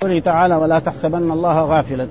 قوله 0.00 0.20
تعالى 0.20 0.56
ولا 0.56 0.78
تحسبن 0.78 1.32
الله 1.32 1.60
غافلا. 1.60 2.06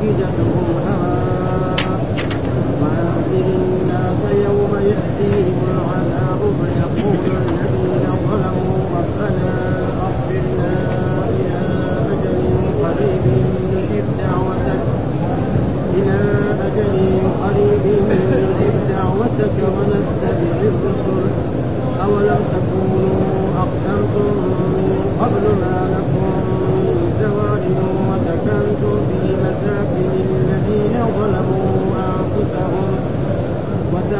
في 0.00 0.06
جهنم 0.18 0.57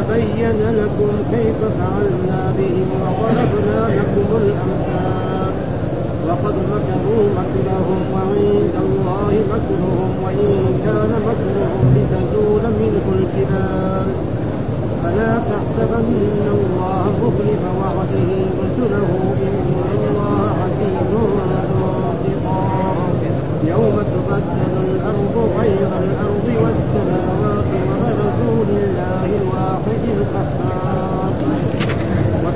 وبين 0.09 0.61
لكم 0.81 1.11
كيف 1.31 1.59
فعلنا 1.77 2.53
بهم 2.57 2.89
وضربنا 3.01 3.79
لكم 3.97 4.29
الأمثال. 4.43 5.53
وقد 6.27 6.55
مكروا 6.73 7.25
مكرهم 7.39 8.01
وعند 8.13 8.75
الله 8.85 9.31
مكرهم 9.53 10.11
وإن 10.23 10.51
كان 10.85 11.11
مكرهم 11.29 11.83
لتزول 11.95 12.63
منه 12.81 13.05
الجبال. 13.17 14.07
فلا 15.03 15.33
تحسبن 15.49 16.07
الله 16.57 17.03
مخلف 17.23 17.63
وعده 17.79 18.29
رسله 18.61 19.09
إن 19.45 19.67
الله 19.93 20.43
عزيز 20.63 20.95
ذو 21.11 21.23
انتقام. 22.09 22.97
يوم 23.67 23.95
تبدل 24.13 24.73
الأرض 24.91 25.35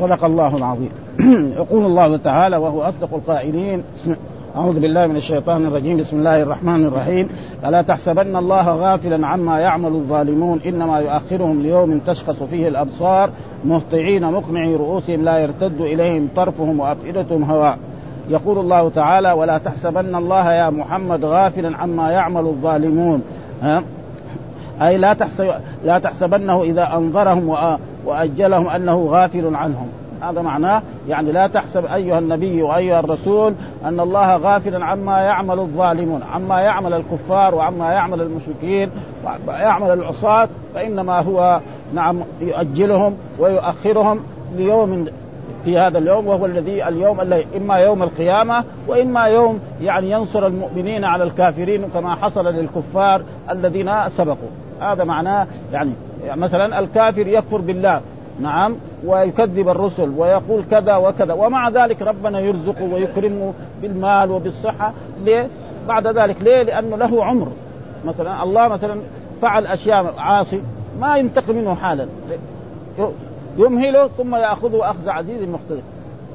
صدق 0.00 0.24
الله 0.24 0.56
العظيم. 0.56 0.90
يقول 1.60 1.86
الله 1.86 2.16
تعالى 2.16 2.56
وهو 2.56 2.82
أصدق 2.82 3.14
القائلين. 3.14 3.82
أعوذ 4.56 4.80
بالله 4.80 5.06
من 5.06 5.16
الشيطان 5.16 5.66
الرجيم. 5.66 5.96
بسم 5.96 6.18
الله 6.18 6.42
الرحمن 6.42 6.84
الرحيم. 6.84 7.28
ألا 7.66 7.82
تحسبن 7.82 8.36
الله 8.36 8.68
غافلا 8.68 9.26
عما 9.26 9.58
يعمل 9.58 9.92
الظالمون؟ 9.92 10.60
إنما 10.66 10.98
يؤخرهم 10.98 11.62
ليوم 11.62 11.98
تشخص 11.98 12.42
فيه 12.42 12.68
الأبصار. 12.68 13.30
مهطعين 13.64 14.24
مقنعي 14.24 14.76
رؤوسهم 14.76 15.24
لا 15.24 15.38
يرتد 15.38 15.80
إليهم 15.80 16.28
طرفهم 16.36 16.80
وأفئدتهم 16.80 17.44
هواء 17.44 17.78
يقول 18.30 18.58
الله 18.58 18.88
تعالى 18.88 19.32
ولا 19.32 19.58
تحسبن 19.58 20.14
الله 20.14 20.52
يا 20.52 20.70
محمد 20.70 21.24
غافلا 21.24 21.76
عما 21.76 22.10
يعمل 22.10 22.46
الظالمون. 22.46 23.22
ها؟ 23.62 23.82
أي 24.82 24.96
لا 24.96 25.12
تحسب 25.12 25.54
لا 25.84 25.98
تحسبنه 25.98 26.62
إذا 26.62 26.94
أنظرهم 26.94 27.78
وأجلهم 28.04 28.68
أنه 28.68 29.06
غافل 29.06 29.56
عنهم. 29.56 29.88
هذا 30.22 30.42
معناه 30.42 30.82
يعني 31.08 31.32
لا 31.32 31.46
تحسب 31.46 31.84
أيها 31.84 32.18
النبي 32.18 32.62
وأيها 32.62 33.00
الرسول 33.00 33.54
أن 33.84 34.00
الله 34.00 34.36
غافلا 34.36 34.84
عما 34.84 35.20
يعمل 35.20 35.58
الظالمون 35.58 36.22
عما 36.32 36.60
يعمل 36.60 36.94
الكفار 36.94 37.54
وعما 37.54 37.92
يعمل 37.92 38.20
المشركين 38.20 38.90
ويعمل 39.46 39.90
العصاة 39.90 40.48
فإنما 40.74 41.20
هو 41.20 41.60
نعم 41.94 42.20
يؤجلهم 42.40 43.16
ويؤخرهم 43.38 44.20
ليوم 44.56 45.06
في 45.64 45.78
هذا 45.78 45.98
اليوم 45.98 46.26
وهو 46.26 46.46
الذي 46.46 46.88
اليوم 46.88 47.20
الذي 47.20 47.46
إما 47.56 47.74
يوم 47.74 48.02
القيامة 48.02 48.64
وإما 48.88 49.24
يوم 49.24 49.60
يعني 49.80 50.10
ينصر 50.10 50.46
المؤمنين 50.46 51.04
على 51.04 51.24
الكافرين 51.24 51.88
كما 51.94 52.14
حصل 52.14 52.46
للكفار 52.46 53.22
الذين 53.50 54.08
سبقوا. 54.08 54.69
هذا 54.80 55.04
معناه 55.04 55.46
يعني 55.72 55.92
مثلا 56.36 56.78
الكافر 56.78 57.26
يكفر 57.26 57.60
بالله 57.60 58.00
نعم 58.40 58.76
ويكذب 59.04 59.68
الرسل 59.68 60.08
ويقول 60.16 60.64
كذا 60.70 60.96
وكذا 60.96 61.32
ومع 61.32 61.68
ذلك 61.68 62.02
ربنا 62.02 62.40
يرزقه 62.40 62.84
ويكرمه 62.94 63.52
بالمال 63.82 64.30
وبالصحة 64.30 64.92
ليه؟ 65.24 65.48
بعد 65.88 66.06
ذلك 66.06 66.42
ليه؟ 66.42 66.62
لأنه 66.62 66.96
له 66.96 67.24
عمر 67.24 67.48
مثلا 68.04 68.42
الله 68.42 68.68
مثلا 68.68 69.00
فعل 69.42 69.66
أشياء 69.66 70.14
عاصي 70.18 70.62
ما 71.00 71.16
ينتقم 71.16 71.56
منه 71.56 71.74
حالا 71.74 72.06
يمهله 73.58 74.08
ثم 74.08 74.36
يأخذه 74.36 74.90
أخذ 74.90 75.08
عزيز 75.08 75.42
مقتدر 75.42 75.82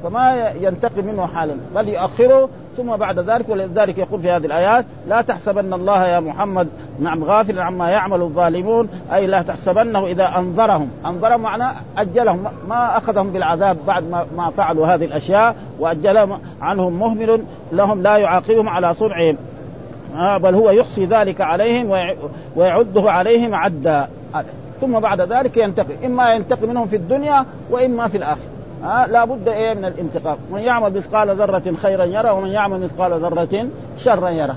فما 0.02 0.50
ينتقم 0.60 1.04
منه 1.04 1.26
حالا 1.26 1.56
بل 1.74 1.88
يؤخره 1.88 2.48
ثم 2.76 2.96
بعد 2.96 3.18
ذلك 3.18 3.48
ولذلك 3.48 3.98
يقول 3.98 4.20
في 4.20 4.30
هذه 4.30 4.46
الآيات 4.46 4.84
لا 5.08 5.22
تحسبن 5.22 5.72
الله 5.72 6.06
يا 6.06 6.20
محمد 6.20 6.68
نعم 7.00 7.24
غافلا 7.24 7.64
عما 7.64 7.90
يعمل 7.90 8.20
الظالمون 8.20 8.88
أي 9.12 9.26
لا 9.26 9.42
تحسبنه 9.42 10.06
إذا 10.06 10.36
أنظرهم. 10.36 10.90
أنظرهم 11.06 11.40
معناه 11.40 11.74
أجلهم 11.98 12.44
ما 12.68 12.96
أخذهم 12.96 13.30
بالعذاب 13.30 13.76
بعد 13.86 14.10
ما, 14.10 14.26
ما 14.36 14.50
فعلوا 14.50 14.86
هذه 14.86 15.04
الأشياء 15.04 15.56
وأجلهم 15.78 16.38
عنهم 16.60 16.98
مهمل 16.98 17.42
لهم 17.72 18.02
لا 18.02 18.16
يعاقبهم 18.16 18.68
على 18.68 18.94
صنعهم. 18.94 19.36
آه 20.16 20.38
بل 20.38 20.54
هو 20.54 20.70
يحصي 20.70 21.04
ذلك 21.04 21.40
عليهم 21.40 21.90
ويعده 22.56 23.10
عليهم 23.10 23.54
عدا. 23.54 24.08
ثم 24.80 25.00
بعد 25.00 25.20
ذلك 25.20 25.56
ينتقم 25.56 25.94
إما 26.04 26.32
ينتقم 26.32 26.68
منهم 26.68 26.86
في 26.86 26.96
الدنيا 26.96 27.44
وإما 27.70 28.08
في 28.08 28.16
الآخرة. 28.16 28.55
ها 28.82 29.06
لا 29.06 29.24
بد 29.24 29.48
إيه 29.48 29.74
من 29.74 29.84
الانتقام 29.84 30.36
من 30.52 30.60
يعمل 30.60 30.96
مثقال 30.96 31.36
ذرة 31.36 31.72
خيرا 31.82 32.04
يرى 32.04 32.30
ومن 32.30 32.48
يعمل 32.48 32.80
مثقال 32.80 33.12
ذرة 33.12 33.66
شرا 33.98 34.28
يرى 34.28 34.54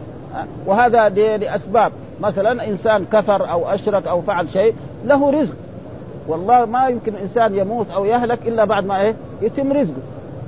وهذا 0.66 1.10
لأسباب. 1.38 1.92
مثلا 2.22 2.68
إنسان 2.68 3.06
كفر 3.06 3.52
أو 3.52 3.70
أشرك 3.70 4.08
أو 4.08 4.22
فعل 4.22 4.50
شيء 4.50 4.74
له 5.06 5.42
رزق. 5.42 5.56
والله 6.28 6.66
ما 6.66 6.88
يمكن 6.88 7.14
إنسان 7.16 7.56
يموت 7.56 7.90
أو 7.90 8.06
يهلك 8.06 8.48
إلا 8.48 8.66
بعد 8.66 8.86
ما 8.86 9.02
إيه؟ 9.02 9.16
يتم 9.42 9.74
رزقه. 9.74 10.02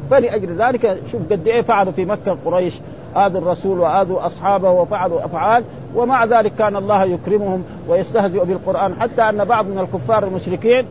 فلأجل 0.09 0.55
ذلك 0.55 0.97
شوف 1.11 1.21
قد 1.31 1.47
إيه 1.47 1.61
فعلوا 1.61 1.91
في 1.91 2.05
مكة 2.05 2.37
قريش 2.45 2.79
آذوا 3.15 3.41
الرسول 3.41 3.79
وآذوا 3.79 4.25
أصحابه 4.25 4.71
وفعلوا 4.71 5.25
أفعال 5.25 5.63
ومع 5.95 6.25
ذلك 6.25 6.55
كان 6.55 6.75
الله 6.75 7.03
يكرمهم 7.03 7.63
ويستهزئ 7.89 8.45
بالقرآن. 8.45 9.01
حتى 9.01 9.21
أن 9.21 9.43
بعض 9.43 9.65
من 9.65 9.79
الكفار 9.79 10.23
المشركين 10.23 10.85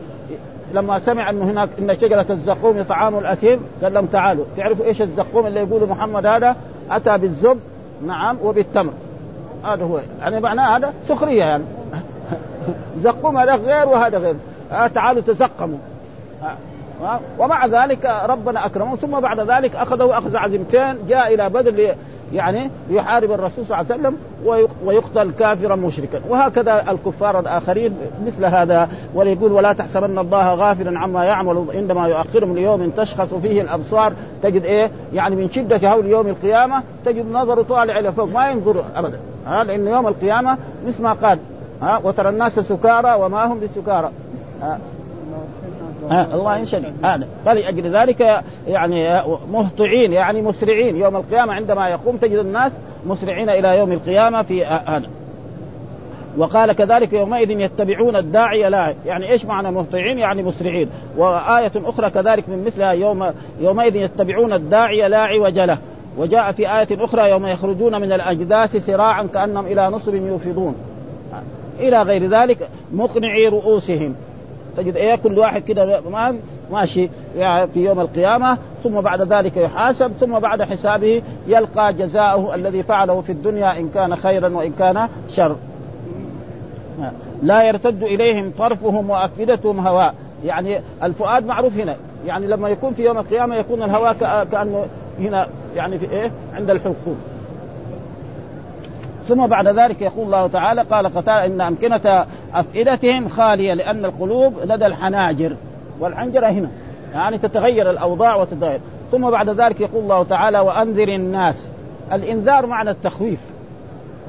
لما 0.73 0.99
سمع 0.99 1.29
انه 1.29 1.45
هناك 1.45 1.69
إن 1.79 1.95
شجرة 1.95 2.25
الزقوم 2.29 2.83
طعام 2.83 3.17
الأثيم 3.17 3.59
قال 3.83 3.93
لهم 3.93 4.05
تعالوا. 4.05 4.45
تعرفوا 4.57 4.85
إيش 4.85 5.01
الزقوم 5.01 5.47
اللي 5.47 5.59
يقوله 5.59 5.85
محمد 5.85 6.25
هذا؟ 6.25 6.55
أتى 6.91 7.17
بالزب 7.17 7.59
نعم 8.05 8.37
وبالتمر. 8.43 8.93
هذا 9.65 9.83
هو. 9.83 9.99
يعني 10.19 10.39
معناه 10.39 10.77
هذا 10.77 10.93
سخرية 11.09 11.43
يعني. 11.43 11.63
زقوم 13.03 13.37
هذا 13.37 13.55
غير 13.55 13.89
وهذا 13.89 14.17
غير. 14.17 14.35
آه 14.71 14.87
تعالوا 14.87 15.21
تزقموا. 15.21 15.77
آه 16.43 17.19
ومع 17.39 17.65
ذلك 17.65 18.11
ربنا 18.25 18.65
أكرمه. 18.65 18.95
ثم 18.95 19.19
بعد 19.19 19.39
ذلك 19.39 19.75
أخذه 19.75 20.17
اخذ 20.17 20.35
عزمتين 20.35 20.97
جاء 21.07 21.33
إلى 21.33 21.49
بدر 21.49 21.95
يعني 22.33 22.71
يحارب 22.89 23.31
الرسول 23.31 23.65
صلى 23.65 23.81
الله 23.81 23.93
عليه 23.93 24.01
وسلم 24.01 24.17
ويقتل 24.85 25.31
كافرا 25.31 25.75
مشركا. 25.75 26.21
وهكذا 26.29 26.85
الكفار 26.91 27.39
الآخرين 27.39 27.93
مثل 28.25 28.45
هذا 28.45 28.89
وليقول 29.13 29.51
ولا 29.51 29.73
تحسبن 29.73 30.19
الله 30.19 30.53
غافلا 30.53 30.99
عما 30.99 31.25
يعمل 31.25 31.65
عندما 31.73 32.07
يؤخرهم 32.07 32.55
ليوم 32.55 32.89
تشخص 32.89 33.33
فيه 33.33 33.61
الأبصار. 33.61 34.13
تجد 34.43 34.63
إيه؟ 34.63 34.91
يعني 35.13 35.35
من 35.35 35.49
شدة 35.49 35.89
هول 35.89 36.05
يوم 36.05 36.27
القيامة 36.27 36.83
تجد 37.05 37.31
نظر 37.31 37.63
طالع 37.63 37.99
إلى 37.99 38.11
فوق 38.11 38.29
ما 38.29 38.47
ينظر 38.47 38.83
أبدا. 38.95 39.19
ها؟ 39.47 39.63
لأن 39.63 39.87
يوم 39.87 40.07
القيامة 40.07 40.57
مثل 40.87 41.03
ما 41.03 41.13
قال 41.13 41.39
ها؟ 41.81 42.01
وترى 42.03 42.29
الناس 42.29 42.59
سكارى 42.59 43.13
وما 43.13 43.45
هم 43.45 43.59
بسكارى. 43.59 44.11
ها 46.11 46.35
الله 46.35 46.57
ينشد. 46.57 46.85
هذا 47.03 47.27
فلأجل 47.45 47.95
ذلك 47.95 48.43
يعني 48.67 49.23
مهطعين 49.51 50.13
يعني 50.13 50.41
مسرعين. 50.41 50.95
يوم 50.95 51.15
القيامة 51.15 51.53
عندما 51.53 51.89
يقوم 51.89 52.17
تجد 52.17 52.37
الناس 52.37 52.71
مسرعين 53.05 53.49
إلى 53.49 53.77
يوم 53.77 53.91
القيامة 53.91 54.41
في 54.41 54.65
هذا 54.65 55.09
وقال 56.37 56.73
كذلك 56.73 57.13
يومئذ 57.13 57.49
يتبعون 57.49 58.15
الداعي 58.15 58.69
لا 58.69 58.95
يعني 59.05 59.31
إيش 59.31 59.45
معنى 59.45 59.71
مهطعين؟ 59.71 60.17
يعني 60.17 60.43
مسرعين. 60.43 60.89
وآية 61.17 61.71
أخرى 61.75 62.09
كذلك 62.09 62.49
من 62.49 62.65
مثلها 62.65 62.91
يوم 62.91 63.25
يومئذ 63.61 63.95
يتبعون 63.95 64.53
الداعي 64.53 65.09
لا 65.09 65.17
عوج 65.17 65.59
له. 65.59 65.77
وجاء 66.17 66.51
في 66.51 66.61
آية 66.61 66.87
أخرى 66.91 67.29
يوم 67.29 67.47
يخرجون 67.47 68.01
من 68.01 68.13
الأجداث 68.13 68.75
سراعا 68.75 69.23
كأنهم 69.23 69.65
إلى 69.65 69.87
نصب 69.87 70.15
يوفضون. 70.15 70.75
إلى 71.79 72.01
غير 72.01 72.29
ذلك 72.41 72.69
مقنعي 72.93 73.47
رؤوسهم. 73.47 74.15
تجد 74.77 74.95
إيه 74.95 75.15
كل 75.15 75.39
واحد 75.39 75.61
كده 75.61 76.01
ماشي 76.71 77.09
يعني 77.35 77.67
في 77.67 77.85
يوم 77.85 77.99
القيامة 77.99 78.57
ثم 78.83 79.01
بعد 79.01 79.21
ذلك 79.21 79.57
يحاسب 79.57 80.11
ثم 80.11 80.39
بعد 80.39 80.61
حسابه 80.61 81.21
يلقى 81.47 81.93
جزاءه 81.93 82.55
الذي 82.55 82.83
فعله 82.83 83.21
في 83.21 83.31
الدنيا 83.31 83.79
إن 83.79 83.89
كان 83.89 84.15
خيرا 84.15 84.49
وإن 84.49 84.71
كان 84.71 85.07
شر. 85.29 85.55
لا 87.43 87.63
يرتد 87.63 88.03
إليهم 88.03 88.51
طرفهم 88.57 89.09
وأفئدتهم 89.09 89.87
هواء. 89.87 90.13
يعني 90.45 90.81
الفؤاد 91.03 91.45
معروف 91.45 91.77
هنا. 91.77 91.95
يعني 92.25 92.47
لما 92.47 92.69
يكون 92.69 92.93
في 92.93 93.03
يوم 93.03 93.17
القيامة 93.17 93.55
يكون 93.55 93.83
الهواء 93.83 94.13
كأنه 94.43 94.85
هنا 95.19 95.47
يعني 95.75 95.99
في 95.99 96.11
إيه؟ 96.11 96.31
عند 96.53 96.69
الحلقوم. 96.69 97.17
ثم 99.27 99.47
بعد 99.47 99.67
ذلك 99.67 100.01
يقول 100.01 100.25
الله 100.25 100.47
تعالى 100.47 100.81
قال 100.81 101.07
قتال 101.07 101.33
إن 101.33 101.61
أمكنة 101.61 102.25
أفئدتهم 102.53 103.29
خالية 103.29 103.73
لأن 103.73 104.05
القلوب 104.05 104.53
لدى 104.65 104.85
الحناجر. 104.85 105.55
والحنجرة 105.99 106.47
هنا 106.47 106.69
يعني 107.13 107.37
تتغير 107.37 107.89
الأوضاع 107.89 108.35
وتتغير. 108.35 108.79
ثم 109.11 109.29
بعد 109.29 109.49
ذلك 109.49 109.81
يقول 109.81 110.03
الله 110.03 110.23
تعالى 110.23 110.59
وأنذر 110.59 111.07
الناس. 111.07 111.67
الإنذار 112.13 112.65
معنى 112.65 112.89
التخويف. 112.89 113.39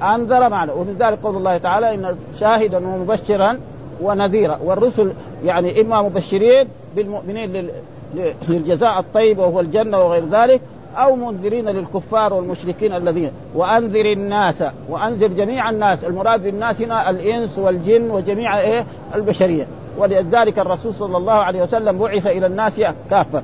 أنذر 0.03 0.49
معنى 0.49 0.73
ومن 0.73 0.97
ذلك 0.99 1.19
قول 1.23 1.37
الله 1.37 1.59
تعالى 1.59 1.95
إن 1.95 2.17
شاهدا 2.41 2.77
ومبشرا 2.77 3.59
ونذيرا. 4.03 4.59
والرسل 4.65 5.13
يعني 5.45 5.81
إما 5.81 6.03
مبشرين 6.03 6.69
بالمؤمنين 6.97 7.69
للجزاء 8.49 8.99
الطيب 8.99 9.39
وهو 9.39 9.61
الجنة 9.61 9.99
وغير 9.99 10.25
ذلك 10.25 10.61
أو 10.97 11.17
منذرين 11.17 11.69
للكفار 11.69 12.35
والمشركين 12.35 12.95
الذين 12.95 13.31
وأنذر 13.55 14.13
الناس 14.13 14.65
وأنذر 14.89 15.27
جميع 15.27 15.71
الناس. 15.71 16.05
المراد 16.05 16.43
بالناس 16.43 16.83
هنا 16.83 17.11
الإنس 17.11 17.59
والجن 17.59 18.11
وجميع 18.11 18.61
إيه؟ 18.61 18.85
البشرية. 19.15 19.67
ولذلك 19.99 20.59
الرسول 20.59 20.95
صلى 20.95 21.17
الله 21.17 21.33
عليه 21.33 21.63
وسلم 21.63 21.99
بعث 21.99 22.27
إلى 22.27 22.47
الناس 22.47 22.81
كافة. 23.11 23.43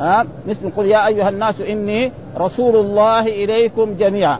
ها؟ 0.00 0.26
مثل 0.46 0.70
قل 0.70 0.86
يا 0.86 1.06
أيها 1.06 1.28
الناس 1.28 1.60
إني 1.60 2.12
رسول 2.36 2.76
الله 2.76 3.20
إليكم 3.20 3.94
جميعا. 3.94 4.38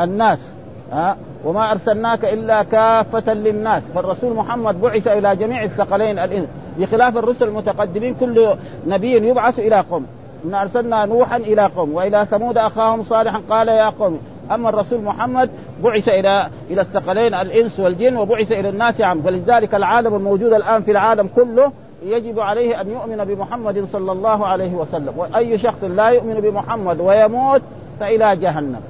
الناس. 0.00 0.50
ها؟ 0.92 1.16
وما 1.44 1.70
أرسلناك 1.70 2.24
إلا 2.24 2.62
كافة 2.62 3.32
للناس. 3.32 3.82
فالرسول 3.94 4.36
محمد 4.36 4.80
بعث 4.80 5.08
إلى 5.08 5.36
جميع 5.36 5.64
الثقلين 5.64 6.18
الإنس. 6.18 6.48
بخلاف 6.78 7.16
الرسل 7.16 7.44
المتقدمين 7.48 8.14
كل 8.14 8.48
نبي 8.86 9.28
يبعث 9.28 9.58
إلى 9.58 9.80
قوم. 9.80 10.06
إن 10.44 10.54
أرسلنا 10.54 11.06
نوحا 11.06 11.36
إلى 11.36 11.66
قوم 11.66 11.94
وإلى 11.94 12.26
ثمود 12.30 12.58
أخاهم 12.58 13.02
صالحا 13.02 13.40
قال 13.50 13.68
يا 13.68 13.88
قوم 13.88 14.20
أما 14.50 14.68
الرسول 14.68 15.02
محمد 15.02 15.50
بعث 15.84 16.08
إلى 16.08 16.48
إلى 16.70 16.80
الثقلين 16.80 17.34
الإنس 17.34 17.80
والجن 17.80 18.16
وبعث 18.16 18.52
إلى 18.52 18.68
الناس 18.68 19.00
عام 19.00 19.22
فلذلك 19.22 19.74
العالم 19.74 20.14
الموجود 20.14 20.52
الآن 20.52 20.82
في 20.82 20.90
العالم 20.90 21.28
كله 21.36 21.72
يجب 22.04 22.40
عليه 22.40 22.80
أن 22.80 22.90
يؤمن 22.90 23.24
بمحمد 23.24 23.84
صلى 23.92 24.12
الله 24.12 24.46
عليه 24.46 24.74
وسلم. 24.74 25.12
وأي 25.16 25.58
شخص 25.58 25.84
لا 25.84 26.08
يؤمن 26.08 26.34
بمحمد 26.34 27.00
ويموت 27.00 27.62
فإلى 28.00 28.36
جهنم. 28.36 28.80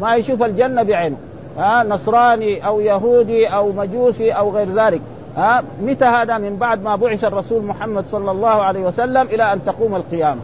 ما 0.00 0.16
يشوف 0.16 0.42
الجنة 0.42 0.82
بعينه. 0.82 1.16
ها 1.58 1.84
نصراني 1.84 2.66
أو 2.66 2.80
يهودي 2.80 3.46
أو 3.46 3.72
مجوسي 3.72 4.30
أو 4.30 4.50
غير 4.50 4.68
ذلك. 4.74 5.00
ها 5.36 5.62
متى 5.82 6.04
هذا 6.04 6.38
من 6.38 6.56
بعد 6.56 6.82
ما 6.82 6.96
بعث 6.96 7.24
الرسول 7.24 7.62
محمد 7.62 8.04
صلى 8.06 8.30
الله 8.30 8.48
عليه 8.48 8.80
وسلم 8.80 9.26
إلى 9.26 9.52
أن 9.52 9.64
تقوم 9.64 9.96
القيامة. 9.96 10.40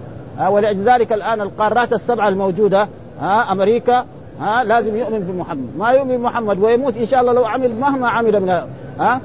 ولذلك 0.48 1.12
الآن 1.12 1.40
القارات 1.40 1.92
السبعة 1.92 2.28
الموجودة 2.28 2.88
ها 3.20 3.52
أمريكا 3.52 4.04
ها 4.40 4.64
لازم 4.64 4.96
يؤمن 4.96 5.18
بمحمد 5.18 5.68
ما 5.78 5.90
يؤمن 5.90 6.16
بمحمد 6.16 6.58
ويموت 6.58 6.96
إن 6.96 7.06
شاء 7.06 7.20
الله 7.20 7.32
لو 7.32 7.44
عمل 7.44 7.74
مهما 7.80 8.08
عمل 8.08 8.40
من 8.40 8.48
ها 9.00 9.20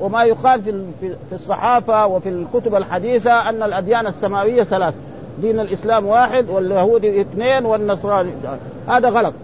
وما 0.00 0.24
يقال 0.24 0.62
في 0.62 0.84
في 1.00 1.32
الصحافة 1.32 2.06
وفي 2.06 2.28
الكتب 2.28 2.74
الحديثة 2.74 3.48
أن 3.48 3.62
الأديان 3.62 4.06
السماوية 4.06 4.64
ثلاث 4.64 4.94
دين 5.40 5.60
الإسلام 5.60 6.06
واحد 6.06 6.50
واليهودي 6.50 7.20
اثنين 7.20 7.66
والنصراني 7.66 8.30
هذا 8.88 9.08
غلط. 9.08 9.34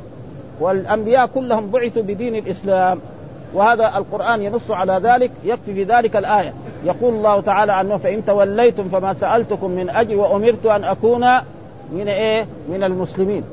والأنبياء 0.60 1.26
كلهم 1.26 1.70
بعثوا 1.70 2.02
بدين 2.02 2.36
الإسلام 2.36 2.98
وهذا 3.54 3.92
القرآن 3.96 4.42
ينص 4.42 4.70
على 4.70 5.00
ذلك 5.02 5.30
يكفي 5.44 5.74
في 5.74 5.84
ذلك 5.84 6.16
الآية. 6.16 6.52
يقول 6.84 7.14
الله 7.14 7.40
تعالى 7.40 7.72
عنه 7.72 7.96
فإن 7.96 8.24
توليتم 8.24 8.84
فما 8.84 9.12
سألتكم 9.12 9.70
من 9.70 9.90
أجل 9.90 10.16
وأمرت 10.16 10.66
أن 10.66 10.84
أكون 10.84 11.26
من 11.92 12.08
إيه؟ 12.08 12.46
من 12.68 12.84
المسلمين. 12.84 13.44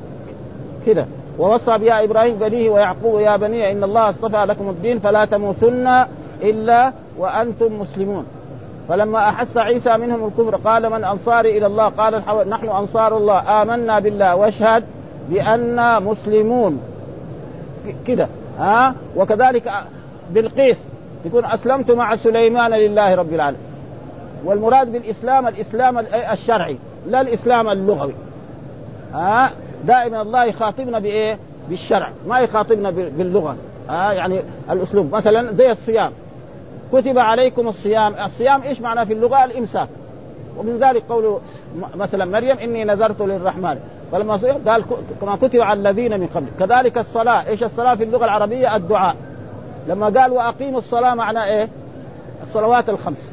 كذا 0.86 1.06
ووصى 1.38 1.78
بها 1.78 2.04
إبراهيم 2.04 2.38
بنيه 2.38 2.70
ويعقوب 2.70 3.20
يا 3.20 3.36
بني 3.36 3.72
إن 3.72 3.84
الله 3.84 4.10
اصطفى 4.10 4.44
لكم 4.48 4.68
الدين 4.70 4.98
فلا 4.98 5.24
تموتن 5.24 6.04
إلا 6.42 6.92
وأنتم 7.18 7.80
مسلمون. 7.80 8.26
فلما 8.88 9.28
أحس 9.28 9.56
عيسى 9.56 9.96
منهم 9.96 10.26
الكفر 10.26 10.56
قال 10.56 10.90
من 10.90 11.04
أنصاري 11.04 11.58
إلى 11.58 11.66
الله؟ 11.66 11.88
قال. 11.88 12.22
نحن 12.48 12.68
أنصار 12.68 13.16
الله. 13.16 13.62
آمنا 13.62 14.00
بالله. 14.00 14.36
واشهد 14.36 14.84
بأننا 15.28 15.98
مسلمون. 15.98 16.80
كده. 18.06 18.28
ها؟ 18.58 18.94
وكذلك 19.16 19.72
بلقيس 20.30 20.76
يقول 21.24 21.44
أسلمت 21.44 21.90
مع 21.90 22.16
سليمان 22.16 22.70
لله 22.70 23.14
رب 23.14 23.32
العالمين. 23.32 23.62
والمراد 24.44 24.92
بالإسلام 24.92 25.48
الإسلام 25.48 25.98
الشرعي 26.32 26.78
لا 27.06 27.20
الإسلام 27.20 27.68
اللغوي. 27.68 28.14
ها؟ 29.12 29.50
دائما 29.84 30.22
الله 30.22 30.44
يخاطبنا 30.44 30.98
بإيه؟ 30.98 31.38
بالشرع 31.68 32.12
ما 32.26 32.40
يخاطبنا 32.40 32.90
باللغة. 32.90 33.56
ها؟ 33.88 34.12
يعني 34.12 34.40
الأسلوب. 34.70 35.14
مثلا 35.14 35.52
زي 35.52 35.70
الصيام. 35.70 36.12
كتب 36.92 37.18
عليكم 37.18 37.68
الصيام. 37.68 38.14
الصيام 38.24 38.62
إيش 38.62 38.80
معناه 38.80 39.04
في 39.04 39.12
اللغة؟ 39.12 39.44
الإمساك. 39.44 39.88
ومن 40.58 40.78
ذلك 40.78 41.02
قول 41.08 41.38
مثلا 41.96 42.24
مريم 42.24 42.58
إني 42.58 42.84
نذرت 42.84 43.20
للرحمن. 43.20 43.78
فلما 44.12 44.36
قال 44.66 44.84
كما 45.20 45.36
كتب 45.36 45.60
على 45.60 45.80
الذين 45.80 46.20
من 46.20 46.26
قبل. 46.26 46.46
كذلك 46.58 46.98
الصلاة. 46.98 47.48
إيش 47.48 47.64
الصلاة 47.64 47.94
في 47.94 48.04
اللغة 48.04 48.24
العربية؟ 48.24 48.76
الدعاء. 48.76 49.16
لما 49.88 50.20
قال 50.20 50.32
وأقيموا 50.32 50.78
الصلاة 50.78 51.14
معناه 51.14 51.44
إيه؟ 51.44 51.68
الصلوات 52.42 52.88
الخمس. 52.88 53.30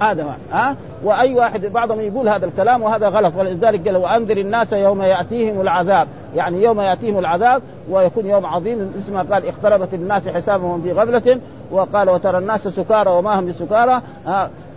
هذا 0.00 0.24
معنى 0.24 0.42
ها؟ 0.52 0.76
وأي 1.04 1.34
واحد 1.34 1.66
بعضهم 1.66 2.00
يقول 2.00 2.28
هذا 2.28 2.46
الكلام 2.46 2.82
وهذا 2.82 3.08
غلط. 3.08 3.36
ولذلك 3.36 3.88
قال 3.88 3.96
وأنذر 3.96 4.36
الناس 4.36 4.72
يوم 4.72 5.02
يأتيهم 5.02 5.60
العذاب. 5.60 6.08
يعني 6.34 6.62
يوم 6.62 6.80
يأتيهم 6.80 7.18
العذاب 7.18 7.62
ويكون 7.90 8.26
يوم 8.26 8.46
عظيم. 8.46 8.92
مثل 8.98 9.12
ما 9.12 9.22
قال 9.22 9.46
اقتربت 9.46 9.94
الناس 9.94 10.28
حسابهم 10.28 10.82
في 10.82 10.92
غفلة 10.92 11.40
وقال 11.70 12.10
وترى 12.10 12.38
الناس 12.38 12.68
سكارى 12.68 13.10
وما 13.10 13.40
هم 13.40 13.46
بسكارى. 13.46 14.00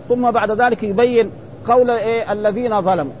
ثم 0.08 0.30
بعد 0.30 0.50
ذلك 0.50 0.82
يبين 0.82 1.30
قول 1.68 1.90
إيه؟ 1.90 2.32
الذين 2.32 2.80
ظلموا. 2.80 3.12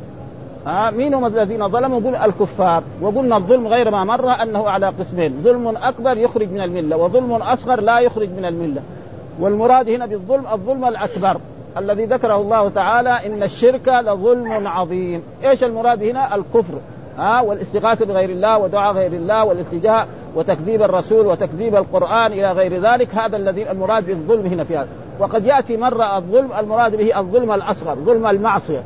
ها 0.66 0.90
مين 0.90 1.14
هم 1.14 1.26
الذين 1.26 1.68
ظلموا؟ 1.68 2.00
يقول 2.00 2.16
الكفار. 2.16 2.82
وقلنا 3.00 3.36
الظلم 3.36 3.66
غير 3.66 3.90
ما 3.90 4.04
مر 4.04 4.42
أنه 4.42 4.68
على 4.68 4.88
قسمين. 4.88 5.40
ظلم 5.42 5.76
أكبر 5.76 6.16
يخرج 6.16 6.52
من 6.52 6.60
الملة 6.60 6.96
وظلم 6.96 7.32
أصغر 7.32 7.80
لا 7.80 7.98
يخرج 7.98 8.28
من 8.28 8.44
الملة. 8.44 8.82
والمراد 9.40 9.88
هنا 9.88 10.06
بالظلم 10.06 10.46
الظلم 10.52 10.84
الأكبر 10.84 11.40
الذي 11.78 12.04
ذكره 12.04 12.36
الله 12.36 12.68
تعالى 12.68 13.26
إن 13.26 13.42
الشرك 13.42 13.88
لظلم 13.88 14.68
عظيم. 14.68 15.22
إيش 15.44 15.64
المراد 15.64 16.02
هنا؟ 16.02 16.34
الكفر. 16.34 16.74
ها 17.18 17.40
والاستغاثة 17.40 18.06
بغير 18.06 18.30
الله 18.30 18.58
ودعاء 18.58 18.94
غير 18.94 19.12
الله 19.12 19.44
والالتجاء 19.44 20.08
وتكذيب 20.34 20.82
الرسول 20.82 21.26
وتكذيب 21.26 21.76
القرآن 21.76 22.32
إلى 22.32 22.52
غير 22.52 22.80
ذلك. 22.80 23.14
هذا 23.14 23.36
الذي 23.36 23.70
المراد 23.70 24.06
بالظلم 24.06 24.46
هنا 24.46 24.64
في 24.64 24.76
هذا. 24.76 24.88
وقد 25.20 25.44
يأتي 25.44 25.76
مرة 25.76 26.16
الظلم 26.16 26.48
المراد 26.58 26.96
به 26.96 27.18
الظلم 27.18 27.52
الأصغر 27.52 27.94
ظلم 27.94 28.26
المعصية. 28.26 28.82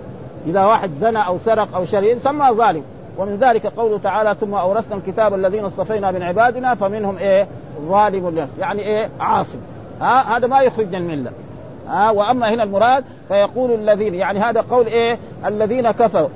إذا 0.46 0.64
واحد 0.64 0.90
زنى 1.00 1.26
أو 1.26 1.38
سرق 1.38 1.76
أو 1.76 1.84
شري 1.84 2.10
يسمى 2.10 2.50
ظالم. 2.50 2.82
ومن 3.18 3.36
ذلك 3.36 3.66
قوله 3.66 3.98
تعالى 3.98 4.34
ثم 4.40 4.54
أورثنا 4.54 4.96
الكتاب 4.96 5.34
الذين 5.34 5.64
اصطفينا 5.64 6.10
من 6.10 6.22
عبادنا 6.22 6.74
فمنهم 6.74 7.16
إيه؟ 7.16 7.46
ظالم 7.80 8.28
لنفسه 8.28 8.60
يعني 8.60 8.82
إيه؟ 8.82 9.08
عاصم. 9.20 9.58
ها؟ 10.00 10.36
هذا 10.36 10.46
ما 10.46 10.60
يخرج 10.60 10.86
من 10.86 10.94
الملة. 10.94 11.30
ها؟ 11.88 12.10
وأما 12.10 12.54
هنا 12.54 12.62
المراد 12.62 13.04
فيقول 13.28 13.70
الذين 13.70 14.14
يعني 14.14 14.38
هذا 14.38 14.60
قول 14.60 14.86
إيه؟ 14.86 15.18
الذين 15.46 15.90
كفروا. 15.90 16.28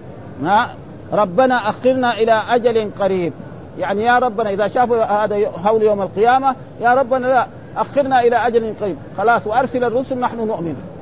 ها؟ 0.42 0.68
ربنا 1.12 1.70
أخرنا 1.70 2.14
إلى 2.14 2.32
أجل 2.32 2.90
قريب. 3.00 3.32
يعني 3.78 4.04
يا 4.04 4.18
ربنا 4.18 4.50
إذا 4.50 4.66
شافوا 4.66 5.24
هذا 5.24 5.36
هول 5.64 5.82
يوم 5.82 6.02
القيامة 6.02 6.54
يا 6.80 6.94
ربنا 6.94 7.26
لا 7.26 7.46
أخرنا 7.76 8.20
إلى 8.20 8.36
أجل 8.36 8.74
قريب. 8.80 8.96
خلاص 9.18 9.46
وأرسل 9.46 9.84
الرسل 9.84 10.20
نحن 10.20 10.46
نؤمن. 10.46 10.95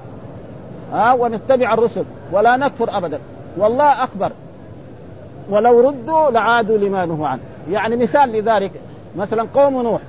ها 0.94 1.12
ونتبع 1.12 1.74
الرسل 1.74 2.04
ولا 2.32 2.56
نكفر 2.56 2.98
ابدا. 2.98 3.18
والله 3.56 4.04
اخبر 4.04 4.32
ولو 5.50 5.80
ردوا 5.80 6.30
لعادوا 6.30 6.78
لما 6.78 7.06
نهوا 7.06 7.28
عنه. 7.28 7.40
يعني 7.70 7.96
مثال 7.96 8.32
لذلك. 8.32 8.72
مثلا 9.16 9.48
قوم 9.54 9.82
نوح. 9.82 10.00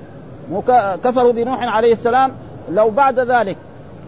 كفروا 1.04 1.32
بنوح 1.32 1.58
عليه 1.60 1.92
السلام. 1.92 2.32
لو 2.70 2.90
بعد 2.90 3.18
ذلك 3.18 3.56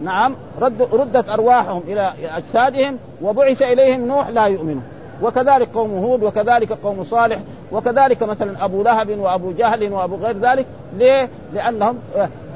نعم 0.03 0.35
رد 0.61 0.81
ردت 0.93 1.29
أرواحهم 1.29 1.81
إلى 1.87 2.13
أجسادهم 2.23 2.97
وبعث 3.21 3.61
إليهم 3.61 4.07
نوح 4.07 4.27
لا 4.27 4.45
يؤمنون 4.45 4.83
وكذلك 5.21 5.69
قوم 5.73 5.91
هود 5.91 6.23
وكذلك 6.23 6.71
قوم 6.71 7.03
صالح 7.03 7.39
وكذلك 7.71 8.23
مثلا 8.23 8.65
أبو 8.65 8.83
لهب 8.83 9.19
وأبو 9.19 9.51
جهل 9.51 9.93
وأبو 9.93 10.15
غير 10.15 10.37
ذلك. 10.37 10.65
ليه؟ 10.97 11.29
لأنهم 11.53 11.99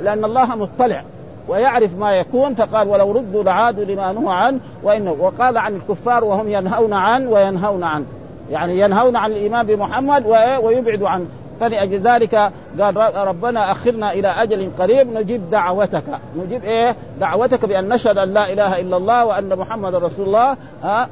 لأن 0.02 0.26
الله 0.26 0.56
مطلع. 0.56 1.04
ويعرف 1.48 1.98
ما 1.98 2.12
يكون 2.12 2.54
فقال 2.54 2.88
ولو 2.88 3.12
ردوا 3.12 3.44
لعادوا 3.44 3.86
لما 3.86 4.12
نهوا 4.12 4.34
عنه 4.34 4.60
وانه 4.84 5.12
وقال 5.12 5.58
عن 5.58 5.76
الكفار 5.76 6.24
وهم 6.24 6.50
ينهون 6.50 6.94
عنه 6.94 7.30
وينهون 7.30 7.84
عنه 7.84 8.06
يعني 8.50 8.80
ينهون 8.80 9.16
عن 9.16 9.32
الايمان 9.32 9.66
بمحمد 9.66 10.26
ويبعدوا 10.64 11.10
عنه. 11.10 11.26
فلأجل 11.60 12.00
ذلك 12.00 12.36
قال 12.80 12.98
ربنا 13.28 13.72
أخرنا 13.72 14.14
إلى 14.14 14.28
أجل 14.28 14.72
قريب 14.80 15.14
نجيب 15.14 15.50
دعوتك. 15.50 16.04
نجيب 16.38 16.64
إيه؟ 16.64 16.96
دعوتك 17.20 17.66
بأن 17.66 17.94
نشهد 17.94 18.18
أن 18.18 18.34
لا 18.34 18.54
إله 18.54 18.80
إلا 18.80 18.98
الله 18.98 19.26
وأن 19.26 19.56
محمد 19.56 19.96
رسول 19.96 20.26
الله 20.26 20.58
ها؟ 20.84 21.10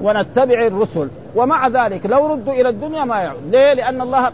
ونتبع 0.00 0.66
الرسل. 0.66 1.08
ومع 1.36 1.68
ذلك 1.68 2.06
لو 2.06 2.26
ردوا 2.26 2.52
إلى 2.52 2.68
الدنيا 2.68 3.04
ما 3.04 3.16
يعود. 3.16 3.42
ليه؟ 3.50 3.74
لأن 3.74 4.00
الله 4.00 4.30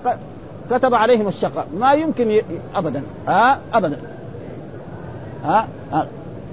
كتب 0.70 0.94
عليهم 0.94 1.28
الشقاء. 1.28 1.66
ما 1.78 1.92
يمكن 1.92 2.30
ي... 2.30 2.42
ابدا. 2.74 3.02
ها؟ 3.28 3.58
ابدا. 3.74 3.96
ها, 5.44 5.68
ها. 5.92 6.06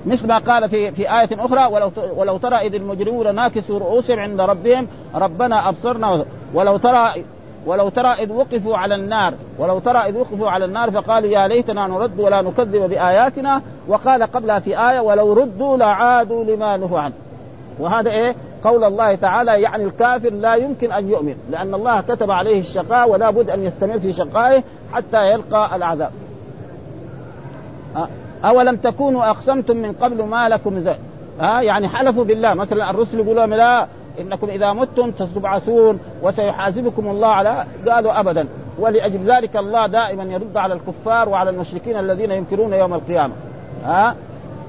مثل 0.06 0.28
ما 0.28 0.38
قال 0.38 0.70
في 0.70 0.92
في 0.92 1.02
آية 1.02 1.46
أخرى 1.46 1.74
ولو 1.74 1.92
ولو 2.16 2.38
ترى 2.38 2.56
إذ 2.56 2.76
المجرمون 2.76 3.36
ناكسوا 3.36 3.80
رؤوسهم 3.80 4.20
عند 4.20 4.42
ربهم 4.42 4.88
ربنا 5.16 5.70
أبصرنا 5.70 6.26
ولو 6.54 6.78
ترى 6.78 7.24
ولو 7.66 7.90
ترى 7.90 8.14
إذ 8.14 8.32
وقفوا 8.32 8.78
على 8.78 8.96
النار 8.96 9.34
ولو 9.60 9.80
ترى 9.80 9.98
إذ 9.98 10.18
وقفوا 10.18 10.50
على 10.50 10.66
النار 10.66 10.92
فقالوا 10.92 11.30
يا 11.30 11.48
ليتنا 11.48 11.88
نرد 11.88 12.20
ولا 12.20 12.42
نكذب 12.42 12.90
بآياتنا 12.90 13.62
وقال 13.88 14.24
قبلها 14.24 14.60
في 14.60 14.90
آية 14.90 15.00
ولو 15.00 15.34
ردوا 15.34 15.78
لعادوا 15.78 16.44
لما 16.44 16.78
نهوا 16.78 17.00
عنه. 17.00 17.14
وهذا 17.80 18.12
إيه؟ 18.12 18.36
قول 18.64 18.84
الله 18.84 19.16
تعالى 19.16 19.62
يعني 19.62 19.84
الكافر 19.84 20.30
لا 20.30 20.56
يمكن 20.56 20.92
أن 20.92 21.10
يؤمن 21.10 21.36
لأن 21.50 21.74
الله 21.76 22.02
كتب 22.02 22.32
عليه 22.32 22.60
الشقاء 22.60 23.10
ولا 23.10 23.30
بد 23.30 23.50
أن 23.50 23.64
يستمر 23.64 24.00
في 24.00 24.14
شقائه 24.14 24.64
حتى 24.94 25.18
يلقى 25.18 25.76
العذاب. 25.76 26.12
أولم 28.46 28.76
تكونوا 28.76 29.30
أقسمتم 29.30 29.78
من 29.78 29.92
قبل 29.92 30.24
ما 30.24 30.50
لكم 30.50 30.80
زي. 30.80 30.96
ها 31.40 31.62
يعني 31.62 31.88
حلفوا 31.88 32.24
بالله. 32.24 32.54
مثلا 32.54 32.90
الرسل 32.90 33.20
يقولوا 33.20 33.46
لا 33.46 33.88
إنكم 34.22 34.50
إذا 34.50 34.74
متم 34.74 35.12
ستبعثون 35.12 36.00
وسيحاسبكم 36.24 37.08
الله 37.08 37.28
على 37.28 37.66
قالوا 37.88 38.20
ابدا. 38.20 38.48
ولأجل 38.80 39.32
ذلك 39.32 39.58
الله 39.58 39.88
دائما 39.88 40.24
يرد 40.24 40.58
على 40.58 40.74
الكفار 40.74 41.30
وعلى 41.30 41.50
المشركين 41.50 42.00
الذين 42.00 42.32
ينكرون 42.32 42.74
يوم 42.74 42.94
القيامة. 42.94 43.34
ها 43.84 44.16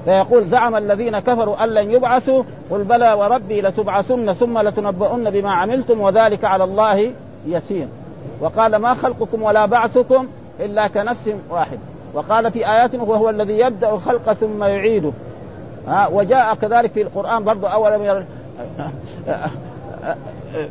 فيقول 0.05 0.45
زعم 0.45 0.75
الذين 0.75 1.19
كفروا 1.19 1.63
أن 1.63 1.69
لن 1.69 1.91
يبعثوا 1.91 2.43
قل 2.71 2.83
بلى 2.83 3.13
وربي 3.13 3.61
لتبعثن 3.61 4.33
ثم 4.33 4.59
لتنبؤن 4.59 5.29
بما 5.29 5.51
عملتم 5.51 6.01
وذلك 6.01 6.45
على 6.45 6.63
الله 6.63 7.11
يسير. 7.47 7.87
وقال 8.41 8.75
ما 8.75 8.93
خلقكم 8.93 9.43
ولا 9.43 9.65
بعثكم 9.65 10.27
إلا 10.59 10.87
كنفس 10.87 11.29
واحد 11.49 11.79
وقال 12.13 12.51
في 12.51 12.69
آيات 12.69 12.95
وهو 12.95 13.29
الذي 13.29 13.59
يبدأ 13.59 13.89
الخلق 13.93 14.33
ثم 14.33 14.63
يعيده. 14.63 15.11
ها 15.87 16.07
وجاء 16.07 16.55
كذلك 16.55 16.91
في 16.91 17.01
القرآن 17.01 17.43
برضه 17.43 17.67
اولم 17.67 18.03
ير 18.03 18.23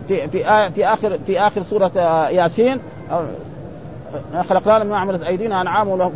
في 0.09 0.29
في 0.29 0.71
في 0.75 0.87
آخر 0.87 1.19
في 1.27 1.41
آخر 1.41 1.63
سورة 1.63 1.91
ياسين. 2.29 2.81
خلقنا 4.49 4.85
ما 4.85 4.99
عملت 4.99 5.23
أيدينا 5.23 5.61
انعام 5.61 6.11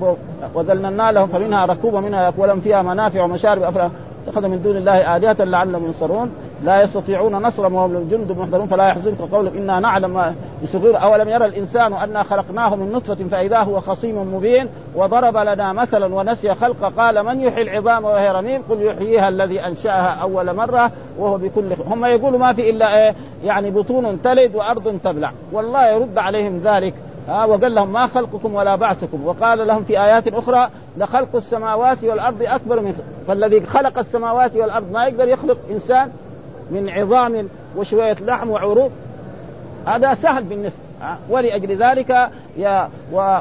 وذللنا 0.55 1.13
لهم 1.13 1.27
فمنها 1.27 1.67
ركوب 1.67 1.95
ومنها 1.95 2.33
ولهم 2.37 2.61
فيها 2.61 2.83
منافع 2.83 3.25
ومشارب 3.25 3.63
افلا 3.63 3.91
اتخذ 4.27 4.49
من 4.49 4.63
دون 4.63 4.77
الله 4.77 5.17
آلهة 5.17 5.37
لعلهم 5.45 5.87
ينصرون. 5.87 6.31
لا 6.65 6.83
يستطيعون 6.83 7.33
نصرا 7.33 7.69
وهم 7.69 7.95
للجند 7.95 8.33
محضرون 8.39 8.67
فلا 8.67 8.89
يحزنك 8.89 9.21
قولهم 9.21 9.57
إنا 9.57 9.81
نعلم 9.81 10.11
ما 10.15 10.35
أولم 10.85 11.29
يرى 11.29 11.47
الإنسان 11.47 11.93
أنا 11.93 12.23
خلقناه 12.23 12.77
من 12.77 12.93
نطفة 12.93 13.15
فإذا 13.15 13.59
هو 13.59 13.81
خصيم 13.81 14.35
مبين 14.35 14.69
وضرب 14.97 15.37
لنا 15.37 15.73
مثلا 15.73 16.15
ونسي 16.15 16.55
خلقه 16.55 16.89
قال 16.89 17.23
من 17.23 17.41
يحيي 17.41 17.63
العظام 17.63 18.05
وهي 18.05 18.31
رميم؟ 18.31 18.63
قل 18.71 18.83
يحييها 18.83 19.29
الذي 19.29 19.61
أنشأها 19.61 20.09
أول 20.23 20.57
مرة 20.57 20.91
وهو 21.19 21.39
بكل 21.39 21.73
هم 21.87 22.05
يقولوا 22.05 22.39
ما 22.39 22.53
في 22.53 22.71
إلا 22.71 22.97
إيه؟ 22.97 23.15
يعني 23.45 23.71
بطون 23.71 24.23
تلد 24.23 24.57
وأرض 24.57 24.99
تبلع. 25.05 25.33
والله 25.53 25.89
يرد 25.89 26.19
عليهم 26.19 26.59
ذلك. 26.65 26.95
ها 27.29 27.45
وقال 27.45 27.75
لهم 27.75 27.93
ما 27.93 28.07
خلقكم 28.07 28.55
ولا 28.55 28.77
بعثكم. 28.77 29.27
وقال 29.27 29.67
لهم 29.67 29.85
في 29.85 30.01
آيات 30.01 30.29
أخرى 30.29 30.69
لخلق 30.97 31.37
السماوات 31.37 32.05
والأرض 32.05 32.43
أكبر 32.43 32.81
من 32.81 32.95
فالذي 33.29 33.61
خلق 33.61 33.99
السماوات 33.99 34.57
والأرض 34.57 34.93
ما 34.93 35.07
يقدر 35.07 35.29
يخلق 35.29 35.59
إنسان 35.71 36.11
من 36.73 36.89
عظام 36.91 37.49
وشوية 37.77 38.17
لحم 38.21 38.51
وعروق. 38.51 38.91
هذا 39.87 40.15
سهل 40.15 40.45
بالنسبة 40.45 40.79
ولأجل 41.31 41.83
ذلك 41.83 42.31
يا 42.57 42.89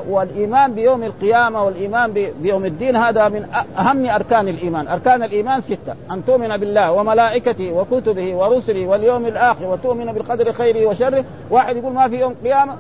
والإيمان 0.10 0.74
بيوم 0.74 1.04
القيامة 1.04 1.64
والإيمان 1.64 2.32
بيوم 2.42 2.66
الدين 2.66 2.96
هذا 2.96 3.30
من 3.30 3.46
أهم 3.80 4.06
أركان 4.06 4.48
الإيمان، 4.48 4.88
أركان 4.88 5.24
الإيمان 5.24 5.62
ستة، 5.62 5.94
أن 6.12 6.26
تؤمن 6.26 6.58
بالله 6.58 6.92
وملائكته 6.92 7.72
وكتبه 7.72 8.36
ورسله 8.36 8.88
واليوم 8.88 9.26
الآخر 9.26 9.66
وتؤمن 9.66 10.12
بالقدر 10.14 10.54
خيره 10.54 10.86
وشره، 10.90 11.26
واحد 11.50 11.78
يقول 11.78 11.94
ما 11.94 12.08
في 12.08 12.20
يوم 12.20 12.36
قيامة؟ 12.44 12.74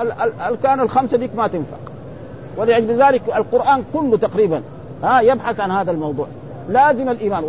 الأركان 0.00 0.80
الخمسة 0.80 1.18
ديك 1.18 1.30
ما 1.36 1.48
تنفع. 1.48 1.76
ولأجل 2.56 3.02
ذلك 3.02 3.22
القرآن 3.36 3.84
كله 3.92 4.16
تقريبا 4.16 4.62
ها؟ 5.02 5.20
يبحث 5.20 5.60
عن 5.60 5.70
هذا 5.70 5.90
الموضوع. 5.90 6.26
لازم 6.68 7.08
الإيمان. 7.08 7.44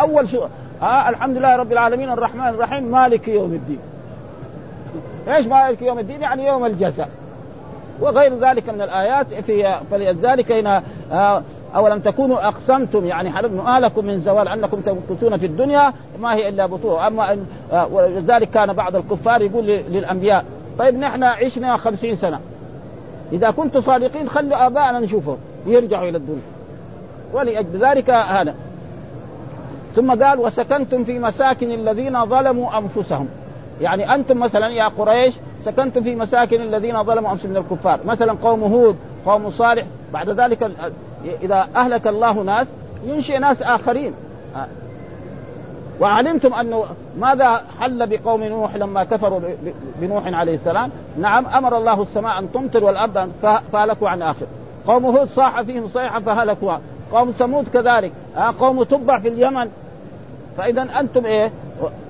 أول 0.00 0.28
شيء 0.28 0.42
ها 0.80 1.08
الحمد 1.08 1.36
لله 1.36 1.56
رب 1.56 1.72
العالمين 1.72 2.10
الرحمن 2.10 2.48
الرحيم 2.48 2.84
مالك 2.84 3.28
يوم 3.28 3.52
الدين. 3.52 3.78
إيش 5.28 5.46
مالك 5.46 5.82
يوم 5.82 5.98
الدين؟ 5.98 6.22
يعني 6.22 6.46
يوم 6.46 6.64
الجزاء. 6.64 7.08
وغير 8.00 8.34
ذلك 8.34 8.68
من 8.68 8.82
الآيات 8.82 9.34
في 9.34 9.74
فلذلك 9.90 10.52
هنا 10.52 10.82
أولم 11.76 11.98
تكونوا 11.98 12.48
أقسمتم 12.48 13.06
يعني 13.06 13.30
حلفنا 13.30 13.62
ما 13.62 13.80
لكم 13.80 14.04
من 14.04 14.20
زوال 14.20 14.48
أنكم 14.48 14.80
تمكثون 14.80 15.36
في 15.36 15.46
الدنيا 15.46 15.92
ما 16.20 16.34
هي 16.34 16.48
إلا 16.48 16.66
بطوع 16.66 17.06
أما 17.06 17.38
ولذلك 17.90 18.50
كان 18.50 18.72
بعض 18.72 18.96
الكفار 18.96 19.42
يقول 19.42 19.66
للأنبياء 19.66 20.44
طيب 20.78 20.94
نحن 20.94 21.22
عشنا 21.22 21.76
خمسين 21.76 22.16
سنة. 22.16 22.40
إذا 23.32 23.50
كنتم 23.50 23.80
صادقين 23.80 24.28
خلوا 24.28 24.66
آباءنا 24.66 25.00
نشوفهم 25.00 25.36
يرجعوا 25.66 26.08
إلى 26.08 26.18
الدنيا. 26.18 26.42
ولأجل 27.32 27.86
ذلك 27.86 28.10
هذا. 28.10 28.54
ثم 29.96 30.24
قال 30.24 30.38
وسكنتم 30.38 31.04
في 31.04 31.18
مساكن 31.18 31.72
الذين 31.72 32.26
ظلموا 32.26 32.78
أنفسهم. 32.78 33.28
يعني 33.80 34.14
أنتم 34.14 34.38
مثلا 34.38 34.68
يا 34.68 34.88
قريش 34.88 35.34
سكنتم 35.64 36.02
في 36.02 36.14
مساكن 36.14 36.60
الذين 36.60 37.02
ظلموا 37.02 37.30
أنفسهم 37.30 37.50
من 37.50 37.56
الكفار. 37.56 38.00
مثلا 38.04 38.32
قوم 38.32 38.62
هود 38.62 38.96
قوم 39.26 39.50
صالح 39.50 39.86
بعد 40.12 40.30
ذلك 40.30 40.70
إذا 41.42 41.68
أهلك 41.76 42.06
الله 42.06 42.42
ناس 42.42 42.66
ينشئ 43.06 43.38
ناس 43.38 43.62
آخرين. 43.62 44.14
وعلمتم 46.00 46.54
أنه 46.54 46.84
ماذا 47.18 47.62
حل 47.80 48.06
بقوم 48.06 48.44
نوح 48.44 48.76
لما 48.76 49.04
كفروا 49.04 49.40
بنوح 50.00 50.26
عليه 50.26 50.54
السلام؟ 50.54 50.90
نعم 51.18 51.46
أمر 51.46 51.76
الله 51.76 52.02
السماء 52.02 52.38
أن 52.38 52.52
تمطر 52.52 52.84
والأرض 52.84 53.32
فهلكوا 53.72 54.08
عن 54.08 54.22
آخر. 54.22 54.46
قوم 54.86 55.04
هود 55.04 55.28
صاح 55.28 55.62
فيهم 55.62 55.88
صيحة 55.88 56.20
فهلكوا 56.20 56.72
قوم 57.12 57.30
ثمود 57.30 57.68
كذلك. 57.68 58.12
آه 58.36 58.54
قوم 58.60 58.82
تبع 58.82 59.20
في 59.20 59.28
اليمن. 59.28 59.70
فإذا 60.56 60.82
أنتم 61.00 61.26
إيه؟ 61.26 61.50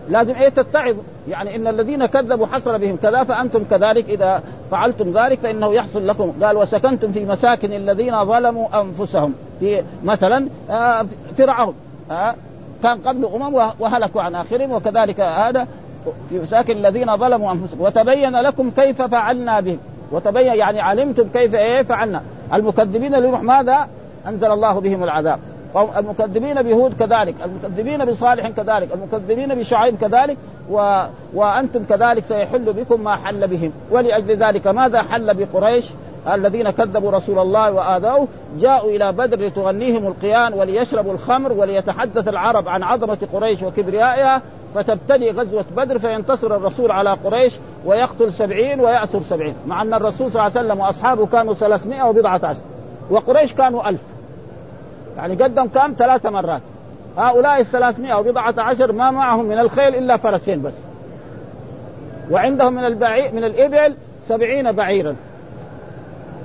لازم 0.09 0.35
إيه 0.35 0.49
تتعظوا 0.49 1.03
يعني 1.29 1.57
إن 1.57 1.67
الذين 1.67 2.07
كذبوا 2.07 2.47
حصل 2.47 2.79
بهم 2.79 2.97
كذا 2.97 3.25
فأنتم 3.25 3.65
كذلك 3.65 4.09
إذا 4.09 4.43
فعلتم 4.71 5.19
ذلك 5.19 5.39
فإنه 5.39 5.75
يحصل 5.75 6.09
لكم. 6.09 6.33
قال 6.43 6.57
وسكنتم 6.57 7.13
في 7.13 7.25
مساكن 7.25 7.73
الذين 7.73 8.25
ظلموا 8.25 8.81
أنفسهم. 8.81 9.35
في 9.61 9.83
مثلا 10.05 10.49
آه 10.71 11.07
فرعون. 11.39 11.75
آه 12.11 12.35
كان 12.83 12.99
قبل 12.99 13.25
أمم 13.25 13.55
وهلكوا 13.55 14.23
عن 14.23 14.35
آخرهم 14.35 14.73
وكذلك 14.73 15.21
هذا. 15.21 15.67
في 16.29 16.39
مساكن 16.39 16.73
الذين 16.73 17.17
ظلموا 17.17 17.53
أنفسهم. 17.53 17.81
وتبين 17.81 18.41
لكم 18.41 18.71
كيف 18.71 19.03
فعلنا 19.03 19.61
بهم. 19.61 19.79
وتبين 20.13 20.55
يعني 20.55 20.81
علمتم 20.81 21.29
كيف 21.29 21.55
إيه 21.55 21.83
فعلنا. 21.83 22.23
المكذبين 22.55 23.15
لنوح 23.15 23.43
ماذا؟ 23.43 23.89
أنزل 24.27 24.53
الله 24.53 24.81
بهم 24.81 25.05
العذاب. 25.05 25.39
المكذبين 25.97 26.63
بهود 26.63 26.95
كذلك 26.95 27.35
المكذبين 27.45 28.05
بصالح 28.05 28.49
كذلك 28.49 28.89
المكذبين 28.95 29.55
بشعيب 29.55 29.97
كذلك 29.97 30.37
و... 30.71 31.03
وأنتم 31.35 31.85
كذلك 31.85 32.25
سيحل 32.25 32.73
بكم 32.73 33.05
ما 33.05 33.17
حل 33.17 33.49
بهم. 33.49 33.73
ولأجل 33.91 34.37
ذلك 34.37 34.67
ماذا 34.67 35.03
حل 35.03 35.35
بقريش؟ 35.35 35.85
الذين 36.33 36.71
كذبوا 36.71 37.11
رسول 37.11 37.39
الله 37.39 37.73
وآذوه 37.73 38.29
جاءوا 38.59 38.91
إلى 38.91 39.13
بدر 39.13 39.47
لتغنيهم 39.47 40.07
القيان 40.07 40.55
وليشربوا 40.55 41.13
الخمر 41.13 41.53
وليتحدث 41.53 42.29
العرب 42.29 42.69
عن 42.69 42.83
عظمة 42.83 43.19
قريش 43.33 43.63
وكبريائها. 43.63 44.43
فتبتدي 44.75 45.31
غزوة 45.31 45.65
بدر 45.77 45.99
فينتصر 45.99 46.57
الرسول 46.57 46.91
على 46.91 47.11
قريش 47.11 47.59
ويقتل 47.87 48.33
سبعين 48.33 48.81
ويأسر 48.81 49.23
سبعين 49.23 49.55
مع 49.67 49.83
أن 49.83 49.95
الرسول 49.95 50.33
صلى 50.33 50.47
الله 50.47 50.59
عليه 50.59 50.67
وسلم 50.67 50.81
وأصحابه 50.81 51.27
كانوا 51.27 51.55
ثلاثمائة 51.55 52.03
وبضعة 52.03 52.41
عشر 52.45 52.61
وقريش 53.11 53.55
كانوا 53.55 53.89
ألف. 53.89 54.01
يعني 55.17 55.35
قدم 55.35 55.67
كم؟ 55.67 55.95
ثلاث 55.99 56.27
مرات. 56.27 56.63
هؤلاء 57.19 57.61
الثلاثمائة 57.61 58.15
وبضعة 58.15 58.55
عشر 58.59 58.93
ما 58.93 59.11
معهم 59.11 59.45
من 59.45 59.59
الخيل 59.59 59.95
إلا 59.95 60.17
فرسين 60.17 60.63
بس. 60.63 60.73
وعندهم 62.31 62.75
من 62.75 62.85
البعير 62.85 63.35
من 63.35 63.45
الإبل 63.45 63.97
سبعين 64.29 64.73
بعيرا. 64.73 65.17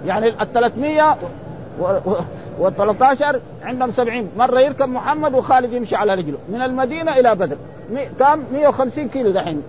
يعني 0.05 0.41
الثلاثمية 0.41 1.15
و13 2.59 3.35
عندهم 3.63 3.91
سبعين. 3.91 4.29
مرة 4.37 4.59
يركب 4.59 4.89
محمد 4.89 5.33
وخالد 5.33 5.73
يمشي 5.73 5.95
على 5.95 6.13
رجله. 6.13 6.37
من 6.49 6.61
المدينة 6.61 7.11
إلى 7.11 7.35
بدر. 7.35 7.57
كم؟ 8.19 8.43
150 8.53 9.09
كيلو 9.09 9.31
دحين. 9.31 9.63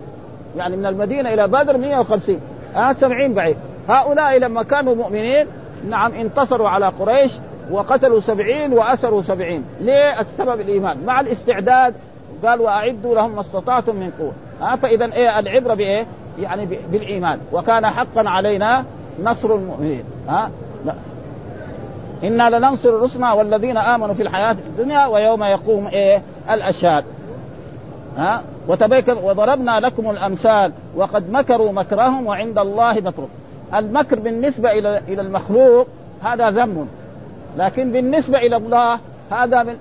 يعني 0.57 0.77
من 0.77 0.87
المدينة 0.87 1.35
إلى 1.35 1.49
بدر 1.49 1.77
150 1.77 2.41
آه 2.77 2.93
70 2.93 3.35
بعيد 3.35 3.57
هؤلاء 3.89 4.39
لما 4.39 4.63
كانوا 4.63 4.95
مؤمنين 4.95 5.47
نعم 5.89 6.13
انتصروا 6.13 6.69
على 6.69 6.87
قريش. 6.87 7.33
وقتلوا 7.71 8.21
سبعين 8.21 8.73
وأسروا 8.73 9.23
سبعين. 9.23 9.65
ليه؟ 9.81 10.21
السبب 10.21 10.61
الإيمان. 10.61 11.05
مع 11.07 11.21
الاستعداد. 11.21 11.95
قال 12.45 12.61
وأعدوا 12.61 13.15
لهم 13.15 13.35
ما 13.35 13.41
استطعتم 13.41 13.97
من 13.97 14.11
قوة. 14.19 14.33
آه 14.73 14.77
فإذا 14.77 15.05
إيه؟ 15.05 15.39
العبرة 15.39 15.75
بإيه؟ 15.75 16.07
يعني 16.39 16.69
بالإيمان. 16.93 17.39
وكان 17.53 17.87
حقا 17.87 18.29
علينا 18.29 18.85
نصر 19.23 19.55
المؤمنين. 19.55 20.05
ها. 20.29 20.51
إنا 22.25 22.51
لننصر 22.51 23.01
رسلنا 23.03 23.33
والذين 23.33 23.77
آمنوا 23.77 24.15
في 24.15 24.23
الحياة 24.23 24.57
الدنيا 24.69 25.07
ويوم 25.07 25.45
يقوم 25.45 25.87
إيه؟ 25.87 26.23
الأشهاد. 26.51 27.05
ها؟ 28.17 28.43
وتبيك 28.69 29.09
وضربنا 29.09 29.81
لكم 29.81 30.11
الأمثال 30.11 30.73
وقد 30.97 31.31
مكروا 31.31 31.73
مكرهم 31.73 32.27
وعند 32.27 32.59
الله 32.59 32.93
مكرهم 32.93 33.29
المكر 33.75 34.19
بالنسبة 34.19 34.71
إلى 34.71 34.99
إلى 34.99 35.23
المخلوق 35.23 35.87
هذا 36.23 36.51
ذم 36.51 36.89
لكن 37.57 37.93
بالنسبة 37.93 38.39
إلى 38.39 38.57
الله 38.57 39.01
هذا 39.31 39.63
من 39.63 39.77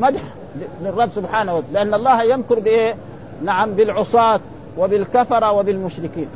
مدح 0.00 0.22
للرب 0.82 1.10
سبحانه 1.10 1.56
وتعالى 1.56 1.74
لأن 1.74 1.94
الله 1.94 2.22
يمكر 2.22 2.60
بإيه؟ 2.60 2.94
نعم 3.42 3.72
بالعصاة 3.72 4.40
وبالكفرة 4.78 5.52
وبالمشركين. 5.52 6.28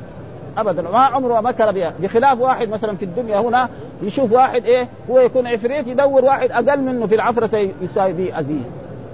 ابدا. 0.59 0.83
ما 0.83 0.99
عمره 0.99 1.41
مكر 1.41 1.73
بها. 1.73 1.93
بخلاف 2.01 2.41
واحد 2.41 2.69
مثلا 2.69 2.97
في 2.97 3.05
الدنيا 3.05 3.41
هنا 3.41 3.69
يشوف 4.03 4.33
واحد 4.33 4.65
إيه 4.65 4.89
هو 5.11 5.19
يكون 5.19 5.47
عفريت 5.47 5.87
يدور 5.87 6.25
واحد 6.25 6.51
أقل 6.51 6.81
منه 6.81 7.07
في 7.07 7.15
العفرة 7.15 7.71
يساوي 7.81 8.13
به 8.13 8.39
اذيه 8.39 8.65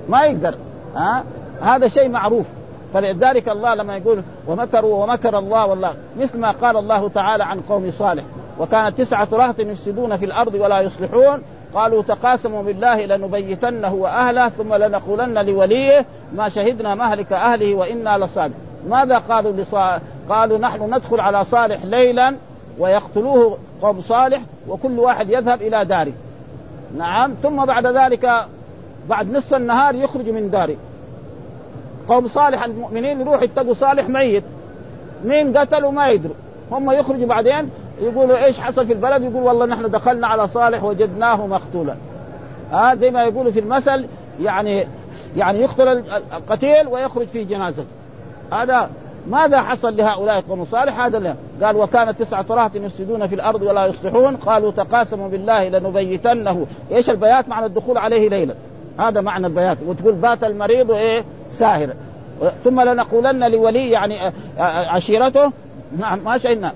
ما 0.08 0.24
يقدر. 0.24 0.54
ها؟ 0.96 1.24
هذا 1.62 1.88
شيء 1.88 2.08
معروف. 2.08 2.46
فلذلك 2.94 3.48
الله 3.48 3.74
لما 3.74 3.96
يقول 3.96 4.22
ومكروا 4.48 5.04
ومكر 5.04 5.38
الله 5.38 5.66
والله 5.66 5.94
مثل 6.16 6.38
ما 6.38 6.50
قال 6.50 6.76
الله 6.76 7.08
تعالى 7.08 7.44
عن 7.44 7.60
قوم 7.60 7.90
صالح 7.90 8.24
وكانت 8.58 8.98
تسعة 8.98 9.28
رهط 9.32 9.58
يفسدون 9.58 10.16
في 10.16 10.24
الأرض 10.24 10.54
ولا 10.54 10.80
يصلحون 10.80 11.42
قالوا 11.74 12.02
تقاسموا 12.02 12.62
بالله 12.62 13.06
لنبيتنه 13.06 13.94
وأهله 13.94 14.48
ثم 14.48 14.74
لنقولن 14.74 15.38
لوليه 15.38 16.04
ما 16.34 16.48
شهدنا 16.48 16.94
مهلك 16.94 17.32
أهله 17.32 17.74
وإنا 17.74 18.18
لصادق. 18.18 18.54
ماذا 18.88 19.18
قالوا 19.18 19.52
لصالح 19.52 20.02
قالوا 20.28 20.58
نحن 20.58 20.94
ندخل 20.94 21.20
على 21.20 21.44
صالح 21.44 21.84
ليلا 21.84 22.36
ويقتلوه 22.78 23.58
قوم 23.82 24.00
صالح 24.00 24.40
وكل 24.68 24.98
واحد 24.98 25.30
يذهب 25.30 25.62
إلى 25.62 25.85
داره. 25.85 26.12
نعم 26.98 27.35
ثم 27.42 27.64
بعد 27.64 27.87
ذلك 27.87 28.46
بعد 29.09 29.33
نصف 29.33 29.54
النهار 29.54 29.94
يخرج 29.94 30.28
من 30.28 30.50
داره. 30.50 30.76
قوم 32.09 32.28
صالح 32.28 32.64
المؤمنين 32.64 33.20
يروحوا 33.20 33.44
يتقوا 33.44 33.74
صالح 33.74 34.09
ميت. 34.09 34.44
مين 35.24 35.59
قتلوا 35.59 35.90
ما 35.90 36.09
يدروا 36.09 36.35
هم 36.70 36.90
يخرجوا 36.90 37.26
بعدين 37.26 37.70
يقولوا 38.00 38.44
إيش 38.44 38.60
حصل 38.60 38.86
في 38.86 38.92
البلد؟ 38.92 39.22
يقول 39.22 39.42
والله 39.42 39.66
نحن 39.66 39.90
دخلنا 39.90 40.26
على 40.26 40.48
صالح 40.48 40.84
وجدناه 40.84 41.46
مقتولا. 41.46 41.94
آه 42.72 42.94
زي 42.94 43.10
ما 43.10 43.22
يقولوا 43.22 43.52
في 43.52 43.60
المثل 43.60 44.06
يعني 44.40 44.86
يعني 45.36 45.60
يقتل 45.60 45.88
القتيل 46.32 46.88
ويخرج 46.88 47.26
في 47.26 47.44
جنازته 47.44 47.84
هذا 48.52 48.90
ماذا 49.26 49.62
حصل 49.62 49.96
لهؤلاء 49.96 50.40
قوم 50.40 50.64
صالح؟ 50.64 51.00
هذا 51.00 51.18
لا. 51.18 51.34
قال 51.62 51.76
وكانت 51.76 52.18
تسعة 52.18 52.46
رهط 52.50 52.74
يفسدون 52.74 53.26
في 53.26 53.34
الأرض 53.34 53.62
ولا 53.62 53.86
يصلحون. 53.86 54.36
قالوا 54.36 54.70
تقاسموا 54.70 55.28
بالله 55.28 55.68
لنبيتنه. 55.68 56.66
إيش 56.92 57.10
البيات؟ 57.10 57.48
معنى 57.48 57.66
الدخول 57.66 57.98
عليه 57.98 58.28
ليلا 58.28 58.54
هذا 58.98 59.20
معنى 59.20 59.46
البيات. 59.46 59.78
وتقول 59.86 60.14
بات 60.14 60.44
المريض 60.44 60.90
إيه؟ 60.90 61.24
ساهرا 61.50 61.94
ثم 62.64 62.80
لنقولن 62.80 63.50
لولي 63.50 63.90
يعني 63.90 64.26
آه، 64.26 64.32
آه، 64.58 64.88
عشيرته 64.90 65.52
نعم 65.98 66.18
ما 66.24 66.38
شئنا. 66.38 66.72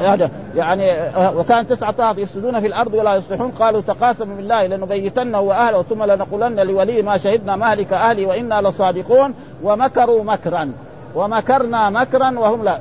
هذا 0.00 0.30
يعني 0.54 0.92
آه، 0.92 1.36
وكان 1.36 1.66
تسعة 1.66 1.92
طاعات 1.92 2.18
يفسدون 2.18 2.60
في 2.60 2.66
الأرض 2.66 2.94
ولا 2.94 3.14
يصلحون. 3.14 3.50
قالوا 3.50 3.80
تقاسموا 3.80 4.36
بالله 4.36 4.66
لنبيتنه 4.66 5.40
وأهله 5.40 5.82
ثم 5.82 6.04
لنقولن 6.04 6.60
لولي 6.60 7.02
ما 7.02 7.16
شهدنا 7.16 7.56
مهلك 7.56 7.92
أهلي 7.92 8.26
وإنا 8.26 8.68
لصادقون. 8.68 9.34
ومكروا 9.62 10.24
مكرا 10.24 10.72
ومكرنا 11.14 11.90
مكرا 11.90 12.38
وهم 12.38 12.64
لا. 12.64 12.78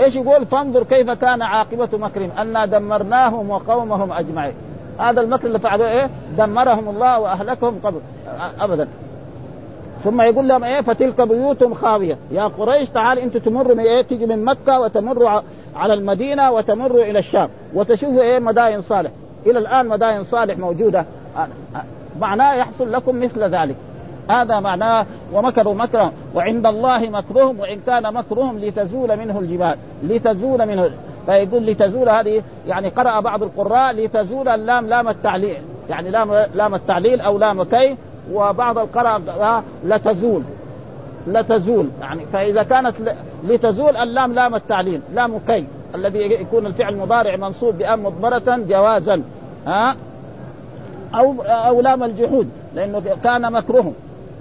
إيش 0.00 0.16
يقول؟ 0.16 0.46
فانظر 0.46 0.82
كيف 0.82 1.10
كان 1.10 1.42
عاقبة 1.42 1.98
مكرهم 1.98 2.30
أنا 2.38 2.66
دمرناهم 2.66 3.50
وقومهم 3.50 4.12
أجمعين. 4.12 4.54
هذا 4.98 5.20
المكر 5.20 5.46
اللي 5.46 5.58
فعلوه 5.58 5.88
إيه؟ 5.88 6.10
دمرهم 6.38 6.88
الله 6.88 7.20
وأهلكهم 7.20 7.78
قبل 7.84 8.00
ابدا. 8.60 8.88
ثم 10.04 10.20
يقول 10.20 10.48
لهم 10.48 10.64
إيه 10.64 10.80
فتلك 10.80 11.20
بيوتهم 11.20 11.74
خاوية. 11.74 12.18
يا 12.30 12.44
قريش 12.44 12.88
تعال 12.88 13.18
أنتم 13.18 13.38
تمروا 13.38 13.74
من 13.74 13.80
إيه 13.80 14.02
تيجي 14.02 14.26
من 14.26 14.44
مكة 14.44 14.80
وتمروا 14.80 15.40
على 15.76 15.94
المدينة 15.94 16.50
وتمروا 16.52 17.02
إلى 17.02 17.18
الشام. 17.18 17.48
وتشوفوا 17.74 18.22
إيه 18.22 18.38
مداين 18.38 18.82
صالح. 18.82 19.10
إلى 19.46 19.58
الآن 19.58 19.88
مداين 19.88 20.24
صالح 20.24 20.58
موجودة. 20.58 21.04
معناه 22.20 22.54
يحصل 22.54 22.92
لكم 22.92 23.20
مثل 23.20 23.44
ذلك. 23.44 23.76
هذا 24.30 24.60
معناه 24.60 25.06
ومكروا 25.32 25.74
مكرا 25.74 26.12
وعند 26.34 26.66
الله 26.66 27.10
مكرهم 27.10 27.60
وإن 27.60 27.80
كان 27.86 28.14
مكرهم 28.14 28.58
لتزول 28.58 29.16
منه 29.16 29.38
الجبال. 29.38 29.76
لتزول 30.02 30.66
منه. 30.66 30.90
فيقول 31.26 31.66
لتزول 31.66 32.08
هذه 32.08 32.42
يعني 32.68 32.88
قرأ 32.88 33.20
بعض 33.20 33.42
القراء 33.42 33.92
لتزول 33.92 34.48
اللام 34.48 34.86
لام 34.86 35.08
التعليل. 35.08 35.56
يعني 35.90 36.10
لام 36.10 36.46
لام 36.54 36.74
التعليل 36.74 37.20
أو 37.20 37.38
لام 37.38 37.62
كي 37.62 37.96
وبعض 38.32 38.78
القراء 38.78 39.64
لتزول 39.84 40.42
لتزول 41.26 41.88
يعني 42.00 42.26
فإذا 42.26 42.62
كانت 42.62 42.94
لتزول 43.44 43.96
اللام 43.96 44.32
لام 44.32 44.54
التعليل 44.54 45.00
لام 45.14 45.38
كي 45.38 45.66
الذي 45.94 46.18
يكون 46.18 46.66
الفعل 46.66 46.96
مضارع 46.96 47.36
منصوب 47.36 47.78
بأم 47.78 48.02
مضمرة 48.02 48.56
جوازا. 48.56 49.22
ها؟ 49.66 49.96
أو 51.14 51.42
أو 51.42 51.80
لام 51.80 52.02
الجحود 52.02 52.48
لأنه 52.74 53.00
كان 53.24 53.52
مكرهم 53.52 53.94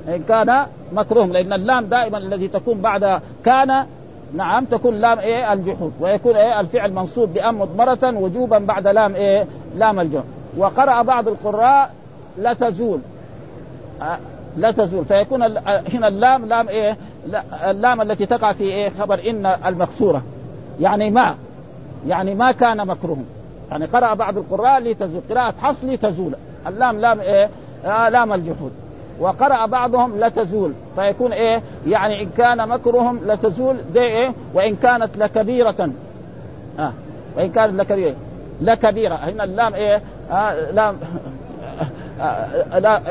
إن 0.07 0.23
كان 0.23 0.65
مكرهم 0.93 1.31
لأن 1.31 1.53
اللام 1.53 1.85
دائما 1.85 2.17
الذي 2.17 2.47
تكون 2.47 2.81
بعد 2.81 3.21
كان 3.45 3.85
نعم 4.33 4.65
تكون 4.65 4.95
لام 4.95 5.19
إيه؟ 5.19 5.53
الجحود. 5.53 5.93
ويكون 5.99 6.35
إيه؟ 6.35 6.59
الفعل 6.59 6.93
منصوب 6.93 7.33
بأم 7.33 7.61
مضمرة 7.61 8.17
وجوبا 8.19 8.57
بعد 8.57 8.87
لام 8.87 9.15
إيه؟ 9.15 9.45
لام 9.75 9.99
الجحود. 9.99 10.25
وقرأ 10.57 11.01
بعض 11.01 11.27
القراء 11.27 11.91
لا 12.37 12.53
تزول. 12.53 12.99
لا 14.57 14.71
تزول. 14.71 15.05
فيكون 15.05 15.41
هنا 15.93 16.07
اللام 16.07 16.45
لام 16.45 16.67
إيه؟ 16.67 16.97
اللام 17.69 18.01
التي 18.01 18.25
تقع 18.25 18.51
في 18.51 18.63
إيه؟ 18.63 18.89
خبر 18.89 19.29
إن 19.29 19.45
المكسورة. 19.45 20.21
يعني 20.79 21.09
ما؟ 21.09 21.35
يعني 22.07 22.35
ما 22.35 22.51
كان 22.51 22.87
مكروه. 22.87 23.23
يعني 23.71 23.85
قرأ 23.85 24.13
بعض 24.13 24.37
القراء 24.37 24.79
لتزول. 24.79 25.21
قراءة 25.29 25.53
حفص 25.61 25.83
لتزول. 25.83 26.35
اللام 26.67 26.99
لام 26.99 27.19
إيه؟ 27.19 27.49
آه 27.85 28.09
لام 28.09 28.33
الجحود. 28.33 28.71
وقرأ 29.19 29.65
بعضهم 29.65 30.19
لتزول. 30.19 30.73
فيكون 30.95 31.33
إيه؟ 31.33 31.61
يعني 31.87 32.23
إن 32.23 32.29
كان 32.29 32.69
مكرهم 32.69 33.19
لتزول. 33.25 33.77
دي 33.93 33.99
إيه؟ 33.99 34.33
وإن 34.53 34.75
كانت 34.75 35.17
لكبيرة. 35.17 35.89
آه 36.79 36.93
وإن 37.37 37.49
كانت 37.49 37.73
لكبيرة. 37.73 38.15
لكبيرة. 38.61 39.15
هنا 39.15 39.43
اللام 39.43 39.73
إيه؟ 39.73 40.01
آه 40.31 40.71
لام. 40.71 40.95
لا 42.79 43.01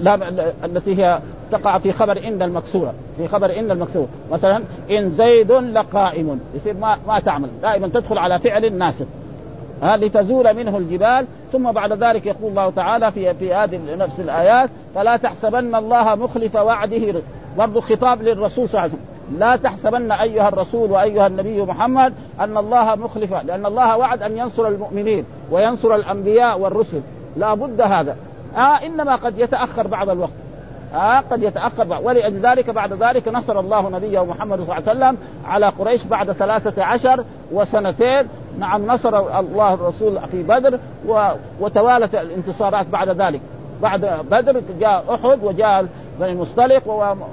لا 0.00 0.16
التي 0.64 1.02
هي 1.02 1.20
تقع 1.52 1.78
في 1.78 1.92
خبر 1.92 2.18
ان 2.18 2.42
المكسوره 2.42 2.94
في 3.16 3.28
خبر 3.28 3.58
ان 3.58 3.70
المكسور. 3.70 4.08
مثلا 4.32 4.62
إن 4.90 5.10
زيد 5.10 5.52
لقائم. 5.52 6.40
يصير 6.54 6.74
ما 6.74 6.98
ما 7.06 7.20
تعمل. 7.20 7.48
دائما 7.62 7.88
تدخل 7.88 8.18
على 8.18 8.38
فعل 8.38 8.78
ناسخ. 8.78 9.06
ها 9.82 9.96
لتزول 9.96 10.56
منه 10.56 10.76
الجبال. 10.76 11.26
ثم 11.52 11.72
بعد 11.72 11.92
ذلك 11.92 12.26
يقول 12.26 12.50
الله 12.50 12.70
تعالى 12.70 13.12
في 13.12 13.34
في 13.34 13.54
هذه 13.54 13.80
نفس 13.96 14.20
الآيات 14.20 14.70
فلا 14.94 15.16
تحسبن 15.16 15.74
الله 15.74 16.14
مخلف 16.14 16.54
وعده. 16.54 17.22
برضو 17.58 17.80
خطاب 17.80 18.22
للرسول 18.22 18.68
صلى 18.68 18.80
الله 18.80 18.80
عليه 18.80 18.92
وسلم. 18.92 19.38
لا 19.38 19.56
تحسبن 19.56 20.12
أيها 20.12 20.48
الرسول 20.48 20.90
وأيها 20.90 21.26
النبي 21.26 21.62
محمد 21.62 22.12
أن 22.40 22.58
الله 22.58 22.94
مخلف 22.94 23.32
لأن 23.44 23.66
الله 23.66 23.96
وعد 23.96 24.22
أن 24.22 24.38
ينصر 24.38 24.68
المؤمنين 24.68 25.24
وينصر 25.50 25.94
الأنبياء 25.94 26.60
والرسل. 26.60 27.00
لا 27.36 27.54
بد 27.54 27.80
هذا. 27.80 28.16
آه 28.56 28.86
إنما 28.86 29.16
قد 29.16 29.38
يتأخر 29.38 29.86
بعض 29.86 30.10
الوقت. 30.10 30.32
آه 30.94 31.18
قد 31.18 31.42
يتأخر 31.42 31.84
بعض. 31.84 32.04
ولأجل 32.04 32.46
ذلك 32.46 32.70
بعد 32.70 32.92
ذلك 32.92 33.28
نصر 33.28 33.60
الله 33.60 33.90
نبيه 33.90 34.24
محمد 34.24 34.58
صلى 34.58 34.62
الله 34.62 34.74
عليه 34.74 34.90
وسلم 34.90 35.16
على 35.44 35.68
قريش 35.68 36.04
بعد 36.04 36.32
ثلاثة 36.32 36.84
عشر 36.84 37.24
وسنتين. 37.52 38.28
نعم 38.58 38.86
نصر 38.86 39.38
الله 39.38 39.74
الرسول 39.74 40.20
في 40.20 40.42
بدر 40.42 40.78
وتوالت 41.60 42.14
الانتصارات 42.14 42.86
بعد 42.86 43.08
ذلك. 43.08 43.40
بعد 43.82 44.00
بدر 44.30 44.62
جاء 44.80 45.14
أحد 45.14 45.44
وجاء 45.44 45.86
بني 46.20 46.32
المصطلق 46.32 46.82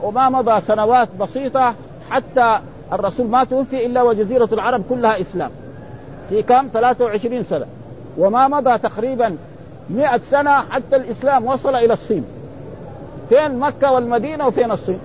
وما 0.03 0.29
مضى 0.29 0.61
سنوات 0.61 1.09
بسيطة 1.19 1.73
حتى 2.09 2.59
الرسول 2.93 3.27
ما 3.27 3.43
توفي 3.43 3.85
إلا 3.85 4.01
وجزيرة 4.01 4.49
العرب 4.51 4.83
كلها 4.89 5.21
إسلام. 5.21 5.51
في 6.29 6.43
كم؟ 6.43 6.67
23 6.73 7.43
سنة. 7.43 7.65
وما 8.17 8.47
مضى 8.47 8.77
تقريبا 8.77 9.37
100 9.89 10.17
سنة 10.17 10.51
حتى 10.51 10.95
الإسلام 10.95 11.45
وصل 11.45 11.75
إلى 11.75 11.93
الصين. 11.93 12.25
فين 13.29 13.59
مكة 13.59 13.91
والمدينة 13.91 14.47
وفين 14.47 14.71
الصين؟ 14.71 14.99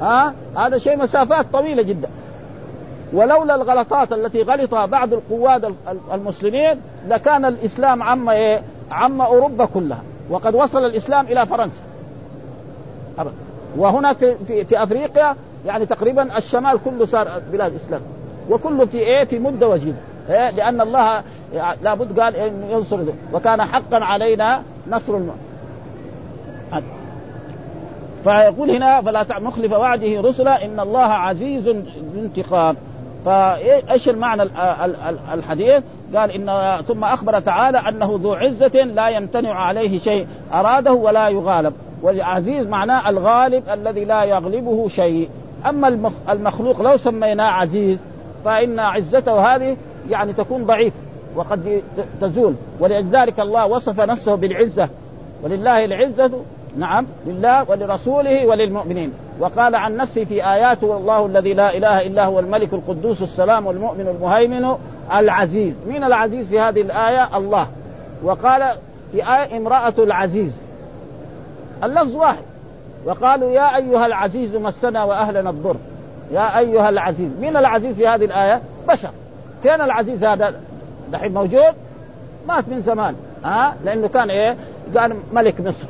ها؟ 0.00 0.34
هذا 0.56 0.78
شيء 0.78 0.96
مسافات 0.96 1.46
طويلة 1.52 1.82
جدا. 1.82 2.08
ولولا 3.12 3.54
الغلطات 3.54 4.12
التي 4.12 4.42
غلطها 4.42 4.86
بعض 4.86 5.12
القواد 5.12 5.74
المسلمين 6.12 6.80
لكان 7.08 7.44
الإسلام 7.44 8.02
عم 8.02 8.28
إيه؟ 8.28 8.62
عم 8.90 9.20
أوروبا 9.20 9.66
كلها. 9.66 10.02
وقد 10.30 10.54
وصل 10.54 10.78
الإسلام 10.78 11.26
إلى 11.26 11.46
فرنسا. 11.46 11.80
وهنا 13.76 14.12
في, 14.12 14.34
في, 14.34 14.64
في 14.64 14.82
أفريقيا 14.82 15.36
يعني 15.66 15.86
تقريبا 15.86 16.36
الشمال 16.36 16.78
كله 16.84 17.06
صار 17.06 17.42
بلاد 17.52 17.74
إسلام. 17.74 18.00
وكله 18.50 18.84
في 18.84 18.98
إيه؟ 18.98 19.24
في 19.24 19.38
مدة 19.38 19.68
وجيزة. 19.68 19.98
إيه 19.98 20.09
لأن 20.30 20.80
الله 20.80 21.22
لابد 21.82 22.20
قال 22.20 22.34
إيه 22.34 22.52
ينصر. 22.70 22.98
وكان 23.32 23.64
حقا 23.64 23.96
علينا 24.04 24.62
نصر 24.88 25.16
الم... 25.16 25.30
فيقول 28.24 28.70
هنا 28.70 29.00
فلا 29.00 29.26
مخلف 29.40 29.72
وعده 29.72 30.20
رسلا 30.20 30.64
إن 30.64 30.80
الله 30.80 31.00
عزيز 31.00 31.68
ذو 31.68 32.20
انتقام 32.20 32.76
فإيش 33.24 34.08
المعنى 34.08 34.42
الحديث؟ 35.34 35.82
قال 36.16 36.30
ان 36.30 36.82
ثم 36.82 37.04
أخبر 37.04 37.40
تعالى 37.40 37.78
أنه 37.78 38.18
ذو 38.22 38.34
عزة 38.34 38.78
لا 38.84 39.08
يمتنع 39.08 39.54
عليه 39.54 39.98
شيء 39.98 40.26
أراده 40.52 40.92
ولا 40.92 41.28
يغالب 41.28 41.72
والعزيز 42.02 42.66
معناه 42.66 43.08
الغالب 43.10 43.62
الذي 43.72 44.04
لا 44.04 44.24
يغلبه 44.24 44.88
شيء 44.88 45.28
أما 45.66 46.12
المخلوق 46.30 46.82
لو 46.82 46.96
سميناه 46.96 47.52
عزيز 47.52 47.98
فإن 48.44 48.78
عزته 48.78 49.54
هذه 49.54 49.76
يعني 50.10 50.32
تكون 50.32 50.64
ضعيف 50.64 50.92
وقد 51.36 51.82
تزول. 52.20 52.54
ولذلك 52.80 53.40
الله 53.40 53.66
وصف 53.66 54.00
نفسه 54.00 54.34
بالعزة. 54.34 54.88
ولله 55.42 55.84
العزة 55.84 56.30
نعم 56.76 57.06
لله 57.26 57.70
ولرسوله 57.70 58.46
وللمؤمنين. 58.46 59.12
وقال 59.40 59.74
عن 59.74 59.96
نفسه 59.96 60.24
في 60.24 60.46
آياته 60.46 60.86
والله 60.86 61.26
الذي 61.26 61.52
لا 61.52 61.76
إله 61.76 62.06
إلا 62.06 62.26
هو 62.26 62.40
الملك 62.40 62.72
القدوس 62.72 63.22
السلام 63.22 63.66
والمؤمن 63.66 64.08
المهيمن 64.08 64.74
العزيز. 65.14 65.74
من 65.86 66.04
العزيز 66.04 66.46
في 66.46 66.60
هذه 66.60 66.80
الآية؟ 66.80 67.36
الله. 67.36 67.66
وقال 68.24 68.62
في 69.12 69.16
آية 69.16 69.56
امرأة 69.56 69.94
العزيز. 69.98 70.52
اللفظ 71.84 72.16
واحد. 72.16 72.42
وقالوا 73.06 73.50
يا 73.50 73.76
أيها 73.76 74.06
العزيز 74.06 74.56
مسنا 74.56 75.04
وأهلنا 75.04 75.50
الضر. 75.50 75.76
يا 76.32 76.58
أيها 76.58 76.88
العزيز. 76.88 77.30
من 77.40 77.56
العزيز 77.56 77.96
في 77.96 78.08
هذه 78.08 78.24
الآية؟ 78.24 78.60
بشر. 78.88 79.10
كان 79.64 79.80
العزيز 79.80 80.24
هذا؟ 80.24 80.54
دحين 81.12 81.34
موجود؟ 81.34 81.74
مات 82.48 82.68
من 82.68 82.80
زمان. 82.80 83.14
ها؟ 83.44 83.68
أه؟ 83.68 83.74
لأنه 83.84 84.08
كان 84.08 84.30
إيه؟ 84.30 84.56
كان 84.94 85.16
ملك 85.32 85.60
مصر. 85.60 85.86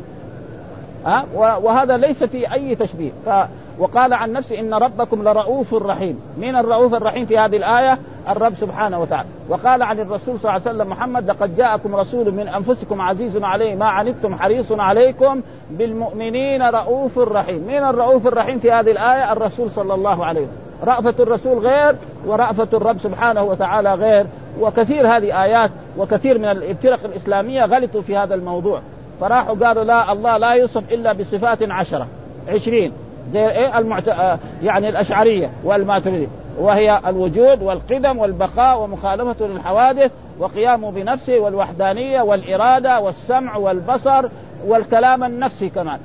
ها؟ 1.07 1.25
أه؟ 1.37 1.59
وهذا 1.59 1.97
ليس 1.97 2.25
في 2.25 2.53
أي 2.53 2.75
تشبيه. 2.75 3.11
ف 3.27 3.31
وقال 3.79 4.15
عن 4.15 4.33
نفسه 4.33 4.59
إن 4.61 4.75
ربكم 4.75 5.23
لرؤوف 5.23 5.75
رحيم. 5.75 6.21
من 6.37 6.57
الرؤوف 6.57 6.95
الرحيم 6.95 7.27
في 7.27 7.39
هذه 7.39 7.57
الآية؟ 7.57 7.99
الرب 8.29 8.55
سبحانه 8.55 9.01
وتعالى. 9.01 9.29
وقال 9.49 9.83
عن 9.83 10.01
الرسول 10.01 10.41
صلى 10.41 10.51
الله 10.51 10.51
عليه 10.51 10.71
وسلم 10.71 10.91
محمد 10.91 11.31
لقد 11.31 11.57
جاءكم 11.57 11.97
رسول 11.97 12.35
من 12.35 12.49
أنفسكم 12.49 13.01
عزيز 13.01 13.37
عليه 13.43 13.75
ما 13.75 13.87
عنتم 13.87 14.35
حريص 14.35 14.73
عليكم 14.73 15.41
بالمؤمنين 15.71 16.63
رؤوف 16.63 17.19
رحيم. 17.19 17.67
من 17.67 17.85
الرؤوف 17.85 18.27
الرحيم 18.27 18.59
في 18.59 18.73
هذه 18.73 18.91
الآية؟ 18.91 19.33
الرسول 19.33 19.71
صلى 19.71 19.95
الله 19.95 20.27
عليه 20.27 20.41
وسلم. 20.41 20.70
رأفة 20.85 21.14
الرسول 21.23 21.59
غير 21.59 21.97
ورأفة 22.27 22.69
الرب 22.73 22.99
سبحانه 22.99 23.43
وتعالى 23.43 23.95
غير. 23.95 24.27
وكثير 24.61 25.16
هذه 25.16 25.43
آيات 25.45 25.71
وكثير 25.99 26.38
من 26.38 26.45
الفرق 26.45 27.05
الإسلامية 27.05 27.64
غلطوا 27.64 28.03
في 28.03 28.16
هذا 28.16 28.35
الموضوع. 28.35 28.81
فراحوا 29.21 29.55
قالوا 29.55 29.85
لا 29.85 30.12
الله 30.12 30.37
لا 30.37 30.53
يوصف 30.53 30.93
إلا 30.93 31.12
بصفات 31.12 31.59
عشرة 31.62 32.07
عشرين. 32.49 32.93
زي 33.33 33.51
إيه؟ 33.51 33.79
المعت... 33.79 34.09
آه، 34.09 34.38
يعني 34.62 34.88
الأشعرية 34.88 35.51
والماتريدية. 35.64 36.27
وهي 36.59 37.01
الوجود 37.07 37.62
والقدم 37.62 38.19
والبقاء 38.19 38.81
ومخالفته 38.83 39.47
للحوادث 39.47 40.12
وقيامه 40.38 40.90
بنفسه 40.90 41.38
والوحدانية 41.38 42.23
والإرادة 42.23 43.01
والسمع 43.01 43.57
والبصر 43.57 44.29
والكلام 44.66 45.25
النفسي 45.25 45.69
كمان. 45.69 45.99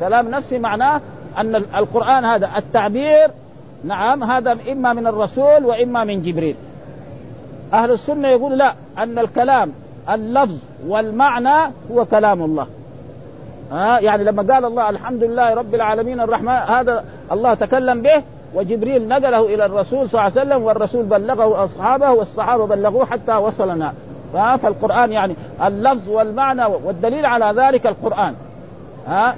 كلام 0.00 0.28
نفسي 0.28 0.58
معناه 0.58 1.00
أن 1.38 1.56
القرآن 1.56 2.24
هذا 2.24 2.50
التعبير 2.56 3.30
نعم 3.84 4.24
هذا 4.24 4.56
إما 4.72 4.92
من 4.92 5.06
الرسول 5.06 5.64
وإما 5.64 6.04
من 6.04 6.22
جبريل. 6.22 6.56
أهل 7.72 7.90
السنة 7.90 8.28
يقول 8.28 8.58
لا 8.58 8.74
أن 8.98 9.18
الكلام 9.18 9.72
اللفظ 10.10 10.58
والمعنى 10.86 11.72
هو 11.92 12.04
كلام 12.04 12.42
الله. 12.42 12.66
ها 13.72 14.00
يعني 14.00 14.24
لما 14.24 14.54
قال 14.54 14.64
الله 14.64 14.90
الحمد 14.90 15.24
لله 15.24 15.54
رب 15.54 15.74
العالمين 15.74 16.20
الرحمن 16.20 16.48
هذا 16.48 17.04
الله 17.32 17.54
تكلم 17.54 18.02
به 18.02 18.22
وجبريل 18.54 19.08
نقله 19.08 19.54
إلى 19.54 19.64
الرسول 19.64 20.08
صلى 20.08 20.20
الله 20.20 20.22
عليه 20.22 20.40
وسلم 20.40 20.62
والرسول 20.62 21.04
بلغه 21.04 21.64
أصحابه 21.64 22.10
والصحابة 22.10 22.66
بلغوه 22.66 23.04
حتى 23.04 23.36
وصلنا. 23.36 23.94
فالقرآن 24.32 25.12
يعني 25.12 25.34
اللفظ 25.64 26.08
والمعنى 26.08 26.64
والدليل 26.66 27.26
على 27.26 27.62
ذلك 27.62 27.86
القرآن. 27.86 28.34
ها 29.06 29.34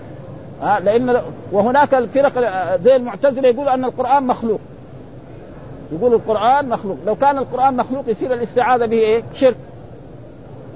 ها 0.63 0.81
لأن 0.81 1.23
وهناك 1.53 1.95
الفرق 1.95 2.33
زي 2.77 2.97
المعتزلة 2.97 3.49
يقول 3.49 3.69
أن 3.69 3.85
القرآن 3.85 4.27
مخلوق. 4.27 4.61
يقول 5.93 6.15
القرآن 6.15 6.69
مخلوق. 6.69 6.99
لو 7.07 7.15
كان 7.15 7.39
القرآن 7.39 7.77
مخلوق 7.77 8.09
يصير 8.09 8.35
الاستعاذة 8.35 8.87
به 8.87 8.97
إيه؟ 8.97 9.23
شرك. 9.35 9.57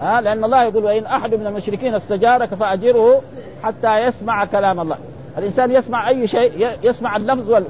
ها 0.01 0.21
لأن 0.21 0.45
الله 0.45 0.63
يقول 0.63 0.85
وإن 0.85 1.05
أحد 1.05 1.35
من 1.35 1.47
المشركين 1.47 1.95
استجارك 1.95 2.55
فأجره 2.55 3.23
حتى 3.63 3.97
يسمع 3.99 4.45
كلام 4.45 4.81
الله. 4.81 4.97
الإنسان 5.39 5.71
يسمع 5.71 6.09
أي 6.09 6.27
شيء 6.27 6.71
يسمع 6.83 7.17
اللفظ 7.17 7.51
وال... 7.51 7.65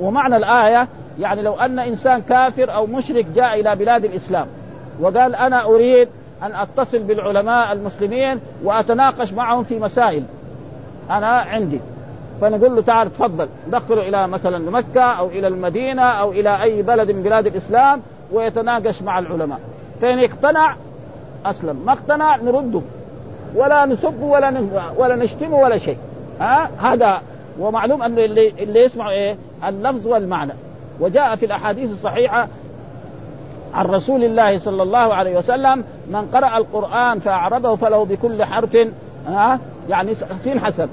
ومعنى 0.00 0.36
الآية 0.36 0.88
يعني 1.18 1.42
لو 1.42 1.54
أن 1.54 1.78
إنسان 1.78 2.20
كافر 2.20 2.74
أو 2.74 2.86
مشرك 2.86 3.26
جاء 3.34 3.60
إلى 3.60 3.76
بلاد 3.76 4.04
الإسلام 4.04 4.46
وقال 5.00 5.34
أنا 5.34 5.64
أريد 5.64 6.08
أن 6.42 6.54
أتصل 6.54 6.98
بالعلماء 6.98 7.72
المسلمين 7.72 8.40
وأتناقش 8.64 9.32
معهم 9.32 9.64
في 9.64 9.78
مسائل. 9.78 10.22
أنا 11.10 11.26
عندي. 11.26 11.80
فنقول 12.40 12.76
له 12.76 12.82
تعال 12.82 13.12
تفضل. 13.12 13.48
دخله 13.66 14.08
إلى 14.08 14.28
مثلا 14.28 14.70
مكة 14.70 15.02
أو 15.02 15.26
إلى 15.26 15.46
المدينة 15.46 16.02
أو 16.02 16.32
إلى 16.32 16.62
أي 16.62 16.82
بلد 16.82 17.10
من 17.10 17.22
بلاد 17.22 17.46
الإسلام 17.46 18.02
ويتناقش 18.32 19.02
مع 19.02 19.18
العلماء. 19.18 19.60
فإن 20.00 20.18
اقتنع 20.18 20.76
أسلم. 21.46 21.76
ما 21.86 21.92
اقتنع 21.92 22.36
نرده. 22.36 22.80
ولا 23.54 23.86
نسب 23.86 24.22
ولا 24.22 24.62
ولا 24.96 25.16
نشتمه 25.16 25.56
ولا 25.56 25.78
شيء. 25.78 25.98
ها؟ 26.40 26.70
هذا 26.78 27.20
ومعلوم 27.58 28.02
ان 28.02 28.18
اللي 28.18 28.48
اللي 28.48 28.84
يسمع 28.84 29.10
إيه؟ 29.10 29.36
اللفظ 29.68 30.06
والمعنى. 30.06 30.52
وجاء 31.00 31.36
في 31.36 31.46
الأحاديث 31.46 31.92
الصحيحة 31.92 32.48
عن 33.74 33.86
رسول 33.86 34.24
الله 34.24 34.58
صلى 34.58 34.82
الله 34.82 35.14
عليه 35.14 35.38
وسلم 35.38 35.84
من 36.10 36.28
قرأ 36.34 36.58
القرآن 36.58 37.18
فأعرضه 37.18 37.76
فله 37.76 38.04
بكل 38.04 38.44
حرف 38.44 38.76
ها؟ 39.26 39.60
يعني 39.88 40.14
ستين 40.14 40.60
حسن. 40.60 40.88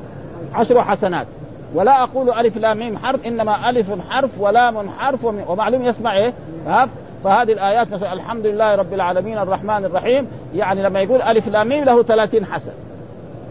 عشر 0.54 0.84
حسنات. 0.84 1.28
ولا 1.76 2.04
أقول 2.04 2.30
ألف 2.30 2.58
لام 2.58 2.78
ميم 2.78 2.98
حرف 2.98 3.26
إنما 3.26 3.70
ألف 3.70 4.10
حرف 4.10 4.30
ولام 4.40 4.90
حرف 4.90 5.26
ومعلوم 5.48 5.86
يسمع 5.86 6.18
إيه؟ 6.18 6.34
ها؟ 6.68 6.90
فهذه 7.24 7.52
الآيات 7.52 7.92
مثلا 7.92 8.14
الحمد 8.14 8.46
لله 8.46 8.76
رب 8.76 8.94
العالمين 8.94 9.38
الرحمن 9.38 9.86
الرحيم. 9.86 10.28
يعني 10.56 10.84
لما 10.84 11.00
يقول 11.02 11.22
ألف 11.22 11.48
لام 11.48 11.74
له 11.74 12.04
30 12.04 12.46
حسن. 12.46 12.72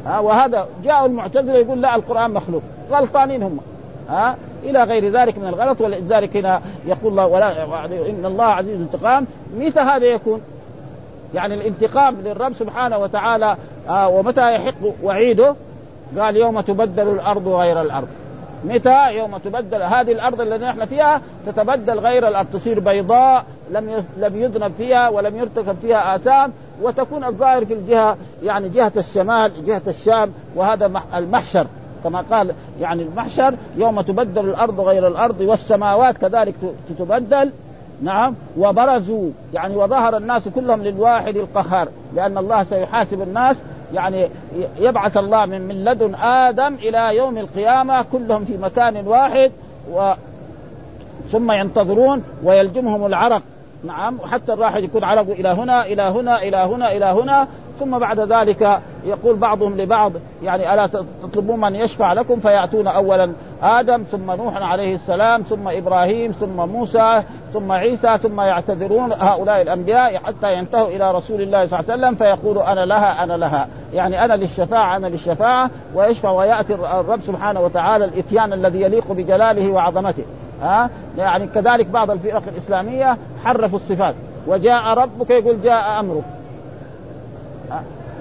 ها؟ 0.07 0.18
وهذا 0.18 0.68
جاء 0.85 1.07
المعتزلة 1.07 1.55
يقول 1.55 1.83
لا 1.83 1.95
القرآن 1.95 2.31
مخلوق. 2.31 2.62
غلطانين 2.90 3.42
هم. 3.42 3.59
ها؟ 4.09 4.37
إلى 4.62 4.83
غير 4.83 5.21
ذلك 5.21 5.38
من 5.38 5.49
الغلط 5.49 5.81
ولذلك 5.81 6.37
هنا 6.37 6.61
يقول 6.87 7.11
الله 7.11 7.27
ولا 7.27 7.64
إن 8.11 8.27
الله 8.27 8.45
عزيز 8.45 8.81
انتقام 8.81 9.27
متى 9.57 9.81
هذا 9.81 10.07
يكون؟ 10.07 10.40
يعني 11.35 11.55
الانتقام 11.55 12.16
للرب 12.21 12.53
سبحانه 12.53 12.99
وتعالى 12.99 13.57
آه 13.88 14.09
ومتى 14.09 14.55
يحق 14.55 15.03
وعيده؟ 15.03 15.55
قال 16.18 16.37
يوم 16.37 16.61
تبدل 16.61 17.09
الأرض 17.09 17.49
غير 17.49 17.83
الأرض. 17.83 18.09
متى 18.64 19.12
يوم 19.12 19.37
تبدل؟ 19.37 19.83
هذه 19.83 20.12
الأرض 20.12 20.40
التي 20.40 20.64
نحن 20.64 20.85
فيها 20.85 21.21
تتبدل 21.47 21.99
غير 21.99 22.29
الأرض 22.29 22.47
تصير 22.53 22.81
بيضاء 22.81 23.45
لم 23.71 24.05
لم 24.16 24.42
يذنب 24.42 24.73
فيها 24.73 25.09
ولم 25.09 25.37
يرتكب 25.37 25.77
فيها 25.83 26.16
آثام 26.16 26.53
وتكون 26.83 27.25
الظاهر 27.25 27.64
في 27.64 27.75
الجهة 27.75 28.16
يعني 28.42 28.68
جهة 28.68 28.92
الشمال 28.97 29.66
جهة 29.66 29.83
الشام 29.88 30.33
وهذا 30.57 30.92
المحشر. 31.14 31.66
كما 32.05 32.21
قال 32.21 32.53
يعني 32.81 33.03
المحشر 33.03 33.55
يوم 33.77 34.01
تبدل 34.01 34.49
الأرض 34.49 34.81
غير 34.81 35.09
الأرض 35.09 35.40
والسماوات 35.40 36.18
كذلك 36.18 36.55
تتبدل. 36.88 37.53
نعم 38.03 38.35
وبرزوا 38.59 39.31
يعني 39.55 39.77
وظهر 39.77 40.17
الناس 40.17 40.49
كلهم 40.49 40.83
للواحد 40.83 41.37
القهار 41.37 41.88
لأن 42.15 42.38
الله 42.38 42.65
سيحاسب 42.65 43.23
الناس 43.23 43.57
يعني 43.95 44.29
يبعث 44.79 45.17
الله 45.17 45.47
من, 45.47 45.61
من 45.61 45.85
لدن 45.85 46.15
آدم 46.15 46.75
إلى 46.75 47.17
يوم 47.17 47.38
القيامة 47.38 48.03
كلهم 48.03 48.45
في 48.45 48.57
مكان 48.57 49.07
واحد 49.07 49.53
و 49.93 50.12
ثم 51.33 51.53
ينتظرون 51.53 52.25
ويلجمهم 52.45 53.07
العرق. 53.07 53.43
نعم 53.85 54.21
وحتى 54.21 54.53
الواحد 54.53 54.83
يكون 54.83 55.05
عرقه 55.05 55.33
إلى 55.33 55.49
هنا 55.49 55.87
إلى 55.87 56.03
هنا 56.03 56.43
إلى 56.43 56.57
هنا 56.57 56.93
إلى 56.97 57.05
هنا 57.05 57.49
ثم 57.83 57.99
بعد 57.99 58.21
ذلك 58.21 58.81
يقول 59.05 59.37
بعضهم 59.37 59.81
لبعض 59.81 60.12
يعني 60.42 60.75
ألا 60.75 60.87
تطلبون 61.23 61.61
من 61.61 61.75
يشفع 61.75 62.12
لكم؟ 62.12 62.40
فيأتون 62.40 62.87
اولا 62.87 63.33
آدم 63.62 64.03
ثم 64.03 64.31
نوح 64.31 64.57
عليه 64.57 64.95
السلام 64.95 65.42
ثم 65.42 65.68
إبراهيم 65.68 66.33
ثم 66.33 66.57
موسى 66.57 67.23
ثم 67.53 67.73
عيسى 67.73 68.18
ثم 68.18 68.40
يعتذرون 68.40 69.12
هؤلاء 69.12 69.62
الأنبياء 69.62 70.16
حتى 70.16 70.53
ينتهوا 70.53 70.88
إلى 70.88 71.12
رسول 71.12 71.40
الله 71.42 71.66
صلى 71.66 71.81
الله 71.81 71.92
عليه 71.92 72.03
وسلم 72.03 72.14
فيقول 72.14 72.59
أنا 72.59 72.85
لها 72.85 73.25
أنا 73.25 73.33
لها. 73.33 73.68
يعني 73.92 74.25
أنا 74.25 74.35
للشفاعة 74.35 74.97
أنا 74.97 75.07
للشفاعة 75.07 75.71
ويشفع 75.95 76.31
ويأتي 76.31 76.75
الرب 76.75 77.21
سبحانه 77.21 77.61
وتعالى 77.61 78.05
الإتيان 78.05 78.53
الذي 78.53 78.81
يليق 78.81 79.12
بجلاله 79.12 79.73
وعظمته. 79.73 80.25
ها؟ 80.62 80.90
يعني 81.18 81.47
كذلك 81.47 81.87
بعض 81.87 82.11
الفرق 82.11 82.42
الإسلامية 82.49 83.16
حرفوا 83.45 83.79
الصفات 83.79 84.14
وجاء 84.47 84.95
ربك 84.95 85.31
يقول 85.31 85.62
جاء 85.62 86.01
أمرك. 86.01 86.41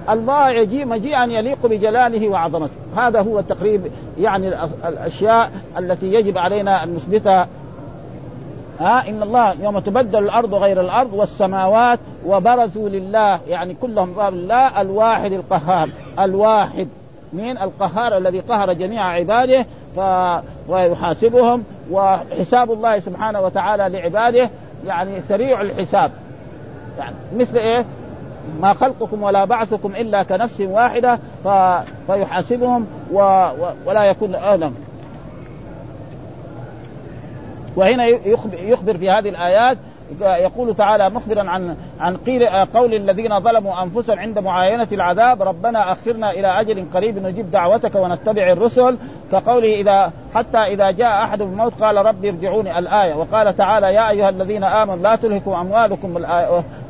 الله 0.09 0.49
يجيء 0.49 0.85
مجيئا 0.85 1.23
يليق 1.23 1.65
بجلاله 1.65 2.29
وعظمته. 2.29 2.73
هذا 2.97 3.21
هو 3.21 3.41
تقريب 3.41 3.81
يعني 4.17 4.47
الأشياء 4.87 5.51
التي 5.77 6.13
يجب 6.13 6.37
علينا 6.37 6.83
أن 6.83 6.93
نثبتها. 6.95 7.47
ها 8.79 9.09
إن 9.09 9.23
الله 9.23 9.63
يوم 9.63 9.79
تبدل 9.79 10.23
الأرض 10.23 10.53
غير 10.53 10.81
الأرض 10.81 11.13
والسماوات 11.13 11.99
وبرزوا 12.25 12.89
لله 12.89 13.39
يعني 13.47 13.73
كلهم 13.73 14.13
باب 14.13 14.33
الله 14.33 14.81
الواحد 14.81 15.31
القهار. 15.31 15.89
الواحد 16.19 16.87
مين؟ 17.33 17.57
القهار 17.57 18.17
الذي 18.17 18.39
قهر 18.39 18.73
جميع 18.73 19.03
عباده 19.03 19.65
ف... 19.95 19.99
ويحاسبهم 20.69 21.63
وحساب 21.91 22.71
الله 22.71 22.99
سبحانه 22.99 23.41
وتعالى 23.41 23.89
لعباده 23.89 24.49
يعني 24.85 25.21
سريع 25.21 25.61
الحساب. 25.61 26.11
يعني 26.97 27.15
مثل 27.35 27.57
إيه؟ 27.57 27.85
ما 28.61 28.73
خلقكم 28.73 29.23
ولا 29.23 29.45
بعثكم 29.45 29.95
إلا 29.95 30.23
كنفس 30.23 30.61
واحدة 30.61 31.19
ف... 31.43 31.47
فيحاسبهم 32.11 32.87
و... 33.11 33.19
و... 33.19 33.71
ولا 33.85 34.03
يكون 34.03 34.35
اعلم 34.35 34.75
وهنا 37.75 38.05
يخبر 38.53 38.97
في 38.97 39.09
هذه 39.09 39.29
الآيات 39.29 39.77
يقول 40.21 40.75
تعالى 40.75 41.09
مخبرا 41.09 41.49
عن 41.49 41.77
عن 42.01 42.17
قيل 42.17 42.49
قول 42.73 42.93
الذين 42.93 43.39
ظلموا 43.39 43.83
أنفسهم 43.83 44.19
عند 44.19 44.39
معاينة 44.39 44.87
العذاب 44.91 45.41
ربنا 45.41 45.91
أخرنا 45.91 46.31
إلى 46.31 46.47
أجل 46.47 46.85
قريب 46.93 47.23
نجيب 47.23 47.51
دعوتك 47.51 47.95
ونتبع 47.95 48.51
الرسل. 48.51 48.97
كقوله 49.31 49.81
إذا 49.81 50.11
حتى 50.35 50.57
إذا 50.57 50.91
جاء 50.91 51.23
أحد 51.23 51.41
الموت 51.41 51.73
قال 51.81 52.05
ربي 52.05 52.29
ارجعوني 52.29 52.79
الآية. 52.79 53.15
وقال 53.15 53.55
تعالى 53.55 53.93
يا 53.93 54.09
أيها 54.09 54.29
الذين 54.29 54.63
آمنوا 54.63 55.03
لا 55.03 55.15
تلهكم 55.15 55.51
أموالكم 55.51 56.15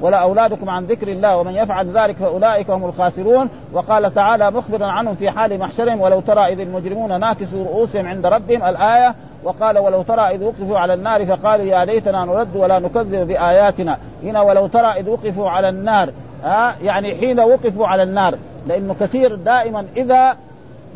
ولا 0.02 0.18
أولادكم 0.18 0.70
عن 0.70 0.86
ذكر 0.86 1.08
الله 1.08 1.38
ومن 1.38 1.56
يفعل 1.56 1.88
ذلك 1.88 2.16
فأولئك 2.16 2.70
هم 2.70 2.86
الخاسرون. 2.86 3.50
وقال 3.74 4.14
تعالى 4.14 4.52
مخبرا 4.52 4.86
عنهم 4.86 5.16
في 5.16 5.32
حال 5.32 5.60
محشرهم 5.60 6.02
ولو 6.02 6.20
ترى 6.20 6.54
إذ 6.54 6.60
المجرمون 6.60 7.20
ناكسوا 7.20 7.66
رؤوسهم 7.66 8.08
عند 8.08 8.26
ربهم 8.26 8.64
الآية. 8.64 9.16
وقال 9.44 9.78
ولو 9.78 10.02
ترى 10.02 10.22
إذ 10.22 10.44
وقفوا 10.44 10.80
على 10.80 10.94
النار 10.94 11.26
فقالوا 11.26 11.66
يا 11.66 11.86
ليتنا 11.86 12.26
نرد 12.26 12.56
ولا 12.56 12.80
نكذب 12.80 13.28
بآياتنا. 13.28 13.98
هنا 14.24 14.42
ولو 14.42 14.68
ترى 14.68 15.00
اذ 15.02 15.10
وقفوا 15.10 15.50
على 15.50 15.70
النار 15.70 16.10
ها؟ 16.44 16.76
يعني 16.82 17.16
حين 17.16 17.40
وقفوا 17.40 17.88
على 17.88 18.04
النار 18.04 18.38
لأنه 18.68 18.96
كثير 19.00 19.36
دائما 19.36 19.86
إذا 19.98 20.38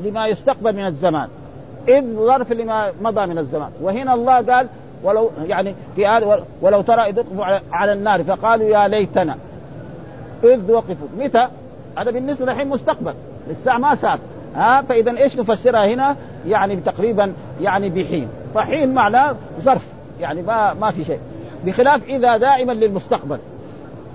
لما 0.04 0.28
يستقبل 0.28 0.76
من 0.76 0.86
الزمان 0.86 1.28
إذ 1.88 2.16
ظرف 2.16 2.52
لما 2.52 2.92
مضى 3.02 3.26
من 3.26 3.38
الزمان. 3.38 3.70
وهنا 3.82 4.14
الله 4.14 4.42
قال 4.42 4.68
ولو 5.04 5.32
يعني 5.48 5.76
في 5.96 6.18
آل 6.18 6.40
ولو 6.62 6.82
ترى 6.82 7.02
إذ 7.02 7.20
وقفوا 7.20 7.46
على 7.72 7.94
النار 7.94 8.24
فقالوا 8.24 8.66
يا 8.66 8.88
ليتنا. 8.88 9.36
إذ 10.44 10.72
وقفوا. 10.72 11.08
متى؟ 11.18 11.48
هذا 11.98 12.12
بالنسبة 12.12 12.46
للحين 12.46 12.68
مستقبل 12.68 13.14
الساعة 13.50 13.78
ما 13.78 13.96
صار 13.96 14.20
ها؟ 14.56 14.82
فإذا 14.82 15.18
إيش 15.18 15.40
نفسرها 15.40 15.94
هنا؟ 15.94 16.16
يعني 16.48 16.76
تقريبا 16.76 17.34
يعني 17.62 17.90
بحين. 17.90 18.28
فحين 18.56 18.94
معناه 18.94 19.36
ظرف 19.60 19.86
يعني 20.20 20.42
ما 20.42 20.74
ما 20.74 20.92
في 20.92 21.06
شيء. 21.06 21.20
بخلاف 21.66 22.04
إذا 22.04 22.38
دائما 22.38 22.72
للمستقبل. 22.72 23.40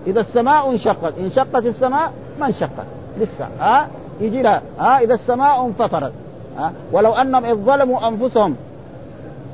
إذا 0.06 0.20
السماء 0.20 0.70
انشقت 0.70 1.18
انشقت 1.18 1.66
السماء 1.66 2.12
ما 2.40 2.46
انشقت 2.46 2.86
لسه 3.18 3.48
ها؟ 3.60 3.88
يجي 4.20 4.42
لها 4.42 4.62
ها؟ 4.78 4.98
إذا 4.98 5.14
السماء 5.14 5.66
انفطرت 5.66 6.12
ها؟ 6.58 6.72
ولو 6.92 7.12
أنهم 7.12 7.44
إذ 7.44 7.54
ظلموا 7.54 8.08
أنفسهم 8.08 8.56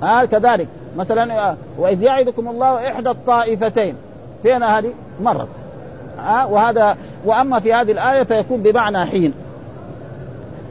ها؟ 0.03 0.25
كذلك 0.25 0.69
مثلا 0.97 1.57
وإذ 1.79 2.03
يعدكم 2.03 2.49
الله 2.49 2.91
إحدى 2.91 3.11
الطائفتين 3.11 3.97
فين 4.43 4.63
هذه؟ 4.63 4.93
مرت 5.21 5.49
ها؟ 6.19 6.45
وهذا 6.45 6.97
وأما 7.25 7.61
في 7.61 7.75
هذه 7.75 7.93
الآية 7.93 8.23
فيكون 8.23 8.63
بمعنى 8.63 9.07
حين. 9.07 9.35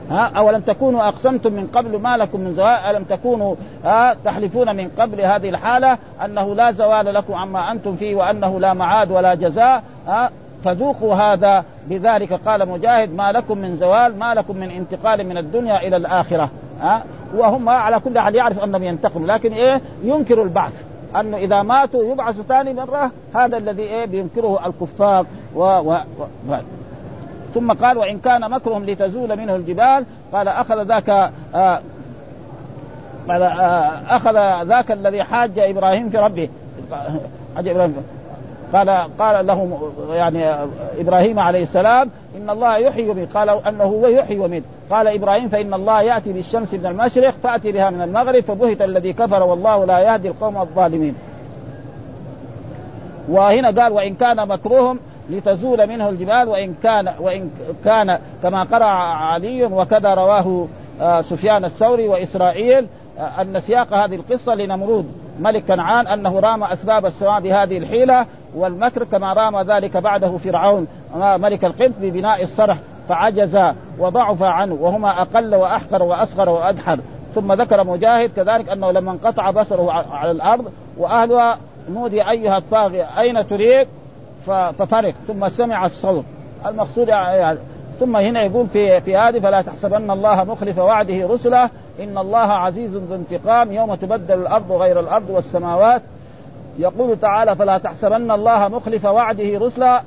ها؟ 0.09 0.31
أولم 0.37 0.61
تكونوا 0.61 1.07
أقسمتم 1.07 1.53
من 1.53 1.67
قبل 1.67 1.99
ما 2.01 2.17
لكم 2.17 2.39
من 2.39 2.53
زوال؟ 2.53 2.69
ألم 2.69 3.03
تكونوا 3.03 3.55
ها؟ 3.83 4.15
تحلفون 4.25 4.75
من 4.75 4.89
قبل 4.99 5.21
هذه 5.21 5.49
الحالة 5.49 5.97
أنه 6.25 6.55
لا 6.55 6.71
زوال 6.71 7.13
لكم 7.13 7.33
عما 7.33 7.71
أنتم 7.71 7.95
فيه 7.95 8.15
وأنه 8.15 8.59
لا 8.59 8.73
معاد 8.73 9.11
ولا 9.11 9.35
جزاء 9.35 9.83
ها؟ 10.07 10.29
فذوقوا 10.63 11.15
هذا. 11.15 11.63
بذلك 11.89 12.33
قال 12.33 12.69
مجاهد 12.69 13.15
ما 13.15 13.31
لكم 13.31 13.57
من 13.57 13.75
زوال 13.75 14.19
ما 14.19 14.33
لكم 14.33 14.57
من 14.57 14.71
انتقال 14.71 15.27
من 15.27 15.37
الدنيا 15.37 15.87
إلى 15.87 15.95
الآخرة 15.95 16.49
ها؟ 16.81 17.03
وهم 17.35 17.69
على 17.69 17.99
كل 17.99 18.19
حال 18.19 18.35
يعرف 18.35 18.63
أنهم 18.63 18.83
ينتقموا 18.83 19.27
لكن 19.27 19.53
إيه؟ 19.53 19.81
ينكروا 20.03 20.45
البعث. 20.45 20.73
أنه 21.19 21.37
إذا 21.37 21.61
ماتوا 21.61 22.11
يبعثوا 22.11 22.43
ثاني 22.43 22.73
مرة 22.73 23.11
هذا 23.35 23.57
الذي 23.57 23.83
إيه؟ 23.83 24.05
بينكره 24.05 24.67
الكفار 24.67 25.25
و, 25.55 25.61
و... 25.63 25.93
و... 26.49 26.55
ثم 27.55 27.71
قال 27.71 27.97
وإن 27.97 28.19
كان 28.19 28.51
مكرهم 28.51 28.85
لتزول 28.85 29.37
منه 29.37 29.55
الجبال 29.55 30.05
قال 30.33 30.47
أخذ 30.47 30.83
ذاك 30.83 31.09
آه 31.55 31.81
قال 33.27 33.43
آه 33.43 34.15
أخذ 34.15 34.67
ذاك 34.67 34.91
الذي 34.91 35.23
حاج 35.23 35.59
إبراهيم 35.59 36.09
في 36.09 36.17
ربه. 36.17 36.49
حاج 37.55 37.67
إبراهيم 37.67 37.95
قال 38.73 38.89
قال 39.19 39.47
له 39.47 39.91
يعني 40.13 40.45
إبراهيم 40.99 41.39
عليه 41.39 41.63
السلام 41.63 42.09
إن 42.37 42.49
الله 42.49 42.77
يحيي 42.77 43.09
ويميت 43.09 43.37
قال 43.37 43.49
أنه 43.49 43.83
هو 43.83 44.07
يحيي 44.07 44.39
ويميت. 44.39 44.63
قال 44.89 45.07
إبراهيم 45.07 45.49
فإن 45.49 45.73
الله 45.73 46.01
يأتي 46.01 46.33
بالشمس 46.33 46.73
من 46.73 46.85
المشرق 46.85 47.33
فأتي 47.43 47.71
بها 47.71 47.89
من 47.89 48.01
المغرب 48.01 48.43
فبهت 48.43 48.81
الذي 48.81 49.13
كفر 49.13 49.43
والله 49.43 49.85
لا 49.85 49.99
يهدي 49.99 50.27
القوم 50.27 50.57
الظالمين. 50.57 51.15
وهنا 53.29 53.81
قال 53.81 53.91
وإن 53.91 54.15
كان 54.15 54.47
مكروهم 54.47 54.99
لتزول 55.29 55.87
منه 55.87 56.09
الجبال 56.09 56.47
وإن 56.47 56.73
كان 56.83 57.13
وإن 57.19 57.49
كان 57.85 58.19
كما 58.43 58.63
قرأ 58.63 58.85
علي 58.85 59.63
وكذا 59.63 60.13
رواه 60.13 60.67
آه، 61.01 61.21
سفيان 61.21 61.65
الثوري 61.65 62.07
وإسرائيل 62.07 62.87
آه، 63.19 63.41
أن 63.41 63.61
سياق 63.61 63.93
هذه 63.93 64.15
القصة 64.15 64.55
لنمرود 64.55 65.05
ملك 65.39 65.63
كنعان 65.65 66.07
أنه 66.07 66.39
رام 66.39 66.63
أسباب 66.63 67.05
السماء 67.05 67.41
بهذه 67.41 67.77
الحيلة 67.77 68.25
والمكر 68.55 69.03
كما 69.03 69.33
رام 69.33 69.61
ذلك 69.61 69.97
بعده 69.97 70.37
فرعون 70.37 70.87
آه، 71.15 71.37
ملك 71.37 71.65
القبط 71.65 71.93
ببناء 72.01 72.43
الصرح 72.43 72.79
فعجز 73.09 73.59
وضعف 73.99 74.43
عنه 74.43 74.73
وهما 74.73 75.21
أقل 75.21 75.55
وأحقر 75.55 76.03
وأصغر 76.03 76.49
وأدحر. 76.49 76.99
ثم 77.35 77.53
ذكر 77.53 77.83
مجاهد 77.83 78.29
كذلك 78.35 78.69
أنه 78.69 78.91
لما 78.91 79.11
انقطع 79.11 79.51
بصره 79.51 79.91
على 79.91 80.31
الأرض 80.31 80.71
وأهلها 80.97 81.57
نودي 81.89 82.29
أيها 82.29 82.57
الطاغية 82.57 83.19
أين 83.19 83.47
تريد؟ 83.47 83.87
ففرق 84.45 85.13
ثم 85.27 85.49
سمع 85.49 85.85
الصوت. 85.85 86.25
المقصود 86.65 87.07
يعني 87.07 87.59
ثم 87.99 88.15
هنا 88.17 88.43
يقول 88.43 88.67
في 88.67 89.01
في 89.01 89.17
هذه 89.17 89.39
فلا 89.39 89.61
تحسبن 89.61 90.11
الله 90.11 90.43
مخلف 90.43 90.77
وعده 90.77 91.27
رسله 91.27 91.69
إن 91.99 92.17
الله 92.17 92.53
عزيز 92.53 92.95
ذو 92.95 93.15
انتقام 93.15 93.71
يوم 93.71 93.95
تبدل 93.95 94.41
الأرض 94.41 94.71
غير 94.71 94.99
الأرض 94.99 95.29
والسماوات. 95.29 96.01
يقول 96.79 97.17
تعالى 97.17 97.55
فلا 97.55 97.77
تحسبن 97.77 98.31
الله 98.31 98.67
مخلف 98.67 99.05
وعده 99.05 99.59
رسلا 99.59 100.01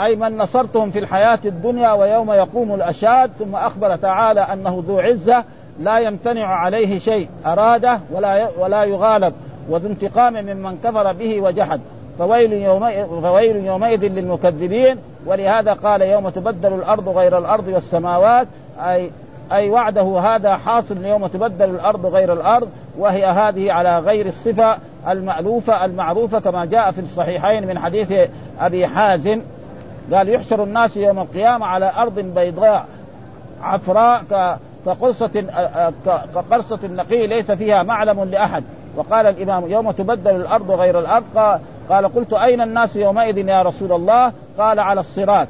أي 0.00 0.16
من 0.16 0.38
نصرتهم 0.38 0.90
في 0.90 0.98
الحياة 0.98 1.38
الدنيا 1.44 1.92
ويوم 1.92 2.32
يقوم 2.32 2.74
الأشهاد 2.74 3.30
ثم 3.38 3.56
أخبر 3.56 3.96
تعالى 3.96 4.40
أنه 4.40 4.84
ذو 4.86 4.98
عزة 4.98 5.44
لا 5.80 5.98
يمتنع 5.98 6.46
عليه 6.46 6.98
شيء 6.98 7.28
أراده 7.46 8.00
ولا 8.12 8.48
ولا 8.58 8.84
يغالب 8.84 9.34
وذو 9.68 9.88
انتقام 9.88 10.32
ممن 10.32 10.78
كفر 10.84 11.12
به 11.12 11.40
وجحد. 11.40 11.80
فويل 12.18 12.52
يومئذ, 12.52 13.06
فويل 13.06 13.56
يومئذ 13.56 14.00
للمكذبين 14.00 14.98
ولهذا 15.26 15.72
قال 15.72 16.02
يوم 16.02 16.28
تبدل 16.28 16.72
الأرض 16.72 17.08
غير 17.08 17.38
الأرض 17.38 17.68
والسماوات 17.68 18.46
اي 18.78 19.10
أي 19.52 19.70
وعده 19.70 20.20
هذا 20.20 20.56
حاصل 20.56 21.04
يوم 21.04 21.26
تبدل 21.26 21.70
الأرض 21.70 22.06
غير 22.06 22.32
الأرض 22.32 22.68
وهي 22.98 23.26
هذه 23.26 23.72
على 23.72 23.98
غير 23.98 24.26
الصفة 24.26 24.76
المألوفة 25.08 25.84
المعروفة 25.84 26.40
كما 26.40 26.64
جاء 26.64 26.90
في 26.90 26.98
الصحيحين 26.98 27.66
من 27.66 27.78
حديث 27.78 28.30
أبي 28.60 28.86
حازم 28.86 29.42
قال 30.12 30.28
يحشر 30.28 30.64
الناس 30.64 30.96
يوم 30.96 31.18
القيامة 31.18 31.66
على 31.66 31.92
أرض 31.96 32.18
بيضاء 32.18 32.86
عفراء 33.62 34.22
كقرصة 34.86 35.44
كقرصة 36.34 36.78
النقي 36.84 37.26
ليس 37.26 37.50
فيها 37.50 37.82
معلم 37.82 38.24
لأحد 38.24 38.64
وقال 38.96 39.26
الإمام 39.26 39.70
يوم 39.70 39.90
تبدل 39.90 40.36
الأرض 40.36 40.70
غير 40.70 41.00
الأرض 41.00 41.60
قال 41.88 42.14
قلت 42.14 42.32
أين 42.32 42.60
الناس 42.60 42.96
يومئذ 42.96 43.38
يا 43.38 43.62
رسول 43.62 43.92
الله؟ 43.92 44.32
قال 44.58 44.80
على 44.80 45.00
الصراط. 45.00 45.48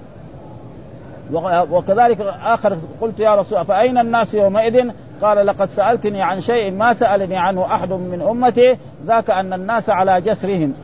وكذلك 1.70 2.20
آخر 2.44 2.76
قلت 3.00 3.20
يا 3.20 3.34
رسول 3.34 3.64
فأين 3.64 3.98
الناس 3.98 4.34
يومئذ؟ 4.34 4.90
قال 5.22 5.46
لقد 5.46 5.68
سألتني 5.68 6.22
عن 6.22 6.40
شيء 6.40 6.70
ما 6.70 6.92
سألني 6.92 7.36
عنه 7.36 7.64
أحد 7.64 7.92
من 7.92 8.22
أمتي 8.30 8.76
ذاك 9.06 9.30
أن 9.30 9.52
الناس 9.52 9.90
على 9.90 10.20
جسرهم. 10.20 10.74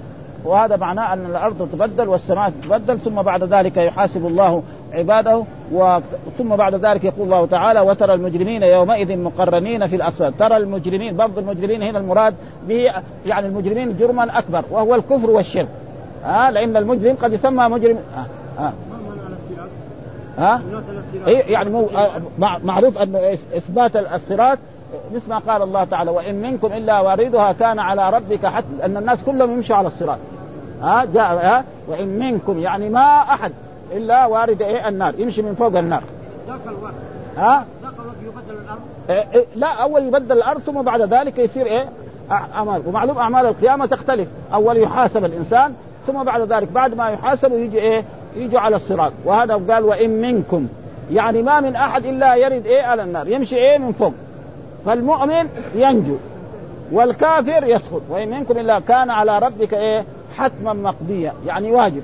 وهذا 0.44 0.76
معناه 0.76 1.12
أن 1.12 1.26
الأرض 1.26 1.68
تبدل 1.72 2.08
والسماء 2.08 2.50
تبدل 2.50 2.98
ثم 2.98 3.22
بعد 3.22 3.44
ذلك 3.44 3.76
يحاسب 3.76 4.26
الله 4.26 4.62
عباده 4.92 5.44
ثم 6.38 6.56
بعد 6.56 6.74
ذلك 6.74 7.04
يقول 7.04 7.24
الله 7.24 7.46
تعالى 7.46 7.80
وترى 7.80 8.14
المجرمين 8.14 8.62
يومئذ 8.62 9.18
مقرنين 9.18 9.86
في 9.86 9.96
الأسفل. 9.96 10.32
ترى 10.32 10.56
المجرمين 10.56 11.16
برضو 11.16 11.40
المجرمين 11.40 11.82
هنا 11.82 11.98
المراد 11.98 12.34
به 12.68 12.84
يعني 13.26 13.46
المجرمين 13.46 13.96
جرما 13.96 14.38
أكبر 14.38 14.64
وهو 14.70 14.94
الكفر 14.94 15.30
والشرك. 15.30 15.68
ها 16.24 16.48
آه 16.48 16.50
لأن 16.50 16.76
المجرم 16.76 17.16
قد 17.16 17.32
يسمى 17.32 17.68
مجرم. 17.68 17.96
آه 18.16 18.62
آه. 18.62 18.72
ها 20.38 20.60
إيه 21.26 21.52
يعني 21.52 21.70
مو 21.70 21.86
آه 21.86 22.10
معروف 22.64 22.98
أن 22.98 23.16
إثبات 23.56 23.96
الصراط 23.96 24.58
مثل 25.14 25.28
ما 25.28 25.38
قال 25.38 25.62
الله 25.62 25.84
تعالى 25.84 26.10
وإن 26.10 26.42
منكم 26.42 26.72
إلا 26.72 27.00
واردها 27.00 27.52
كان 27.52 27.78
على 27.78 28.10
ربك 28.10 28.46
حتى 28.46 28.84
أن 28.84 28.96
الناس 28.96 29.24
كلهم 29.24 29.52
يمشوا 29.52 29.76
على 29.76 29.88
الصراط. 29.88 30.18
ها 30.82 31.04
جاء 31.04 31.34
ها 31.34 31.64
وإن 31.88 32.18
منكم 32.18 32.58
يعني 32.58 32.88
ما 32.88 33.20
أحد. 33.20 33.52
إلا 33.92 34.26
وارد 34.26 34.62
إيه؟ 34.62 34.88
النار. 34.88 35.14
يمشي 35.18 35.42
من 35.42 35.54
فوق 35.54 35.78
النار. 35.78 36.02
ذاك 36.48 36.60
الوقت. 36.66 36.94
ها؟ 37.36 37.66
ذاك 37.82 37.92
الوقت 37.98 38.16
يبدل 38.22 38.60
الأرض. 38.64 38.80
إيه 39.10 39.24
إيه 39.34 39.44
لا 39.56 39.66
أول 39.66 40.02
يبدل 40.02 40.32
الأرض 40.36 40.60
ثم 40.60 40.82
بعد 40.82 41.02
ذلك 41.02 41.38
يصير 41.38 41.66
إيه؟ 41.66 41.88
أعمال. 42.30 42.82
ومعلوم 42.86 43.18
أعمال 43.18 43.46
القيامة 43.46 43.86
تختلف. 43.86 44.28
أول 44.54 44.76
يحاسب 44.76 45.24
الإنسان 45.24 45.74
ثم 46.06 46.24
بعد 46.24 46.52
ذلك 46.52 46.72
بعد 46.72 46.94
ما 46.94 47.10
يحاسب 47.10 47.52
يجي 47.52 47.78
إيه؟ 47.78 48.04
يجي 48.36 48.58
على 48.58 48.76
الصراط. 48.76 49.12
وهذا 49.24 49.54
قال 49.54 49.84
وإن 49.84 50.10
منكم. 50.10 50.68
يعني 51.10 51.42
ما 51.42 51.60
من 51.60 51.76
أحد 51.76 52.04
إلا 52.04 52.34
يرد 52.34 52.66
إيه؟ 52.66 52.82
على 52.82 53.02
النار. 53.02 53.28
يمشي 53.28 53.56
إيه؟ 53.56 53.78
من 53.78 53.92
فوق. 53.92 54.12
فالمؤمن 54.86 55.48
ينجو 55.74 56.16
والكافر 56.92 57.64
يسقط 57.64 58.02
وإن 58.10 58.30
منكم 58.30 58.58
إلا 58.58 58.80
كان 58.80 59.10
على 59.10 59.38
ربك 59.38 59.74
إيه؟ 59.74 60.04
حتما 60.36 60.72
مقضيا. 60.72 61.32
يعني 61.46 61.72
واجب. 61.72 62.02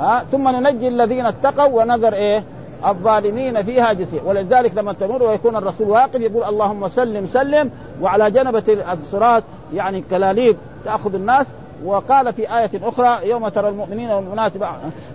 ها 0.00 0.24
ثم 0.32 0.48
ننجي 0.48 0.88
الذين 0.88 1.26
اتقوا 1.26 1.82
ونذر 1.82 2.12
إيه؟ 2.12 2.42
الظالمين 2.86 3.62
فيها 3.62 3.92
جثيا 3.92 4.22
ولذلك 4.24 4.72
لما 4.76 4.92
تمر 4.92 5.22
ويكون 5.22 5.56
الرسول 5.56 5.88
واقف 5.90 6.20
يقول 6.20 6.44
اللهم 6.44 6.88
سلم 6.88 7.26
سلم 7.26 7.70
وعلى 8.00 8.30
جنبة 8.30 8.62
الصراط 8.92 9.42
يعني 9.74 10.04
كلاليب 10.10 10.56
تأخذ 10.84 11.14
الناس. 11.14 11.46
وقال 11.84 12.32
في 12.32 12.58
آية 12.58 12.70
أخرى 12.82 13.28
يوم 13.28 13.48
ترى 13.48 13.68
المؤمنين 13.68 14.10
والمؤمنات 14.10 14.52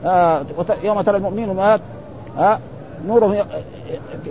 آه 0.06 0.42
يوم 0.84 1.02
ترى 1.02 1.18
المؤمنين 1.18 1.50
والمؤمنات 1.50 1.82
آه 2.40 2.60
نورهم 3.08 3.46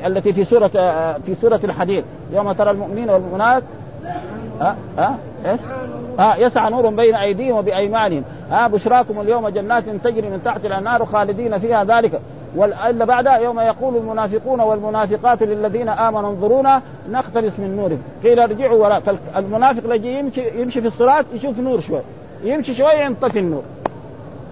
التي 0.07 0.33
في 0.33 0.45
سورة 0.45 0.71
آه 0.77 1.17
في 1.27 1.35
سورة 1.35 1.61
الحديد. 1.65 2.05
يوم 2.33 2.53
ترى 2.53 2.71
المؤمنين 2.71 3.11
والمؤمنات 3.11 3.63
ها؟ 4.61 4.77
ها؟ 4.99 5.19
إيش؟ 5.47 5.61
يسعى 6.39 6.71
نور 6.71 6.89
بين 6.89 7.15
أيديهم 7.15 7.57
وبأيمانهم. 7.57 8.25
ها 8.51 8.69
بشراكم 8.69 9.21
اليوم 9.21 9.49
جنات 9.49 9.85
تجري 9.89 10.29
من 10.29 10.43
تحت 10.45 10.65
الأنهار 10.65 11.07
خالدين 11.07 11.59
فيها 11.59 11.85
ذلك. 11.85 12.21
وإلا 12.57 13.05
بعدها 13.05 13.37
يوم 13.37 13.61
يقول 13.61 13.97
المنافقون 13.97 14.61
والمنافقات 14.61 15.43
للذين 15.43 15.89
آمنوا 15.89 16.31
انظرونا 16.31 16.83
نقتبس 17.11 17.59
من 17.59 17.77
نورهم. 17.77 18.03
قيل 18.25 18.41
ارجعوا 18.41 18.83
وراء 18.83 19.01
فالمنافق 19.01 19.85
الذي 19.85 20.09
يمشي 20.09 20.61
يمشي 20.61 20.81
في 20.81 20.87
الصلاه 20.87 21.25
يشوف 21.35 21.59
نور 21.59 21.81
شوي. 21.81 22.01
يمشي 22.45 22.75
شوي 22.75 23.05
ينطفي 23.05 23.39
النور. 23.39 23.63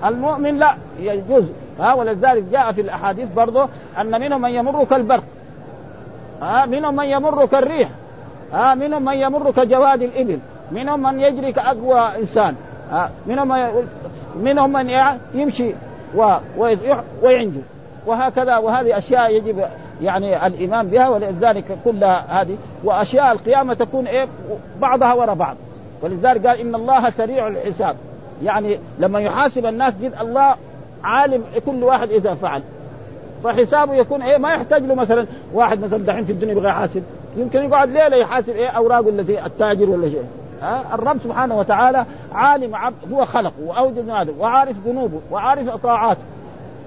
المؤمن 0.04 0.58
لا 0.58 0.74
يجوز. 1.00 1.44
ها 1.80 1.94
ولذلك 1.94 2.42
جاء 2.52 2.72
في 2.72 2.80
الأحاديث 2.80 3.32
برضه 3.32 3.68
أن 3.98 4.20
منهم 4.20 4.40
من 4.40 4.50
يمر 4.50 4.84
كالبرق. 4.84 5.24
ها 6.42 6.66
منهم 6.66 6.96
من 6.96 7.04
يمر 7.04 7.46
كالريح. 7.46 7.88
ها 8.52 8.74
منهم 8.74 9.04
من 9.04 9.14
يمر 9.14 9.50
كجواد 9.50 10.02
الإبل 10.02 10.38
منهم 10.72 11.02
من 11.02 11.20
يجري 11.20 11.52
كاقوى 11.52 12.00
إنسان 12.00 12.54
ها 12.90 13.10
منهم 13.26 13.48
من 13.48 13.86
منهم 14.42 14.72
من 14.72 14.90
يمشي 15.34 15.74
و... 16.14 16.34
وينجو. 17.22 17.60
وهكذا 18.06 18.58
وهذه 18.58 18.98
أشياء 18.98 19.36
يجب 19.36 19.64
يعني 20.00 20.46
الايمان 20.46 20.88
بها 20.88 21.08
ولذلك 21.08 21.78
كلها 21.84 22.42
هذه 22.42 22.56
وأشياء 22.84 23.32
القيامة 23.32 23.74
تكون 23.74 24.06
إيه؟ 24.06 24.28
بعضها 24.80 25.14
وراء 25.14 25.34
بعض. 25.34 25.56
ولذلك 26.02 26.46
قال 26.46 26.60
إن 26.60 26.74
الله 26.74 27.10
سريع 27.10 27.48
الحساب. 27.48 27.96
يعني 28.42 28.78
لما 28.98 29.20
يحاسب 29.20 29.66
الناس 29.66 29.94
جد 29.96 30.14
الله 30.20 30.54
عالم 31.04 31.44
كل 31.66 31.84
واحد 31.84 32.10
إذا 32.10 32.34
فعل. 32.34 32.62
فحسابه 33.44 33.94
يكون 33.94 34.22
إيه؟ 34.22 34.38
ما 34.38 34.52
يحتاج 34.52 34.82
له 34.82 34.94
مثلا 34.94 35.26
واحد 35.54 35.80
مثلا 35.80 36.04
دحين 36.04 36.24
في 36.24 36.32
الدنيا 36.32 36.52
يبغى 36.52 36.68
يحاسب. 36.68 37.02
يمكن 37.38 37.58
يقعد 37.58 37.88
ليلة 37.88 38.16
يحاسب 38.16 38.48
إيه 38.48 38.68
اوراقه 38.68 39.08
الذي 39.08 39.46
التاجر 39.46 39.90
ولا 39.90 40.08
شيء. 40.08 40.24
ها؟ 40.62 40.94
الرب 40.94 41.18
سبحانه 41.24 41.58
وتعالى 41.58 42.06
عالم 42.32 42.74
عبد 42.74 43.12
هو 43.12 43.24
خلقه 43.24 43.52
وأوجد 43.66 44.10
هذا 44.10 44.32
وعارف 44.38 44.76
ذنوبه 44.86 45.20
وعارف 45.30 45.76
طاعاته 45.76 46.20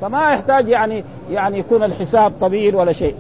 فما 0.02 0.30
يحتاج 0.30 0.68
يعني 0.68 1.04
يعني 1.30 1.60
يكون 1.60 1.84
الحساب 1.84 2.34
طويل 2.42 2.76
ولا 2.76 2.94
شيء. 2.94 3.16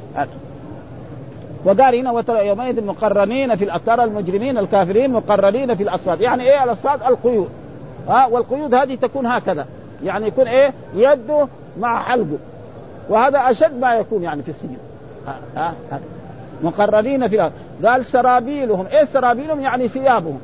وقال 1.65 1.95
هنا 1.95 2.11
وترى 2.11 2.47
يومئذ 2.47 2.85
مقرنين 2.85 3.55
في 3.55 3.79
ترى 3.85 4.03
المجرمين 4.03 4.57
الكافرين 4.57 5.11
مقرنين 5.11 5.75
في 5.75 5.83
الأصفاد. 5.83 6.21
يعني 6.21 6.43
إيه 6.43 6.63
الأصفاد؟ 6.63 7.03
القيود. 7.03 7.49
ها؟ 8.07 8.27
والقيود 8.27 8.73
هذه 8.73 8.95
تكون 8.95 9.25
هكذا. 9.25 9.65
يعني 10.03 10.27
يكون 10.27 10.47
إيه؟ 10.47 10.73
يده 10.93 11.47
مع 11.79 12.03
حلقه. 12.03 12.37
وهذا 13.09 13.39
أشد 13.39 13.79
ما 13.79 13.93
يكون 13.93 14.23
يعني 14.23 14.43
في 14.43 14.49
السجن. 14.49 14.77
ها؟ 15.27 15.73
ها؟ 15.91 15.99
مقررين 16.63 17.28
في 17.28 17.36
الأرض. 17.36 17.52
قال 17.86 18.06
سرابيلهم. 18.06 18.86
إيه 18.88 19.06
سرابيلهم؟ 19.06 19.62
يعني 19.62 19.88
ثيابهم. 19.88 20.39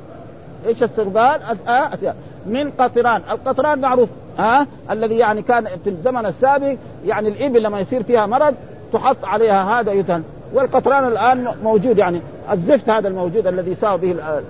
إيش 0.68 0.84
السربال؟ 0.84 1.40
آه 1.68 2.14
من 2.46 2.72
قطران. 2.72 3.22
القطران 3.32 3.80
معروف. 3.80 4.10
ها؟ 4.40 4.62
آه؟ 4.62 4.68
الذي 4.92 5.16
يعني 5.16 5.42
كان 5.42 5.68
في 5.84 5.90
الزمن 5.90 6.26
السابق 6.26 6.76
يعني 7.06 7.30
الإبل 7.30 7.64
لما 7.64 7.80
يصير 7.80 8.04
فيها 8.04 8.26
مرض 8.26 8.56
تحط 8.94 9.26
عليها 9.26 9.80
هذا 9.80 9.92
يدهن. 9.92 10.24
والقطران 10.54 11.08
الآن 11.08 11.48
موجود 11.64 11.98
يعني 11.98 12.22
الزفت 12.52 12.90
هذا 12.90 13.08
الموجود 13.08 13.48
الذي 13.48 13.72
يساوي 13.72 14.14
به 14.14 14.42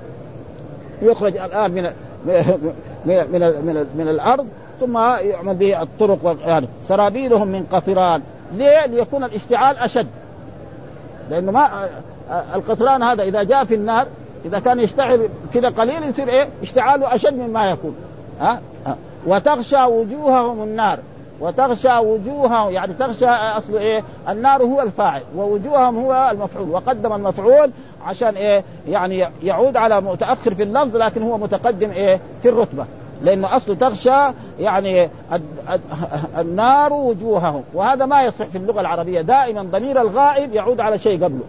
يخرج 1.02 1.38
الآن 1.38 1.72
من 1.72 1.84
من 3.06 3.32
من, 3.32 3.66
من, 3.66 3.86
من 3.98 4.08
الأرض 4.08 4.48
ثم 4.80 4.98
يعمل 4.98 5.56
به 5.56 5.82
الطرق 5.82 6.38
يعني 6.46 6.68
سرابيلهم 6.88 7.48
من 7.48 7.64
قطران. 7.64 8.22
ليه؟ 8.54 8.86
ليكون 8.86 9.24
الاشتعال 9.24 9.78
أشد. 9.78 10.08
لأنه 11.30 11.52
ما 11.52 11.90
القطران 12.56 13.04
هذا 13.04 13.24
إذا 13.24 13.44
جاء 13.44 13.64
في 13.64 13.76
النار 13.76 14.08
إذا 14.46 14.60
كان 14.60 14.80
يشتعل 14.80 15.30
كذا 15.54 15.70
قليل 15.70 16.04
يصير 16.04 16.30
إيه؟ 16.30 16.48
اشتعاله 16.64 17.16
أشد 17.16 17.34
مما 17.34 17.66
يكون 17.66 17.96
ها 18.40 18.62
أه؟ 18.88 18.96
وتغشى 19.28 19.84
وجوههم 19.84 20.64
النار 20.64 21.00
وتغشى 21.40 21.98
وجوههم 21.98 22.74
يعني 22.74 22.94
تغشى 22.94 23.26
أصل 23.26 23.78
إيه؟ 23.78 24.04
النار 24.30 24.64
هو 24.64 24.82
الفاعل 24.82 25.22
ووجوههم 25.36 25.98
هو 25.98 26.30
المفعول 26.32 26.70
وقدم 26.70 27.14
المفعول 27.14 27.72
عشان 28.06 28.36
إيه؟ 28.36 28.64
يعني 28.88 29.30
يعود 29.44 29.78
على 29.78 30.02
متأخر 30.02 30.54
في 30.54 30.64
اللفظ 30.64 30.96
لكن 30.96 31.24
هو 31.24 31.38
متقدم 31.38 31.92
إيه؟ 31.92 32.20
في 32.42 32.50
الرتبة 32.50 32.86
لأنه 33.22 33.56
اصله 33.56 33.76
تغشى 33.76 34.34
يعني 34.60 35.10
النار 36.38 36.94
وجوههم 36.94 37.64
وهذا 37.74 38.06
ما 38.06 38.24
يصح 38.24 38.46
في 38.46 38.58
اللغة 38.58 38.82
العربية. 38.82 39.22
دائما 39.22 39.64
ضمير 39.64 40.02
الغائب 40.02 40.56
يعود 40.56 40.80
على 40.80 40.98
شيء 40.98 41.24
قبله. 41.24 41.44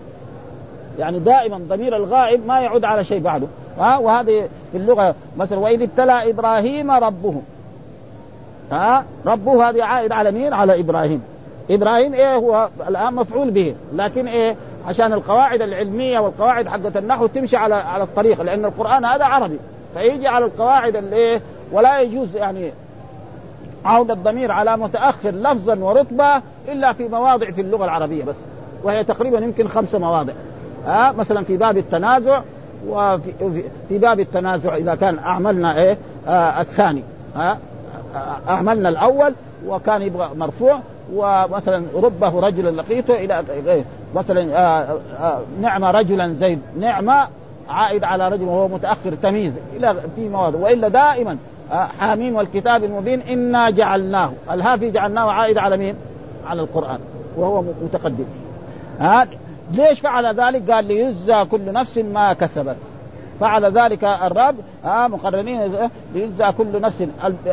يعني 0.99 1.19
دائما 1.19 1.59
ضمير 1.69 1.97
الغائب 1.97 2.47
ما 2.47 2.61
يعود 2.61 2.85
على 2.85 3.05
شيء 3.05 3.21
بعده. 3.21 3.47
ها؟ 3.79 3.99
وهذه 3.99 4.49
في 4.73 4.79
اللغة 4.79 5.15
مثلا 5.37 5.59
وإذ 5.59 5.83
ابتلى 5.83 6.31
إبراهيم 6.31 6.91
ربه. 6.91 7.43
ها؟ 8.73 9.05
ربه 9.27 9.69
هذه 9.69 9.85
عائد 9.85 10.13
على 10.13 10.31
مين؟ 10.31 10.53
على 10.53 10.81
إبراهيم. 10.81 11.23
إبراهيم 11.71 12.15
إيه 12.15 12.35
هو 12.35 12.69
الآن 12.89 13.15
مفعول 13.15 13.51
به؟ 13.51 13.75
لكن 13.93 14.29
إيه؟ 14.29 14.57
عشان 14.87 15.13
القواعد 15.13 15.63
العلمية 15.63 16.19
والقواعد 16.19 16.69
حقت 16.69 16.97
النحو 16.97 17.27
تمشي 17.27 17.57
على 17.57 17.75
على 17.75 18.03
الطريق 18.03 18.43
لأن 18.43 18.65
القرآن 18.65 19.05
هذا 19.05 19.25
عربي. 19.25 19.59
فيجي 19.95 20.29
على 20.29 20.45
القواعد 20.45 20.97
اللي 20.97 21.17
إيه؟ 21.17 21.41
ولا 21.73 22.01
يجوز 22.01 22.37
يعني 22.37 22.73
عود 23.85 24.11
الضمير 24.11 24.53
على 24.53 24.77
متأخر 24.77 25.31
لفظا 25.31 25.75
ورتبة 25.75 26.43
إلا 26.69 26.93
في 26.93 27.09
مواضع 27.09 27.51
في 27.51 27.61
اللغة 27.61 27.85
العربية 27.85 28.25
بس. 28.25 28.37
وهي 28.83 29.05
تقريبا 29.05 29.39
يمكن 29.39 29.69
خمس 29.69 29.95
مواضع. 29.95 30.33
ها 30.87 31.13
مثلا 31.13 31.45
في 31.45 31.57
باب 31.57 31.79
التنازع 31.79 32.43
وفي 32.89 33.33
في 33.89 33.99
باب 33.99 34.21
التنازع 34.21 34.77
إذا 34.77 34.95
كان 34.95 35.19
أعملنا 35.19 35.77
إيه؟ 35.77 35.99
آه 36.29 36.61
الثاني. 36.61 37.03
ها 37.37 37.59
آه 38.15 38.51
أعملنا 38.51 38.89
الأول 38.89 39.35
وكان 39.67 40.03
يبغى 40.03 40.31
مرفوع 40.35 40.81
ومثلا 41.15 41.85
ربه 41.95 42.41
رجلا 42.41 42.71
لقيته 42.71 43.15
إلى 43.15 43.45
مثلا 44.15 44.59
آه 44.59 44.99
آه 45.21 45.41
نعم 45.61 45.85
رجلا 45.85 46.33
زيد. 46.33 46.61
نعمه 46.79 47.29
عائد 47.69 48.05
على 48.05 48.29
رجل 48.29 48.45
وهو 48.45 48.69
متأخر 48.69 49.15
تمييز. 49.23 49.53
إلى 49.77 49.97
في 50.17 50.29
مواضع. 50.29 50.59
وإلا 50.59 50.89
دائما 50.89 51.31
آه 51.33 51.37
حاميم 51.71 52.37
والكتاب 52.37 52.85
المبين 52.85 53.23
إنا 53.23 53.71
جعلناه. 53.71 54.33
الهافي 54.51 54.91
جعلناه 54.91 55.33
عائد 55.33 55.59
على 55.59 55.77
مين؟ 55.77 55.95
على 56.47 56.63
القرآن 56.63 56.99
وهو 57.37 57.63
متقدم. 57.63 58.25
ها؟ 59.01 59.27
ليش 59.73 60.01
فعل 60.01 60.27
ذلك؟ 60.27 60.71
قال 60.71 60.85
ليجزى 60.85 61.45
كل 61.51 61.73
نفس 61.73 61.99
ما 61.99 62.33
كسبت. 62.33 62.77
فعل 63.41 63.65
ذلك 63.65 64.05
الرب 64.05 64.55
آه 64.85 65.07
مقرنين 65.07 65.73
ليجزى 66.15 66.53
كل 66.59 66.81
نفس. 66.81 67.05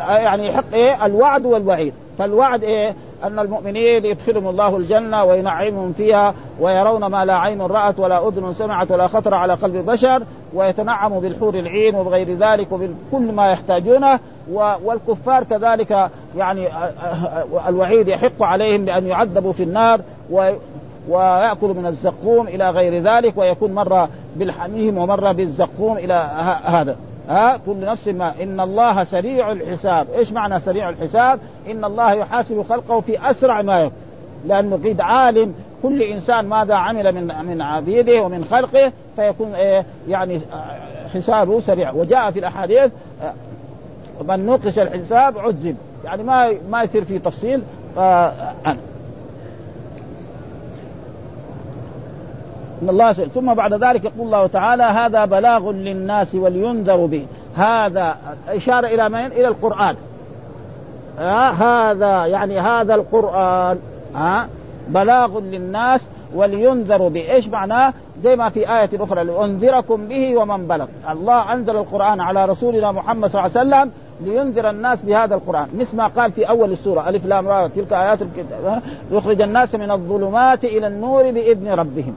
يعني 0.01 0.47
يحق 0.47 0.73
إيه؟ 0.73 1.05
الوعد 1.05 1.45
والوعيد. 1.45 1.93
فالوعد 2.17 2.63
إيه؟ 2.63 2.95
أن 3.23 3.39
المؤمنين 3.39 4.05
يدخلهم 4.05 4.47
الله 4.47 4.77
الجنة 4.77 5.23
وينعمهم 5.23 5.93
فيها 5.93 6.33
ويرون 6.59 7.05
ما 7.05 7.25
لا 7.25 7.35
عين 7.35 7.61
رأت 7.61 7.99
ولا 7.99 8.27
أذن 8.27 8.53
سمعت 8.53 8.91
ولا 8.91 9.07
خطر 9.07 9.33
على 9.33 9.53
قلب 9.53 9.85
بشر 9.85 10.23
ويتنعموا 10.53 11.21
بالحور 11.21 11.55
العين 11.55 11.95
وبغير 11.95 12.33
ذلك 12.33 12.71
وبكل 12.71 13.33
ما 13.33 13.51
يحتاجونه 13.51 14.19
والكفار 14.83 15.43
كذلك 15.43 16.09
يعني 16.37 16.67
الوعيد 17.67 18.07
يحق 18.07 18.43
عليهم 18.43 18.85
بأن 18.85 19.07
يعذبوا 19.07 19.53
في 19.53 19.63
النار 19.63 20.01
ويأكل 21.09 21.67
من 21.67 21.85
الزقوم 21.85 22.47
إلى 22.47 22.69
غير 22.69 23.03
ذلك 23.03 23.37
ويكون 23.37 23.73
مرة 23.73 24.09
بالحميم 24.35 24.97
ومرة 24.97 25.31
بالزقوم 25.31 25.97
إلى 25.97 26.13
هذا. 26.65 26.95
ها؟ 27.29 27.59
كل 27.65 27.79
نفس 27.79 28.07
ما. 28.07 28.33
إن 28.43 28.59
الله 28.59 29.03
سريع 29.03 29.51
الحساب، 29.51 30.07
إيش 30.17 30.31
معنى 30.31 30.59
سريع 30.59 30.89
الحساب؟ 30.89 31.39
إن 31.71 31.85
الله 31.85 32.13
يحاسب 32.13 32.65
خلقه 32.69 32.99
في 32.99 33.29
أسرع 33.31 33.61
ما 33.61 33.79
يكون، 33.79 33.97
لأنه 34.45 34.75
قد 34.75 35.01
عالم 35.01 35.53
كل 35.83 36.01
إنسان 36.01 36.45
ماذا 36.45 36.75
عمل 36.75 37.11
من 37.15 37.45
من 37.45 37.61
عبيده 37.61 38.21
ومن 38.21 38.45
خلقه 38.45 38.91
فيكون 39.15 39.55
إيه 39.55 39.85
يعني 40.07 40.41
حسابه 41.13 41.59
سريع، 41.59 41.91
وجاء 41.91 42.31
في 42.31 42.39
الأحاديث 42.39 42.91
من 44.27 44.45
نوقش 44.45 44.79
الحساب 44.79 45.37
عذب، 45.37 45.77
يعني 46.05 46.23
ما 46.23 46.53
ما 46.69 46.83
يصير 46.83 47.03
في 47.03 47.19
تفصيل 47.19 47.61
آه 47.97 48.33
إن 52.81 52.89
الله 52.89 53.13
سيء. 53.13 53.27
ثم 53.27 53.53
بعد 53.53 53.73
ذلك 53.73 54.03
يقول 54.03 54.25
الله 54.25 54.47
تعالى 54.47 54.83
هذا 54.83 55.25
بلاغ 55.25 55.71
للناس 55.71 56.35
ولينذروا 56.35 57.07
به 57.07 57.25
هذا 57.55 58.15
إشارة 58.47 58.87
إلى 58.87 59.09
من؟ 59.09 59.25
إلى 59.25 59.47
القرآن 59.47 59.95
آه 61.19 61.49
هذا 61.49 62.25
يعني 62.25 62.59
هذا 62.59 62.95
القرآن 62.95 63.77
آه 64.15 64.45
بلاغ 64.87 65.39
للناس 65.39 66.07
ولينذروا 66.35 67.09
به، 67.09 67.31
إيش 67.31 67.47
معناه؟ 67.47 67.93
زي 68.23 68.35
ما 68.35 68.49
في 68.49 68.59
آية 68.59 68.89
أخرى 68.93 69.23
لأنذركم 69.23 70.07
به 70.07 70.37
ومن 70.37 70.67
بلغ، 70.67 70.85
الله 71.09 71.53
أنزل 71.53 71.75
القرآن 71.75 72.21
على 72.21 72.45
رسولنا 72.45 72.91
محمد 72.91 73.29
صلى 73.29 73.45
الله 73.45 73.57
عليه 73.59 73.69
وسلم 73.69 73.91
لينذر 74.21 74.69
الناس 74.69 75.01
بهذا 75.01 75.35
القرآن، 75.35 75.67
مثل 75.77 75.97
ما 75.97 76.07
قال 76.07 76.31
في 76.31 76.49
أول 76.49 76.71
السورة 76.71 77.09
ألف 77.09 77.25
لام 77.25 77.47
را 77.47 77.67
تلك 77.67 77.93
آيات 77.93 78.21
الكتاب 78.21 78.81
يخرج 79.11 79.41
الناس 79.41 79.75
من 79.75 79.91
الظلمات 79.91 80.63
إلى 80.63 80.87
النور 80.87 81.31
بإذن 81.31 81.67
ربهم. 81.67 82.15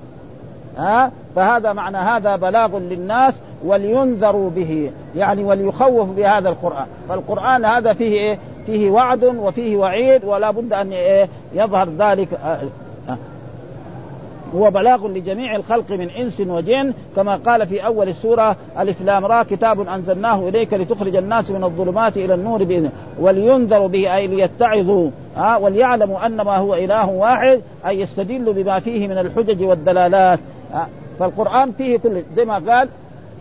ها؟ 0.78 1.12
فهذا 1.36 1.72
معنى 1.72 1.96
هذا 1.96 2.36
بلاغ 2.36 2.78
للناس 2.78 3.34
ولينذروا 3.64 4.50
به 4.50 4.90
يعني 5.16 5.44
وليخوف 5.44 6.08
بهذا 6.08 6.48
القرآن. 6.48 6.86
فالقرآن 7.08 7.64
هذا 7.64 7.92
فيه 7.92 8.12
إيه؟ 8.12 8.38
فيه 8.66 8.90
وعد 8.90 9.24
وفيه 9.24 9.76
وعيد 9.76 10.24
ولا 10.24 10.50
بد 10.50 10.72
أن 10.72 10.92
إيه؟ 10.92 11.28
يظهر 11.54 11.88
ذلك. 11.98 12.28
هو 14.54 14.70
بلاغ 14.70 15.08
لجميع 15.08 15.56
الخلق 15.56 15.90
من 15.90 16.10
إنس 16.10 16.40
وجن 16.40 16.92
كما 17.16 17.36
قال 17.36 17.66
في 17.66 17.86
أول 17.86 18.08
السورة 18.08 18.56
ألف 18.78 19.02
لام 19.02 19.26
را 19.26 19.42
كتاب 19.42 19.88
أنزلناه 19.88 20.48
إليك 20.48 20.74
لتخرج 20.74 21.16
الناس 21.16 21.50
من 21.50 21.64
الظلمات 21.64 22.16
إلى 22.16 22.34
النور 22.34 22.64
باذنه 22.64 22.90
ولينذروا 23.20 23.88
به 23.88 24.16
أي 24.16 24.26
ليتعظوا 24.26 25.10
ها 25.36 25.56
وليعلموا 25.56 26.26
انما 26.26 26.56
هو 26.56 26.74
إله 26.74 27.08
واحد 27.08 27.60
أي 27.86 28.00
يستدلوا 28.00 28.52
بما 28.52 28.80
فيه 28.80 29.08
من 29.08 29.18
الحجج 29.18 29.62
والدلالات. 29.62 30.38
فالقرآن 31.18 31.72
فيه 31.72 31.98
كل 31.98 32.22
زي 32.36 32.44
ما 32.44 32.54
قال 32.54 32.88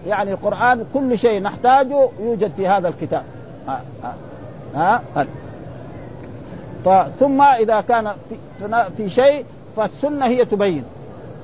يعني 0.08 0.32
القرآن 0.32 0.86
كل 0.94 1.18
شيء 1.18 1.42
نحتاجه 1.42 2.10
يوجد 2.20 2.52
في 2.52 2.68
هذا 2.68 2.88
الكتاب. 2.88 3.24
ها؟ 3.68 3.82
ها, 4.76 5.02
ها. 5.16 5.28
ثم 7.20 7.42
إذا 7.42 7.82
كان 7.82 8.12
في, 8.98 9.10
شيء 9.10 9.46
فالسنة 9.76 10.26
هي 10.28 10.46
تبين. 10.46 10.84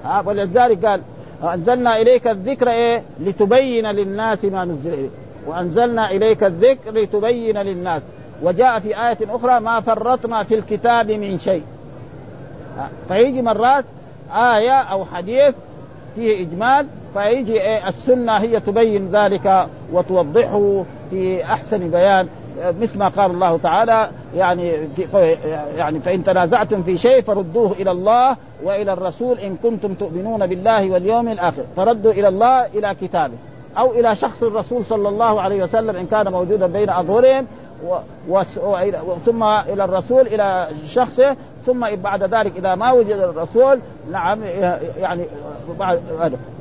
ها؟ 0.05 0.23
ولذلك 0.25 0.85
قال 0.85 1.01
أنزلنا 1.43 1.97
إليك 2.01 2.27
الذكر 2.27 2.69
إيه؟ 2.69 3.03
لتبين 3.19 3.85
للناس 3.85 4.45
ما 4.45 4.65
نزل 4.65 4.93
إليك. 4.93 5.11
وأنزلنا 5.47 6.11
إليك 6.11 6.43
الذكر 6.43 6.91
لتبين 6.91 7.57
للناس. 7.57 8.01
وجاء 8.43 8.79
في 8.79 8.87
آية 8.87 9.17
أخرى 9.35 9.59
ما 9.59 9.79
فرطنا 9.79 10.43
في 10.43 10.55
الكتاب 10.55 11.11
من 11.11 11.39
شيء. 11.39 11.63
فيجي 13.07 13.41
مرات 13.41 13.85
آية 14.33 14.77
أو 14.77 15.05
حديث 15.05 15.55
فيه 16.15 16.41
إجمال 16.41 16.87
فيجي 17.13 17.61
إيه 17.61 17.87
السنة 17.87 18.37
هي 18.37 18.59
تبين 18.59 19.07
ذلك 19.07 19.67
وتوضحه 19.93 20.83
في 21.09 21.43
أحسن 21.43 21.77
بيان. 21.91 22.27
مثل 22.81 22.99
ما 22.99 23.07
قال 23.07 23.31
الله 23.31 23.57
تعالى 23.57 24.09
يعني 24.35 24.73
يعني 25.75 25.99
فإن 25.99 26.23
تنازعتم 26.23 26.83
في 26.83 26.97
شيء 26.97 27.21
فردوه 27.21 27.71
إلى 27.71 27.91
الله 27.91 28.37
وإلى 28.63 28.93
الرسول 28.93 29.39
إن 29.39 29.55
كنتم 29.55 29.93
تؤمنون 29.93 30.47
بالله 30.47 30.91
واليوم 30.91 31.27
الآخر. 31.27 31.63
فردوا 31.75 32.11
إلى 32.11 32.27
الله 32.27 32.65
إلى 32.65 32.95
كتابه. 33.01 33.33
أو 33.77 33.91
إلى 33.91 34.15
شخص 34.15 34.43
الرسول 34.43 34.85
صلى 34.85 35.09
الله 35.09 35.41
عليه 35.41 35.63
وسلم 35.63 35.95
إن 35.95 36.05
كان 36.05 36.31
موجودا 36.31 36.67
بين 36.67 36.89
أظهرهم 36.89 37.47
و... 37.87 37.95
و... 38.29 38.43
ثم 39.25 39.43
إلى 39.43 39.83
الرسول 39.83 40.27
إلى 40.27 40.67
شخصه 40.87 41.35
ثم 41.65 41.95
بعد 41.95 42.23
ذلك 42.23 42.57
إذا 42.57 42.75
ما 42.75 42.91
وجد 42.91 43.17
الرسول 43.17 43.79
نعم 44.11 44.43
يعني 44.99 45.25
بعد 45.79 46.01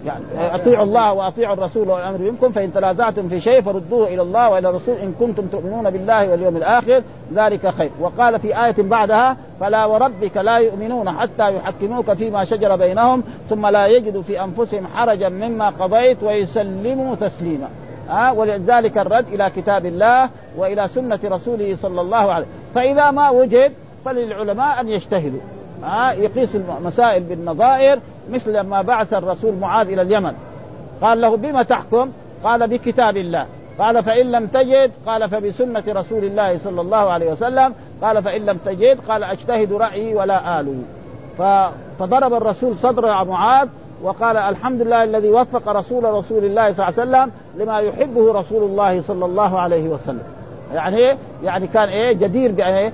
يعني 0.06 0.54
أطيعوا 0.54 0.84
الله 0.84 1.12
وأطيعوا 1.12 1.54
الرسول 1.54 1.88
والأمر 1.88 2.18
منكم 2.18 2.52
فإن 2.52 2.72
تنازعتم 2.72 3.28
في 3.28 3.40
شيء 3.40 3.62
فردوه 3.62 4.06
إلى 4.06 4.22
الله 4.22 4.50
وإلى 4.50 4.68
الرسول 4.68 4.96
إن 4.96 5.12
كنتم 5.12 5.46
تؤمنون 5.46 5.90
بالله 5.90 6.30
واليوم 6.30 6.56
الآخر 6.56 7.02
ذلك 7.34 7.68
خير. 7.68 7.90
وقال 8.00 8.38
في 8.38 8.64
آية 8.64 8.74
بعدها 8.78 9.36
فلا 9.60 9.86
وربك 9.86 10.36
لا 10.36 10.56
يؤمنون 10.56 11.10
حتى 11.10 11.56
يحكموك 11.56 12.12
فيما 12.12 12.44
شجر 12.44 12.76
بينهم 12.76 13.22
ثم 13.48 13.66
لا 13.66 13.86
يجدوا 13.86 14.22
في 14.22 14.44
أنفسهم 14.44 14.86
حرجا 14.86 15.28
مما 15.28 15.68
قضيت 15.68 16.22
ويسلموا 16.22 17.14
تسليما. 17.14 17.68
ها 18.08 18.32
ولذلك 18.32 18.98
الرد 18.98 19.26
إلى 19.28 19.50
كتاب 19.56 19.86
الله 19.86 20.30
وإلى 20.56 20.88
سنة 20.88 21.18
رسوله 21.24 21.76
صلى 21.76 22.00
الله 22.00 22.32
عليه 22.32 22.46
فإذا 22.74 23.10
ما 23.10 23.30
وجد 23.30 23.72
فللعلماء 24.04 24.80
أن 24.80 24.88
يجتهدوا. 24.88 25.40
ها 25.82 26.12
يقيس 26.12 26.56
المسائل 26.56 27.22
بالنظائر 27.22 28.00
مثل 28.30 28.52
لما 28.52 28.82
بعث 28.82 29.14
الرسول 29.14 29.54
معاذ 29.54 29.88
إلى 29.88 30.02
اليمن. 30.02 30.32
قال 31.00 31.20
له 31.20 31.36
بما 31.36 31.62
تحكم؟ 31.62 32.10
قال 32.44 32.68
بكتاب 32.68 33.16
الله. 33.16 33.46
قال 33.78 34.02
فإن 34.02 34.32
لم 34.32 34.46
تجد؟ 34.46 34.90
قال 35.06 35.30
فبسنة 35.30 35.84
رسول 35.88 36.24
الله 36.24 36.58
صلى 36.58 36.80
الله 36.80 37.12
عليه 37.12 37.32
وسلم. 37.32 37.74
قال 38.02 38.22
فإن 38.22 38.46
لم 38.46 38.56
تجد؟ 38.56 39.00
قال 39.08 39.24
أجتهد 39.24 39.72
رأيي 39.72 40.14
ولا 40.14 40.60
آلو 40.60 40.74
فضرب 41.98 42.34
الرسول 42.34 42.76
صدر 42.76 43.24
معاذ 43.24 43.68
وقال 44.02 44.36
الحمد 44.36 44.82
لله 44.82 45.04
الذي 45.04 45.28
وفق 45.28 45.68
رسول 45.68 46.04
رسول 46.04 46.44
الله 46.44 46.72
صلى 46.72 46.88
الله 46.88 47.18
عليه 47.18 47.28
وسلم 47.28 47.32
لما 47.56 47.78
يحبه 47.78 48.32
رسول 48.32 48.62
الله 48.62 49.02
صلى 49.02 49.24
الله 49.24 49.60
عليه 49.60 49.88
وسلم. 49.88 50.22
يعني 50.74 50.96
إيه؟ 50.96 51.16
يعني 51.42 51.66
كان 51.66 51.88
إيه؟ 51.88 52.12
جدير 52.12 52.58
يعني 52.58 52.92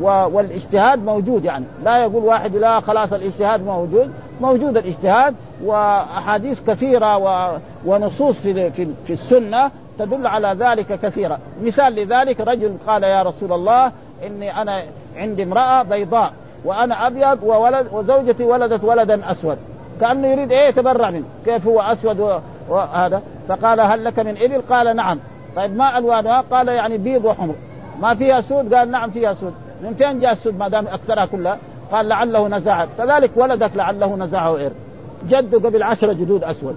والاجتهاد 0.00 1.04
موجود 1.04 1.44
يعني. 1.44 1.64
لا 1.84 1.96
يقول 1.96 2.24
واحد 2.24 2.56
لا 2.56 2.80
خلاص 2.80 3.12
الاجتهاد 3.12 3.64
موجود. 3.64 4.12
موجود 4.40 4.76
الاجتهاد 4.76 5.34
وأحاديث 5.64 6.70
كثيرة. 6.70 7.18
ونصوص 7.86 8.40
في 8.40 8.70
في 8.70 8.88
في 9.06 9.12
السنة 9.12 9.70
تدل 9.98 10.26
على 10.26 10.56
ذلك 10.58 11.00
كثيرا 11.00 11.38
مثال 11.62 11.94
لذلك 11.94 12.40
رجل 12.40 12.76
قال 12.86 13.02
يا 13.02 13.22
رسول 13.22 13.52
الله 13.52 13.92
إني 14.26 14.62
أنا 14.62 14.82
عندي 15.16 15.42
امرأة 15.42 15.82
بيضاء 15.82 16.32
وأنا 16.64 17.06
أبيض 17.06 17.42
وولد 17.42 17.86
وزوجتي 17.92 18.44
ولدت 18.44 18.84
ولدا 18.84 19.30
أسود. 19.30 19.58
كأنه 20.00 20.28
يريد 20.28 20.52
إيه؟ 20.52 20.68
يتبرع 20.68 21.10
منه. 21.10 21.24
كيف 21.44 21.66
هو 21.66 21.80
أسود 21.80 22.40
وهذا 22.68 23.22
فقال 23.48 23.80
هل 23.80 24.04
لك 24.04 24.18
من 24.18 24.36
إبل؟ 24.38 24.62
قال 24.70 24.96
نعم. 24.96 25.18
طيب 25.56 25.76
ما 25.76 25.98
الوانها 25.98 26.40
قال 26.40 26.68
يعني 26.68 26.98
بيض 26.98 27.24
وحمر. 27.24 27.54
ما 28.00 28.14
فيها 28.14 28.40
سود؟ 28.40 28.74
قال 28.74 28.90
نعم 28.90 29.10
فيها 29.10 29.34
سود. 29.34 29.54
من 29.82 29.94
فين 29.94 30.20
جاء 30.20 30.32
السود 30.32 30.58
ما 30.58 30.68
دام 30.68 30.86
أكثرها 30.86 31.26
كلها؟ 31.26 31.58
قال 31.92 32.08
لعله 32.08 32.48
نزاع 32.48 32.86
كذلك 32.98 33.30
ولدك 33.36 33.76
لعله 33.76 34.16
نزاعة 34.16 34.52
عرق 34.52 34.72
جده 35.28 35.68
قبل 35.68 35.82
عشرة 35.82 36.12
جدود 36.12 36.44
أسود. 36.44 36.76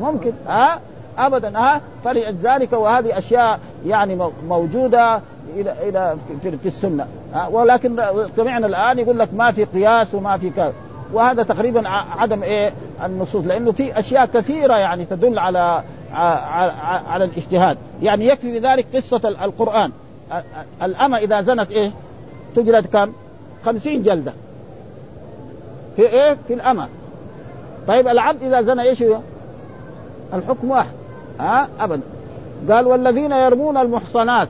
ممكن. 0.00 0.32
ها؟ 0.46 0.80
ابدا. 1.18 1.58
ها؟ 1.58 1.80
فلذلك 2.04 2.72
وهذه 2.72 3.18
أشياء 3.18 3.60
يعني 3.86 4.18
موجودة 4.48 5.20
إلى 5.56 5.74
إلى 5.88 6.16
في 6.62 6.66
السنة. 6.66 7.06
ولكن 7.50 7.96
سمعنا 8.36 8.66
الآن 8.66 8.98
يقول 8.98 9.18
لك 9.18 9.34
ما 9.34 9.52
في 9.52 9.64
قياس 9.64 10.14
وما 10.14 10.36
في 10.36 10.50
كذا. 10.50 10.72
وهذا 11.12 11.42
تقريبا 11.42 11.88
عدم 11.88 12.42
إيه؟ 12.42 12.72
النصوص. 13.04 13.44
لأنه 13.44 13.72
في 13.72 13.98
أشياء 13.98 14.26
كثيرة 14.26 14.74
يعني 14.74 15.04
تدل 15.04 15.38
على 15.38 15.82
على, 16.14 17.24
الاجتهاد. 17.24 17.78
يعني 18.02 18.26
يكفي 18.26 18.60
بذلك 18.60 18.96
قصة 18.96 19.28
القرآن. 19.44 19.92
الأمة 20.82 21.18
إذا 21.18 21.40
زنت 21.40 21.70
إيه؟ 21.70 21.92
تجلد 22.56 22.86
كم؟ 22.86 23.12
خمسين 23.64 24.02
جلدة. 24.02 24.32
في 25.96 26.02
إيه؟ 26.02 26.36
في 26.46 26.54
الأمة. 26.54 26.88
طيب 27.88 28.08
العبد 28.08 28.42
إذا 28.42 28.62
زنى 28.62 28.82
إيش 28.82 29.02
هو؟ 29.02 29.18
الحكم 30.34 30.70
واحد. 30.70 30.94
ها؟ 31.40 31.68
أبدا. 31.80 32.02
قال 32.70 32.86
والذين 32.86 33.32
يرمون 33.32 33.76
المحصنات. 33.76 34.48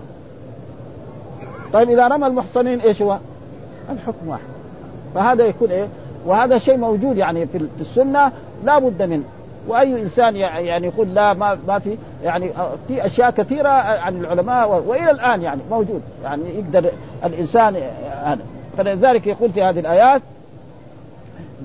طيب 1.72 1.90
إذا 1.90 2.08
رمى 2.08 2.26
المحصنين 2.26 2.80
إيش 2.80 3.02
هو؟ 3.02 3.18
الحكم 3.90 4.28
واحد. 4.28 4.44
فهذا 5.14 5.44
يكون 5.44 5.70
إيه؟ 5.70 5.88
وهذا 6.26 6.58
شيء 6.58 6.76
موجود 6.76 7.16
يعني 7.16 7.46
في 7.46 7.68
السنة. 7.80 8.32
لا 8.64 8.78
بد 8.78 9.02
منه. 9.02 9.24
وأي 9.68 10.02
إنسان 10.02 10.36
يعني 10.36 10.86
يقول 10.86 11.14
لا 11.14 11.32
ما 11.32 11.58
ما 11.68 11.78
في 11.78 11.98
يعني 12.22 12.50
في 12.88 13.06
أشياء 13.06 13.30
كثيرة 13.30 13.68
عن 13.68 14.16
العلماء 14.16 14.82
وإلى 14.86 15.10
الآن 15.10 15.42
يعني 15.42 15.60
موجود. 15.70 16.02
يعني 16.24 16.42
يقدر 16.58 16.90
الإنسان 17.24 17.76
هذا 18.24 18.42
فلذلك 18.76 19.26
يقول 19.26 19.50
في 19.50 19.62
هذه 19.62 19.80
الآيات 19.80 20.22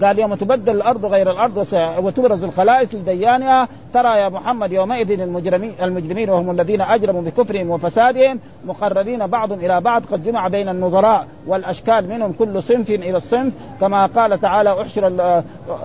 قال 0.03 0.19
يوم 0.19 0.35
تبدل 0.35 0.75
الأرض 0.75 1.05
غير 1.05 1.31
الأرض 1.31 1.67
وتبرز 1.99 2.43
الخلائص 2.43 2.95
لديانها 2.95 3.67
ترى 3.93 4.19
يا 4.19 4.29
محمد 4.29 4.71
يومئذ 4.71 5.21
المجرمين 5.21 5.73
المجرمين 5.81 6.29
وهم 6.29 6.51
الذين 6.51 6.81
أجرموا 6.81 7.21
بكفرهم 7.21 7.69
وفسادهم 7.69 8.39
مقربين 8.65 9.27
بعض 9.27 9.51
إلى 9.51 9.81
بعض 9.81 10.03
قد 10.11 10.23
جمع 10.23 10.47
بين 10.47 10.69
النظراء 10.69 11.27
والأشكال 11.47 12.09
منهم 12.09 12.31
كل 12.31 12.63
صنف 12.63 12.89
إلى 12.89 13.17
الصنف 13.17 13.53
كما 13.81 14.05
قال 14.05 14.39
تعالى 14.39 14.81
أحشر 14.81 15.33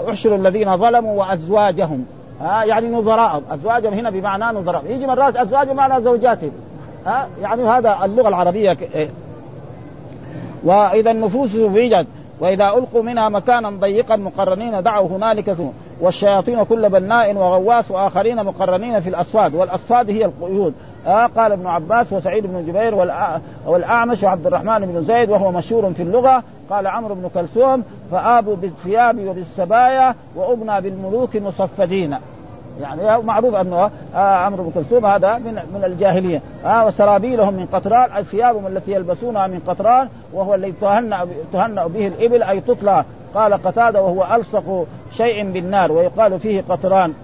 أحشر 0.08 0.34
الذين 0.34 0.76
ظلموا 0.76 1.20
وأزواجهم. 1.20 2.06
ها 2.40 2.64
يعني 2.64 2.88
نظراء 2.88 3.42
أزواجهم 3.50 3.92
هنا 3.92 4.10
بمعنى 4.10 4.58
نظراء. 4.58 4.84
يجي 4.88 5.06
مرات 5.06 5.36
أزواج 5.36 5.68
بمعنى 5.68 6.04
زوجاتهم. 6.04 6.52
ها 7.06 7.28
يعني 7.42 7.62
هذا 7.62 7.98
اللغة 8.04 8.28
العربية 8.28 8.76
إيه. 8.94 9.08
وإذا 10.64 11.10
النفوس 11.10 11.50
زوجت. 11.50 12.06
وإذا 12.40 12.64
ألقوا 12.64 13.02
منها 13.02 13.28
مكانا 13.28 13.70
ضيقا 13.70 14.16
مقرنين 14.16 14.82
دعوا 14.82 15.08
هنالك 15.08 15.52
ثم 15.52 15.68
والشياطين 16.00 16.62
كل 16.62 16.88
بناء 16.88 17.36
وغواص 17.36 17.90
وآخرين 17.90 18.44
مقرنين 18.44 19.00
في 19.00 19.08
الأصفاد. 19.08 19.54
والأصفاد 19.54 20.10
هي 20.10 20.24
القيود. 20.24 20.74
آه 21.06 21.26
قال 21.26 21.52
ابن 21.52 21.66
عباس 21.66 22.12
وسعيد 22.12 22.46
بن 22.46 22.66
جبير 22.66 22.94
والأعمش 23.66 24.22
وعبد 24.22 24.46
الرحمن 24.46 24.78
بن 24.78 25.00
زيد 25.00 25.30
وهو 25.30 25.52
مشهور 25.52 25.92
في 25.92 26.02
اللغة. 26.02 26.42
قال 26.70 26.86
عمرو 26.86 27.14
بن 27.14 27.28
كلثوم 27.34 27.82
فآبوا 28.10 28.56
بالثياب 28.56 29.26
وبالسبايا 29.26 30.14
وأبنى 30.36 30.80
بالملوك 30.80 31.36
مصفدين. 31.36 32.16
يعني 32.80 33.22
معروف 33.22 33.54
أنه 33.54 33.90
آه 34.14 34.18
عمرو 34.18 34.64
بن 34.64 34.70
كلثوم 34.70 35.06
هذا 35.06 35.38
من 35.38 35.54
من 35.74 35.84
الجاهلية. 35.84 36.42
آه 36.66 36.86
وسرابيلهم 36.86 37.54
من 37.54 37.66
قطران 37.66 38.22
ثيابهم 38.22 38.66
التي 38.66 38.92
يلبسونها 38.92 39.46
من 39.46 39.60
قطران 39.66 40.08
وهو 40.32 40.54
الذي 40.54 40.72
تهنأ 40.72 41.26
تهنأ 41.52 41.86
به 41.86 42.06
الإبل 42.06 42.42
أي 42.42 42.60
تطلع. 42.60 43.04
قال 43.34 43.54
قتادة 43.54 44.02
وهو 44.02 44.36
ألصق 44.36 44.86
شيء 45.16 45.50
بالنار 45.50 45.92
ويقال 45.92 46.40
فيه 46.40 46.64
قطران. 46.68 47.14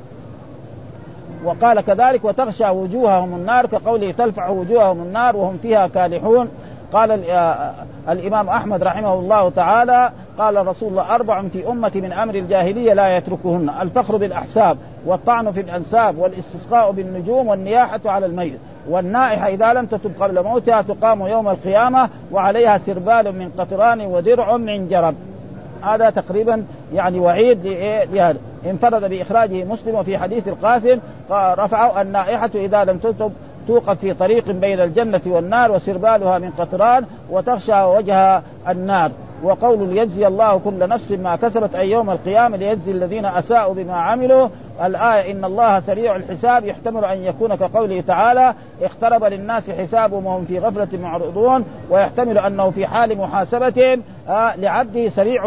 وقال 1.44 1.80
كذلك 1.80 2.24
وتغشى 2.24 2.68
وجوههم 2.68 3.34
النار 3.34 3.66
كقوله 3.66 4.12
تلفع 4.12 4.48
وجوههم 4.48 5.02
النار 5.02 5.36
وهم 5.36 5.58
فيها 5.62 5.86
كالحون 5.86 6.48
قال 6.92 7.30
آه، 7.30 7.72
الإمام 8.08 8.48
أحمد 8.48 8.82
رحمه 8.82 9.14
الله 9.14 9.50
تعالى 9.50 10.12
قال 10.38 10.66
رسول 10.66 10.88
الله 10.88 11.14
أربع 11.14 11.42
في 11.42 11.68
امتي 11.68 12.00
من 12.00 12.12
أمر 12.12 12.34
الجاهلية 12.34 12.92
لا 12.92 13.16
يتركهن 13.16 13.70
الفخر 13.80 14.16
بالأحساب 14.16 14.76
والطعن 15.06 15.52
في 15.52 15.60
الأنساب 15.60 16.18
والاستسقاء 16.18 16.90
بالنجوم 16.92 17.48
والنياحة 17.48 18.00
على 18.04 18.26
الميت 18.26 18.58
والنائحة 18.88 19.48
إذا 19.48 19.72
لم 19.72 19.86
تتب 19.86 20.12
قبل 20.20 20.44
موتها 20.44 20.82
تقام 20.82 21.26
يوم 21.26 21.48
القيامة 21.48 22.08
وعليها 22.32 22.78
سربال 22.78 23.38
من 23.38 23.50
قطران 23.58 24.00
ودرع 24.00 24.56
من 24.56 24.88
جرب. 24.88 25.14
هذا 25.82 26.10
تقريبا 26.10 26.64
يعني 26.92 27.20
وعيد 27.20 27.66
لهذا. 28.12 28.38
انفرد 28.66 29.04
بإخراجه 29.04 29.64
مسلم 29.64 29.94
وفي 29.94 30.18
حديث 30.18 30.48
القاسم 30.48 30.98
رفعه 31.30 32.02
النائحة 32.02 32.50
إذا 32.54 32.84
لم 32.84 32.98
تتب 32.98 33.32
توقف 33.68 33.98
في 33.98 34.14
طريق 34.14 34.50
بين 34.50 34.80
الجنة 34.80 35.20
والنار 35.26 35.72
وسربالها 35.72 36.38
من 36.38 36.50
قطران 36.50 37.04
وتخشى 37.30 37.82
وجه 37.82 38.42
النار. 38.68 39.10
وقول 39.42 39.88
ليجزي 39.88 40.26
الله 40.26 40.58
كل 40.58 40.88
نفس 40.88 41.10
ما 41.10 41.36
كسبت 41.36 41.74
أي 41.74 41.90
يوم 41.90 42.10
القيامة 42.10 42.56
ليجزي 42.56 42.90
الذين 42.90 43.26
أساءوا 43.26 43.74
بما 43.74 43.94
عملوا 43.94 44.48
الآية 44.82 45.32
إن 45.32 45.44
الله 45.44 45.80
سريع 45.80 46.16
الحساب 46.16 46.64
يحتمل 46.64 47.04
أن 47.04 47.24
يكون 47.24 47.54
كقوله 47.54 48.00
تعالى 48.00 48.54
اقترب 48.82 49.24
للناس 49.24 49.70
حسابهم 49.70 50.26
وهم 50.26 50.44
في 50.44 50.58
غفلة 50.58 50.98
معرضون 50.98 51.64
ويحتمل 51.90 52.38
أنه 52.38 52.70
في 52.70 52.86
حال 52.86 53.18
محاسبة 53.18 53.98
آه، 54.28 54.56
لعبده 54.56 55.08
سريع 55.08 55.46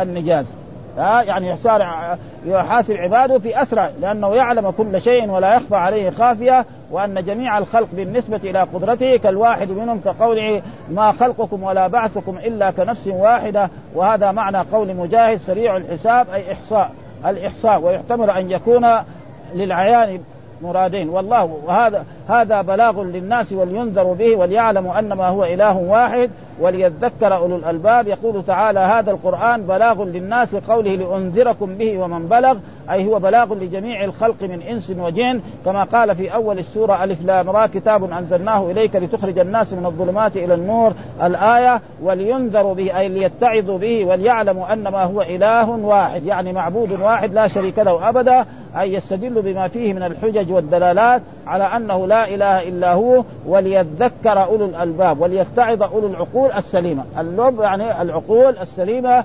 النجاز. 0.00 0.46
ها 0.98 1.22
يعني 1.22 1.50
يسارع 1.50 2.16
يحاسب 2.46 2.94
عباده 2.94 3.38
في 3.38 3.62
أسرع 3.62 3.90
لأنه 4.00 4.34
يعلم 4.34 4.70
كل 4.70 5.00
شيء 5.00 5.30
ولا 5.30 5.54
يخفى 5.54 5.76
عليه 5.76 6.10
خافية 6.10 6.64
وأن 6.90 7.24
جميع 7.24 7.58
الخلق 7.58 7.88
بالنسبة 7.92 8.40
إلى 8.44 8.60
قدرته 8.60 9.16
كالواحد 9.16 9.70
منهم 9.70 10.00
كقوله 10.00 10.62
ما 10.90 11.12
خلقكم 11.12 11.62
ولا 11.62 11.86
بعثكم 11.86 12.38
إلا 12.38 12.70
كنفس 12.70 13.06
واحدة 13.06 13.70
وهذا 13.94 14.32
معنى 14.32 14.58
قول 14.58 14.96
مجاهد 14.96 15.36
سريع 15.36 15.76
الحساب 15.76 16.26
أي 16.34 16.52
إحصاء. 16.52 16.90
الإحصاء 17.26 17.80
ويحتمل 17.80 18.30
أن 18.30 18.50
يكون 18.50 18.86
للعيان 19.54 20.20
مرادين. 20.62 21.08
والله 21.08 21.58
وهذا 21.66 22.04
هذا 22.28 22.62
بلاغ 22.62 23.02
للناس 23.02 23.52
ولينذروا 23.52 24.14
به 24.14 24.36
وليعلموا 24.36 24.98
انما 24.98 25.28
هو 25.28 25.44
إله 25.44 25.76
واحد 25.76 26.30
وليذكر 26.60 27.36
أولو 27.36 27.56
الألباب. 27.56 28.08
يقول 28.08 28.44
تعالى 28.44 28.80
هذا 28.80 29.10
القرآن 29.10 29.62
بلاغ 29.62 30.04
للناس 30.04 30.54
قوله 30.54 30.96
لأنذركم 30.96 31.74
به 31.74 31.98
ومن 31.98 32.28
بلغ. 32.28 32.56
أي 32.90 33.06
هو 33.06 33.18
بلاغ 33.18 33.54
لجميع 33.54 34.04
الخلق 34.04 34.42
من 34.42 34.62
إنس 34.62 34.90
وجن 34.90 35.40
كما 35.64 35.84
قال 35.84 36.16
في 36.16 36.34
أول 36.34 36.58
السورة 36.58 37.04
ألف 37.04 37.24
لام 37.24 37.50
را 37.50 37.66
كتاب 37.66 38.12
أنزلناه 38.12 38.70
إليك 38.70 38.96
لتخرج 38.96 39.38
الناس 39.38 39.72
من 39.72 39.86
الظلمات 39.86 40.36
إلى 40.36 40.54
النور 40.54 40.92
الآية 41.22 41.80
ولينذروا 42.02 42.74
به 42.74 42.98
أي 42.98 43.08
ليتعظوا 43.08 43.78
به 43.78 44.04
وليعلموا 44.04 44.72
انما 44.72 45.02
هو 45.02 45.22
إله 45.22 45.70
واحد 45.70 46.24
يعني 46.24 46.52
معبود 46.52 46.92
واحد 46.92 47.34
لا 47.34 47.48
شريك 47.48 47.78
له 47.78 48.08
أبدا 48.08 48.44
أي 48.80 48.94
يستدل 48.94 49.42
بما 49.42 49.68
فيه 49.68 49.92
من 49.92 50.02
الحجج 50.02 50.52
والدلالات 50.52 51.22
على 51.46 51.64
أنه 51.64 52.06
لا 52.06 52.34
إله 52.34 52.68
إلا 52.68 52.92
هو 52.92 53.24
وليذكر 53.46 54.44
أولو 54.44 54.64
الألباب 54.64 55.20
وليتعظ 55.20 55.82
أولو 55.82 56.06
العقول 56.06 56.52
السليمة، 56.52 57.04
اللب 57.18 57.60
يعني 57.60 58.02
العقول 58.02 58.56
السليمة 58.58 59.24